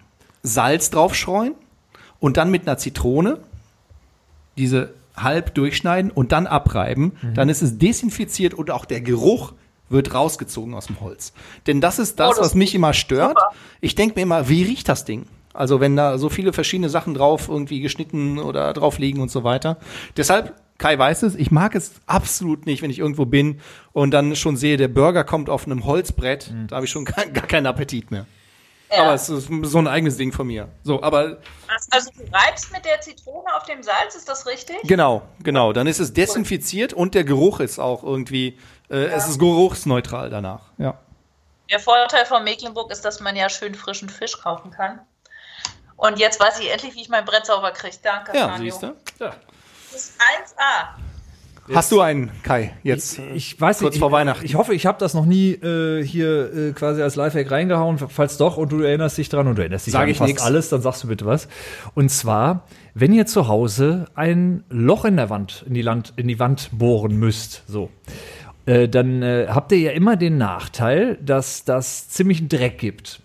[0.43, 1.55] Salz draufschreuen
[2.19, 3.39] und dann mit einer Zitrone
[4.57, 7.13] diese halb durchschneiden und dann abreiben.
[7.21, 7.33] Mhm.
[7.33, 9.53] Dann ist es desinfiziert und auch der Geruch
[9.89, 11.33] wird rausgezogen aus dem Holz.
[11.67, 13.29] Denn das ist das, Oh, das was mich immer stört.
[13.37, 13.49] super.
[13.81, 15.25] Ich denke mir immer, wie riecht das Ding?
[15.53, 19.43] Also wenn da so viele verschiedene Sachen drauf irgendwie geschnitten oder drauf liegen und so
[19.43, 19.77] weiter.
[20.17, 23.59] Deshalb, Kai weiß es, ich mag es absolut nicht, wenn ich irgendwo bin
[23.93, 26.53] und dann schon sehe, der Burger kommt auf einem Holzbrett.
[26.67, 28.25] Da habe ich schon gar, gar keinen Appetit mehr.
[28.91, 29.03] Ja.
[29.03, 30.67] Aber es ist so ein eigenes Ding von mir.
[30.83, 31.37] So, aber
[31.91, 34.77] Also du reibst mit der Zitrone auf dem Salz, ist das richtig?
[34.83, 35.71] genau, genau.
[35.71, 38.57] Dann ist es desinfiziert und der Geruch ist auch irgendwie,
[38.89, 40.71] äh, es ist geruchsneutral danach.
[40.77, 40.97] Ja.
[41.69, 44.99] Der Vorteil von Mecklenburg ist, dass man ja schön frischen Fisch kaufen kann.
[46.01, 47.95] Und jetzt weiß ich endlich, wie ich mein Brett sauber kriege.
[48.01, 48.71] Danke, Ja, Franjo.
[48.71, 48.95] siehst du?
[49.19, 49.35] Das
[49.93, 51.75] ist 1A.
[51.75, 53.19] Hast du einen, Kai, jetzt?
[53.19, 54.43] Ich, ich weiß kurz nicht, vor ich, Weihnachten.
[54.43, 57.99] Ich hoffe, ich habe das noch nie äh, hier äh, quasi als Lifehack reingehauen.
[57.99, 60.27] Falls doch und du erinnerst dich dran und du erinnerst dich Sag an ich fast
[60.29, 60.41] nix.
[60.41, 61.47] alles, dann sagst du bitte was.
[61.93, 66.27] Und zwar, wenn ihr zu Hause ein Loch in der Wand, in die, Land, in
[66.27, 67.89] die Wand bohren müsst, so.
[68.65, 73.21] Äh, dann äh, habt ihr ja immer den Nachteil, dass das ziemlich einen Dreck gibt.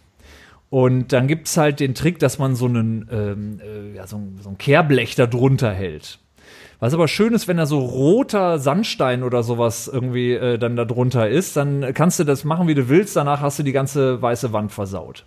[0.69, 4.17] Und dann gibt es halt den Trick, dass man so einen, ähm, äh, ja, so,
[4.17, 6.19] ein, so ein Kehrblech da drunter hält.
[6.79, 10.85] Was aber schön ist, wenn da so roter Sandstein oder sowas irgendwie äh, dann da
[10.85, 13.17] drunter ist, dann kannst du das machen, wie du willst.
[13.17, 15.25] Danach hast du die ganze weiße Wand versaut.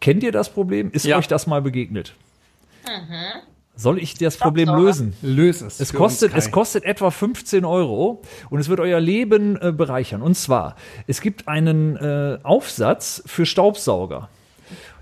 [0.00, 0.90] Kennt ihr das Problem?
[0.92, 1.18] Ist Ja.
[1.18, 2.14] euch das mal begegnet?
[3.74, 5.14] Soll ich das Problem lösen?
[5.22, 5.80] Löse es.
[5.80, 10.22] Es kostet, es kostet etwa 15 Euro und es wird euer Leben äh, bereichern.
[10.22, 14.28] Und zwar, es gibt einen äh, Aufsatz für Staubsauger.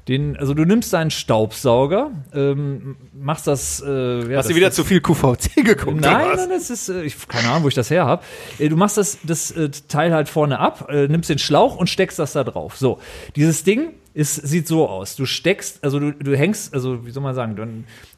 [0.09, 3.83] Den, also du nimmst deinen Staubsauger, ähm, machst das.
[3.87, 3.89] Äh,
[4.31, 6.01] ja, Hast das, du wieder das, zu viel QVC geguckt?
[6.01, 8.23] Nein, nein, das ist, äh, ich keine Ahnung, wo ich das her habe.
[8.59, 12.19] Du machst das, das äh, Teil halt vorne ab, äh, nimmst den Schlauch und steckst
[12.19, 12.77] das da drauf.
[12.77, 12.99] So,
[13.37, 15.15] dieses Ding ist, sieht so aus.
[15.17, 17.67] Du steckst, also du, du hängst, also wie soll man sagen, du,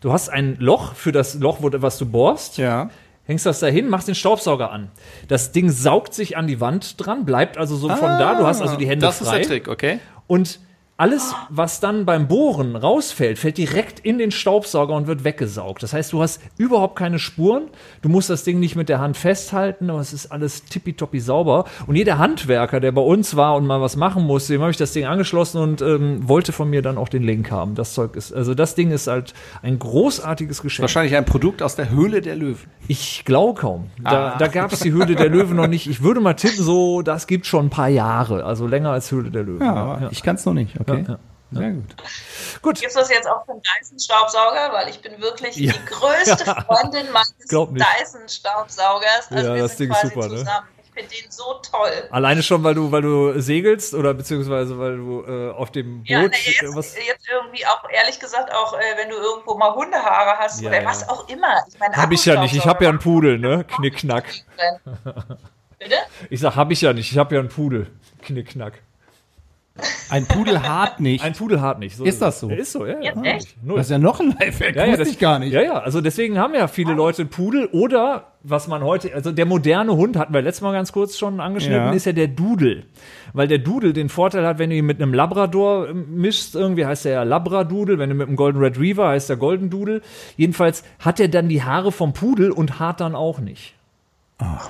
[0.01, 2.89] du hast ein Loch für das Loch, wo, was du bohrst Ja.
[3.25, 4.89] hängst das dahin, machst den Staubsauger an.
[5.29, 8.39] Das Ding saugt sich an die Wand dran, bleibt also so von da.
[8.39, 9.41] Du hast also die Hände Ah, Das frei.
[9.41, 9.99] ist der Trick, okay?
[10.27, 10.61] Und
[11.03, 15.83] alles, was dann beim Bohren rausfällt, fällt direkt in den Staubsauger und wird weggesaugt.
[15.83, 17.65] Das heißt, du hast überhaupt keine Spuren.
[18.03, 21.65] Du musst das Ding nicht mit der Hand festhalten, aber es ist alles tippitoppi sauber.
[21.89, 24.77] Und jeder Handwerker, der bei uns war und mal was machen musste, dem habe ich
[24.77, 27.75] das Ding angeschlossen und ähm, wollte von mir dann auch den Link haben.
[27.75, 30.85] Das Zeug ist, also das Ding ist halt ein großartiges Geschenk.
[30.85, 32.71] Wahrscheinlich ein Produkt aus der Höhle der Löwen.
[32.87, 33.91] Ich glaube kaum.
[34.01, 35.91] Da, da gab es die Höhle der Löwen noch nicht.
[35.91, 38.45] Ich würde mal tippen, so, das gibt schon ein paar Jahre.
[38.45, 39.63] Also länger als Höhle der Löwen.
[39.63, 40.92] Ja, aber ich kann es noch nicht, okay?
[40.99, 41.19] Ja,
[41.53, 41.95] Sehr gut.
[42.63, 42.75] Gut.
[42.81, 44.73] Gibt es das jetzt auch für einen Dyson-Staubsauger?
[44.73, 45.73] Weil ich bin wirklich Ja.
[45.73, 47.35] die größte Freundin meines.
[47.49, 49.31] Dyson-Staubsaugers.
[49.31, 50.37] Also Ja, wir das sind Ding ist quasi super, ne?
[50.39, 50.67] zusammen.
[50.85, 51.91] Ich finde den so toll.
[52.11, 56.09] Alleine schon, weil du, weil du segelst oder beziehungsweise weil du äh, auf dem Boot
[56.09, 56.95] Ja, na, jetzt, was.
[57.07, 60.83] jetzt irgendwie auch, ehrlich gesagt, auch äh, wenn du irgendwo mal Hundehaare hast Ja, oder
[60.83, 60.89] ja.
[60.89, 61.65] was auch immer.
[61.69, 62.55] Ich meine, Hab ich ja nicht.
[62.55, 63.65] Ich habe ja einen Pudel, ne?
[63.65, 64.25] Knickknack.
[65.79, 65.97] Bitte?
[66.31, 67.11] Ich sag, hab ich ja nicht.
[67.11, 67.91] Ich habe ja einen Pudel.
[68.23, 68.75] Knickknack.
[70.11, 71.25] Ein Pudel hart nicht.
[71.25, 71.97] Ein Pudel hart nicht.
[71.97, 72.51] So Ist das so?
[72.51, 73.01] Ja, Ist so, ja.
[73.01, 73.15] ja.
[73.15, 73.65] Jetzt echt?
[73.65, 73.79] Null.
[73.79, 75.53] das ist ja noch ein Lifehack, Ja, ja, wusste das, ich gar nicht.
[75.53, 79.33] Ja, ja, also deswegen haben ja viele Leute einen Pudel oder was man heute, also
[79.33, 81.93] der moderne Hund, hatten wir letztes Mal ganz kurz schon angeschnitten, Ja.
[81.93, 82.85] ist ja der Dudel.
[83.33, 86.85] Weil der Dudel den Vorteil hat, wenn du ihn mit einem Labrador ähm, mischst, irgendwie
[86.85, 90.03] heißt er ja Labradudel, wenn du mit einem Golden Retriever heißt der Golden Dudel.
[90.37, 93.75] Jedenfalls hat er dann die Haare vom Pudel und hart dann auch nicht.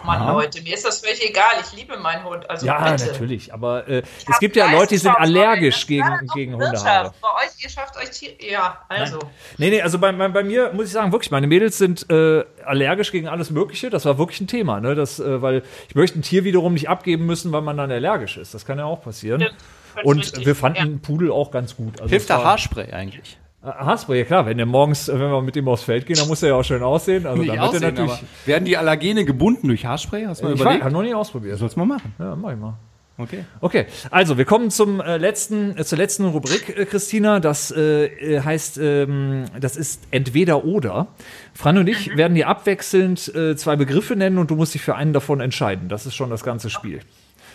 [0.04, 1.52] Mann, Leute, mir ist das völlig egal.
[1.62, 2.48] Ich liebe meinen Hund.
[2.48, 3.06] Also Ja, bitte.
[3.06, 7.12] natürlich, aber äh, es gibt ja Leute, die sind allergisch gegen, gegen Hundehaare.
[7.20, 8.34] Bei euch, ihr schafft euch Tiere.
[8.40, 9.18] Ja, also.
[9.58, 12.44] Nee, nee, also bei, bei, bei mir muss ich sagen, wirklich, meine Mädels sind äh,
[12.64, 13.90] allergisch gegen alles Mögliche.
[13.90, 14.94] Das war wirklich ein Thema, ne?
[14.94, 18.36] Das, äh, weil ich möchte ein Tier wiederum nicht abgeben müssen, weil man dann allergisch
[18.36, 18.54] ist.
[18.54, 19.40] Das kann ja auch passieren.
[19.42, 20.98] Stimmt, Und richtig, wir fanden ja.
[21.02, 22.00] Pudel auch ganz gut.
[22.00, 23.38] Also Hilft der Haarspray eigentlich?
[23.62, 24.46] Äh, Haarspray, ja klar.
[24.46, 26.54] Wenn der morgens, äh, wenn wir mit dem aufs Feld gehen, dann muss er ja
[26.56, 27.26] auch schön aussehen.
[27.26, 28.10] Also dann wird er aussehen, natürlich.
[28.12, 30.24] aber werden die Allergene gebunden durch Haarspray?
[30.24, 30.84] Hast du mal Ich überlegt?
[30.84, 31.58] habe noch nie ausprobiert.
[31.58, 32.14] Soll's mal machen.
[32.18, 32.74] Ja, mach ich mal.
[33.18, 33.44] Okay.
[33.60, 37.40] Okay, also wir kommen zum äh, letzten, äh, zur letzten Rubrik, äh, Christina.
[37.40, 41.08] Das heißt, ähm, das ist entweder oder.
[41.54, 44.96] Fran und ich werden dir abwechselnd äh, zwei Begriffe nennen und du musst dich für
[44.96, 45.88] einen davon entscheiden.
[45.88, 47.00] Das ist schon das ganze Spiel.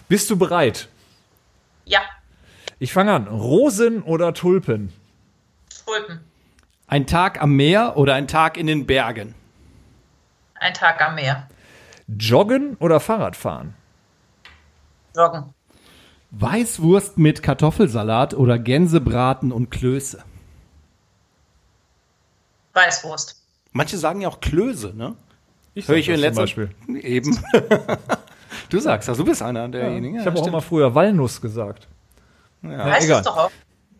[0.08, 0.88] Bist du bereit?
[1.86, 2.00] Ja,
[2.80, 3.28] Ich fange an.
[3.28, 4.94] Rosen oder Tulpen?
[5.88, 6.20] Tulpen.
[6.88, 9.36] Ein Tag am Meer oder ein Tag in den Bergen?
[10.56, 11.48] Ein Tag am Meer.
[12.08, 13.74] Joggen oder Fahrradfahren?
[15.16, 15.54] Joggen.
[16.32, 20.24] Weißwurst mit Kartoffelsalat oder Gänsebraten und Klöße?
[22.74, 23.42] Weißwurst.
[23.72, 25.16] Manche sagen ja auch Klöße, ne?
[25.74, 26.70] Ich Hör ich in letzter Beispiel.
[27.02, 27.40] Eben.
[28.70, 30.20] du sagst das, du bist einer derjenigen.
[30.20, 31.88] Ich habe auch immer früher Walnuss gesagt.
[32.64, 33.20] heißt egal.
[33.20, 33.52] es doch auch.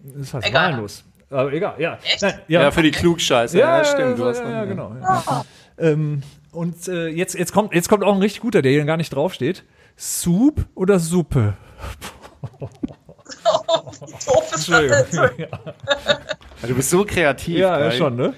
[0.02, 0.74] Das heißt Egal.
[0.74, 1.04] Walnuss.
[1.30, 1.98] Aber egal, ja.
[2.04, 2.22] Echt?
[2.22, 3.58] Nein, ja, für die Klugscheiße.
[3.58, 4.18] Ja, stimmt.
[4.18, 4.70] Du ja, hast ja, ja, recht.
[4.70, 4.96] genau.
[5.02, 5.46] Ja.
[5.78, 8.98] Ähm, und äh, jetzt, jetzt, kommt, jetzt kommt auch ein richtig guter, der hier gar
[8.98, 9.64] nicht draufsteht.
[9.96, 11.54] Soup oder Suppe?
[13.44, 14.68] Das.
[14.68, 15.48] Entschuldigung.
[16.66, 17.58] Du bist so kreativ.
[17.58, 18.34] Ja, ja, schon, ne?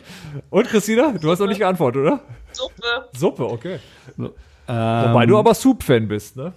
[0.49, 2.20] Und Christina, du hast noch nicht geantwortet, oder?
[2.52, 3.10] Suppe.
[3.16, 3.80] Suppe, okay.
[4.18, 4.32] Ähm,
[4.68, 6.53] Wobei du aber Soup-Fan bist, ne?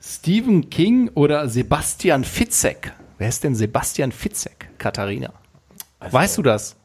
[0.00, 2.92] Stephen King oder Sebastian Fitzek?
[3.18, 5.32] Wer ist denn Sebastian Fitzek, Katharina?
[6.00, 6.76] weißt du das?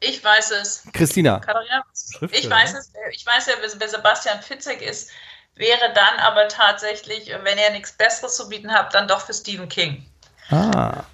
[0.00, 0.84] Ich weiß es.
[0.92, 1.38] Christina.
[1.38, 2.78] Katharina, ich Schriftsteller, weiß ne?
[2.78, 2.92] es.
[3.12, 5.10] Ich weiß ja, wer Sebastian Fitzek ist.
[5.56, 9.68] Wäre dann aber tatsächlich, wenn ihr nichts Besseres zu bieten habt, dann doch für Stephen
[9.68, 10.04] King.
[10.50, 11.04] Ah.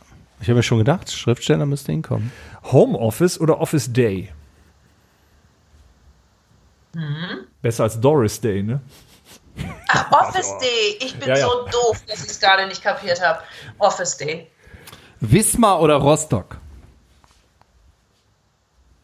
[0.41, 2.33] Ich habe mir schon gedacht, Schriftsteller müsste hinkommen.
[2.65, 4.33] Homeoffice oder Office Day?
[7.61, 8.81] Besser als Doris Day, ne?
[9.89, 10.99] Ach, Office Day.
[11.01, 11.47] Ich bin Ja, ja.
[11.47, 13.43] so doof, dass ich es gerade nicht kapiert habe.
[13.79, 14.51] Office Day.
[15.21, 16.57] Wismar oder Rostock?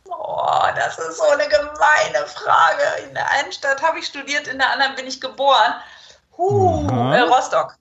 [0.09, 2.83] Oh, das ist so eine gemeine Frage.
[3.09, 5.75] In der einen Stadt habe ich studiert, in der anderen bin ich geboren.
[6.37, 7.77] Huh, äh, Rostock.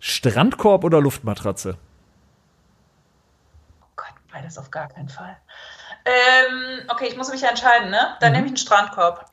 [0.00, 1.76] Strandkorb oder Luftmatratze?
[3.82, 5.36] Oh Gott, beides auf gar keinen Fall.
[6.04, 8.00] Ähm, okay, ich muss mich entscheiden, ne?
[8.14, 8.16] Mhm.
[8.20, 9.26] Dann nehme ich einen Strandkorb.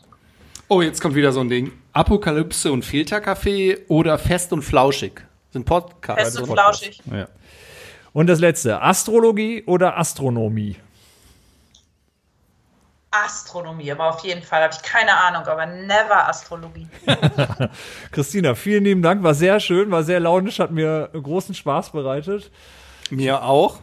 [0.71, 1.71] Oh, jetzt kommt wieder so ein Ding.
[1.93, 5.19] Apokalypse und Filterkaffee oder Fest und Flauschig?
[5.51, 6.21] Sind Podcasts.
[6.21, 6.85] Fest und Podcasts.
[6.85, 7.01] flauschig.
[7.11, 7.27] Ja.
[8.13, 10.75] Und das letzte, Astrologie oder Astronomie?
[13.09, 16.87] Astronomie, aber auf jeden Fall habe ich keine Ahnung, aber never Astrologie.
[18.11, 22.51] Christina, vielen lieben Dank, war sehr schön, war sehr launisch, hat mir großen Spaß bereitet.
[23.09, 23.79] Mir auch.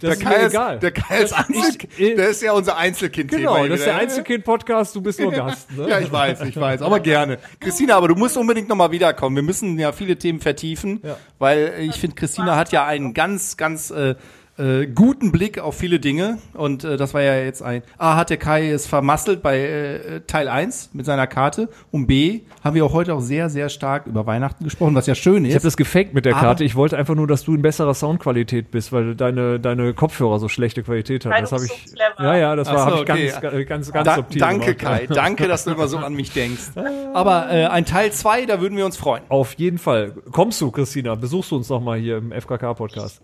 [0.00, 0.78] Das ist mir egal.
[0.78, 3.30] der Kai ist, Einzel, Ich- der ist ja unser Einzelkind.
[3.30, 5.68] genau, das ist der Einzelkind-Podcast, du bist nur Gast.
[5.76, 5.88] Ne?
[5.88, 7.38] Ja, ich weiß, ich weiß, aber gerne.
[7.60, 9.36] Christina, aber du musst unbedingt nochmal wiederkommen.
[9.36, 11.16] Wir müssen ja viele Themen vertiefen, Ja.
[11.38, 14.14] weil ich finde, Christina hat ja einen ganz, ganz äh,
[14.60, 16.38] äh, guten Blick auf viele Dinge.
[16.54, 17.82] Und äh, das war ja jetzt ein.
[17.98, 21.68] A, hat der Kai es vermasselt bei äh, Teil 1 mit seiner Karte.
[21.90, 25.14] Und B, haben wir auch heute auch sehr, sehr stark über Weihnachten gesprochen, was ja
[25.14, 25.64] schön Ich habe ist.
[25.64, 26.64] das gefaked mit der Aber- Karte.
[26.64, 30.48] Ich wollte einfach nur, dass du in besserer Soundqualität bist, weil deine, deine Kopfhörer so
[30.48, 31.34] schlechte Qualität haben.
[31.40, 31.86] Das habe ich.
[32.18, 33.28] Ja, ja, das war so, okay.
[33.28, 35.00] ganz, ganz, ganz, ganz Da, subtil danke, gemacht.
[35.00, 35.06] Kai.
[35.06, 36.70] Danke, dass du immer so an mich denkst.
[37.14, 39.22] Aber äh, ein Teil 2, da würden wir uns freuen.
[39.28, 40.12] Auf jeden Fall.
[40.32, 41.14] Kommst du, Christina?
[41.14, 43.20] Besuchst du uns nochmal hier im FKK-Podcast?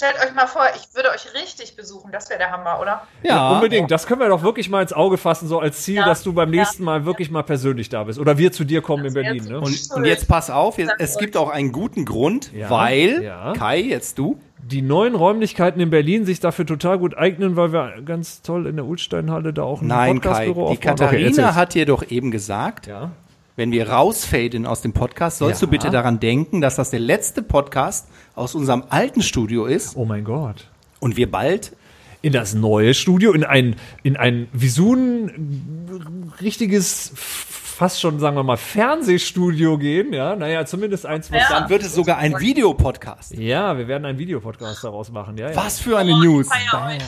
[0.00, 2.10] Stellt euch mal vor, ich würde euch richtig besuchen.
[2.10, 3.02] Das wäre der Hammer, oder?
[3.22, 3.90] Ja, unbedingt.
[3.90, 6.06] Das können wir doch wirklich mal ins Auge fassen, so als Ziel, Ja.
[6.06, 6.62] dass du beim Ja.
[6.62, 8.18] nächsten Mal wirklich mal persönlich da bist.
[8.18, 9.44] Oder wir zu dir kommen in Das wär Berlin.
[9.44, 9.60] Ne?
[9.60, 13.52] Und, und jetzt pass auf, jetzt, es gibt auch einen guten Grund, Ja, weil, ja.
[13.52, 18.02] Kai, jetzt du, Die neuen Räumlichkeiten in Berlin sich dafür total gut eignen, weil wir
[18.04, 20.80] ganz toll in der Ulsteinhalle da auch ein Nein, Kai, Podcastbüro die aufbauen.
[20.80, 21.54] Katharina erzähl's.
[21.56, 23.10] hat dir doch eben gesagt, Ja.
[23.56, 25.66] Wenn wir rausfaden aus dem Podcast, sollst Ja.
[25.66, 30.04] du bitte daran denken, dass das der letzte Podcast aus unserem alten Studio ist Oh
[30.04, 30.68] mein Gott.
[31.00, 31.76] und wir bald
[32.22, 38.56] in das neue Studio, in ein, in ein Visun richtiges, fast schon, sagen wir mal,
[38.58, 41.60] Fernsehstudio gehen, ja, naja, zumindest eins, was Ja.
[41.60, 43.36] dann wird es sogar ein Videopodcast.
[43.36, 45.56] Ja, wir werden einen Videopodcast daraus machen, ja, ja.
[45.56, 46.48] Was für eine Oh, News.
[46.54, 46.98] Ich feiere euch.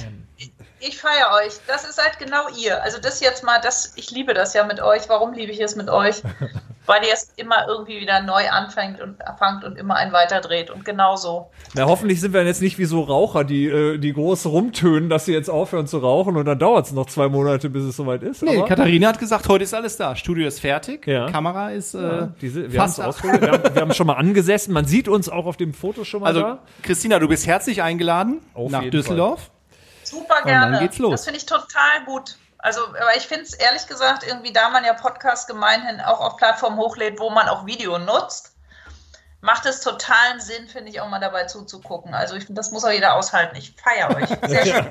[0.89, 1.55] Ich- feiere euch.
[1.67, 2.83] Das ist halt genau ihr.
[2.83, 5.09] Also das jetzt mal, das, ich liebe das ja mit euch.
[5.09, 6.23] Warum liebe ich es mit euch?
[6.87, 10.69] Weil ihr es immer irgendwie wieder neu anfängt und fangt und immer ein weiterdreht.
[10.69, 11.49] Und genau so.
[11.75, 15.25] Na, hoffentlich sind wir jetzt nicht wie so Raucher, die, äh, die groß rumtönen, dass
[15.25, 18.25] sie jetzt aufhören zu rauchen und dann dauert es noch zwei Monate, bis es soweit
[18.25, 18.43] ist.
[18.43, 20.17] Nee, aber- Katharina hat gesagt, heute ist alles da.
[20.17, 21.31] Studio ist fertig, Ja.
[21.31, 23.43] Kamera ist äh, Ja, diese, wir, fast ausprobiert.
[23.43, 24.73] wir, haben, wir haben schon mal angesessen.
[24.75, 26.59] Man sieht uns auch auf dem Foto schon mal Also, da.
[26.83, 29.52] Christina, du bist herzlich eingeladen Auf nach Düsseldorf.
[30.13, 30.79] Super dann gerne.
[30.79, 31.13] geht's los.
[31.13, 32.37] Das finde ich total gut.
[32.59, 36.37] Also, aber ich finde es ehrlich gesagt, irgendwie, da man ja Podcast gemeinhin auch auf
[36.37, 38.53] Plattformen hochlädt, wo man auch Video nutzt,
[39.41, 42.15] macht es totalen Sinn, finde ich, auch mal dabei zuzugucken.
[42.15, 43.57] Also ich finde, das muss auch jeder aushalten.
[43.57, 44.29] Ich feiere euch.
[44.49, 44.87] Sehr schön.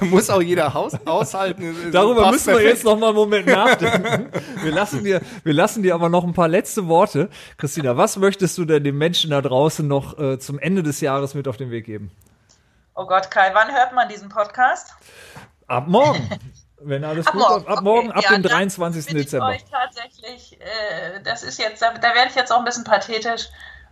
[0.10, 1.90] Muss auch jeder Haus aushalten.
[1.92, 2.74] Darüber müssen wir perfekt.
[2.76, 4.30] jetzt noch mal einen Moment nachdenken.
[4.62, 7.28] Wir lassen dir, wir lassen dir aber noch ein paar letzte Worte.
[7.58, 11.34] Christina, was möchtest du denn den Menschen da draußen noch äh, zum Ende des Jahres
[11.34, 12.10] mit auf den Weg geben?
[12.98, 14.94] Oh Gott, Kai, wann hört man diesen Podcast?
[15.66, 16.30] Ab morgen.
[16.80, 17.66] Wenn alles Ab gut morgen.
[17.66, 17.84] Ab okay.
[17.84, 19.04] morgen, ab Ja, dem dann 23.
[19.06, 19.48] bitte ich Dezember.
[19.48, 23.48] euch tatsächlich, äh, das ist jetzt, da, da werde ich jetzt auch ein bisschen pathetisch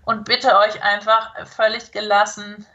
[0.06, 2.66] und bitte euch einfach völlig gelassen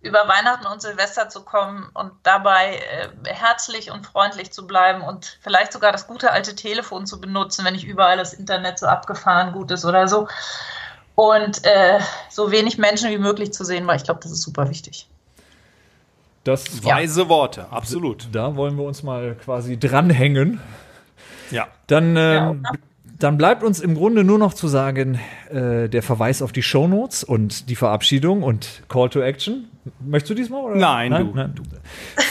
[0.00, 5.38] über Weihnachten und Silvester zu kommen und dabei äh, herzlich und freundlich zu bleiben und
[5.42, 9.52] vielleicht sogar das gute alte Telefon zu benutzen, wenn nicht überall das Internet so abgefahren
[9.52, 10.28] gut ist oder so.
[11.16, 11.98] Und äh,
[12.28, 15.08] so wenig Menschen wie möglich zu sehen, weil ich glaube, das ist super wichtig.
[16.44, 18.28] Das, Weise Worte, absolut.
[18.32, 20.60] Da wollen wir uns mal quasi dranhängen.
[21.50, 21.68] Ja.
[21.86, 22.66] Dann, Ja, ähm,
[23.18, 25.18] dann bleibt uns im Grunde nur noch zu sagen,
[25.50, 29.68] äh, der Verweis auf die Shownotes und die Verabschiedung und Call to Action.
[30.00, 30.64] Möchtest du diesmal?
[30.64, 30.76] Oder?
[30.76, 31.32] Nein, du.
[31.34, 31.62] nein, du.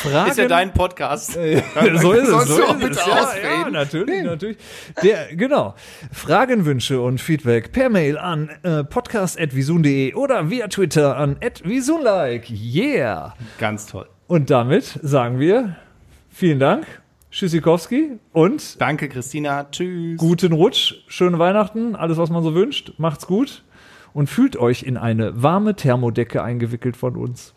[0.09, 1.33] Fragen, Ist ja dein Podcast.
[1.33, 2.29] so ist es.
[2.29, 2.89] Sollst So du auch ist es.
[2.89, 4.57] bitte Ja, ja, natürlich, natürlich.
[5.03, 5.75] Der, genau.
[6.11, 12.51] Fragen, Wünsche und Feedback per Mail an äh, podcast.visun.de oder via Twitter an @visunlike.
[12.51, 13.35] Yeah.
[13.59, 14.07] Ganz toll.
[14.27, 15.75] Und damit sagen wir
[16.29, 16.87] vielen Dank,
[17.29, 19.67] Tschüssikowski und Danke, Christina.
[19.71, 20.17] Tschüss.
[20.17, 23.63] guten Rutsch, schöne Weihnachten, alles was man so wünscht, macht's gut
[24.13, 27.53] und fühlt euch in eine warme Thermodecke eingewickelt von uns.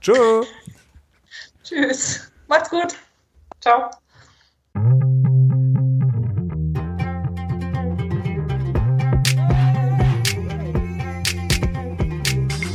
[0.00, 0.42] Tschö.
[1.62, 2.30] Tschüss.
[2.48, 2.94] Macht's gut.
[3.60, 3.90] Ciao.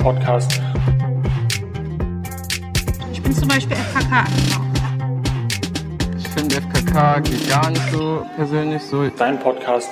[0.01, 0.61] Podcast.
[3.11, 4.23] Ich bin zum Beispiel FKK.
[6.17, 9.07] Ich finde FKK geht gar nicht so persönlich so.
[9.09, 9.89] Dein Podcast.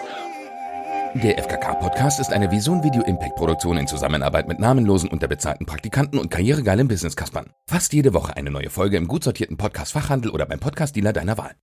[1.24, 6.30] Der FKK-Podcast ist eine Vision Video Impact Produktion in Zusammenarbeit mit namenlosen, unterbezahlten Praktikanten und
[6.30, 7.48] karrieregeilen Business-Kaspern.
[7.66, 11.56] Fast jede Woche eine neue Folge im gut sortierten Podcast-Fachhandel oder beim Podcast-Dealer deiner Wahl.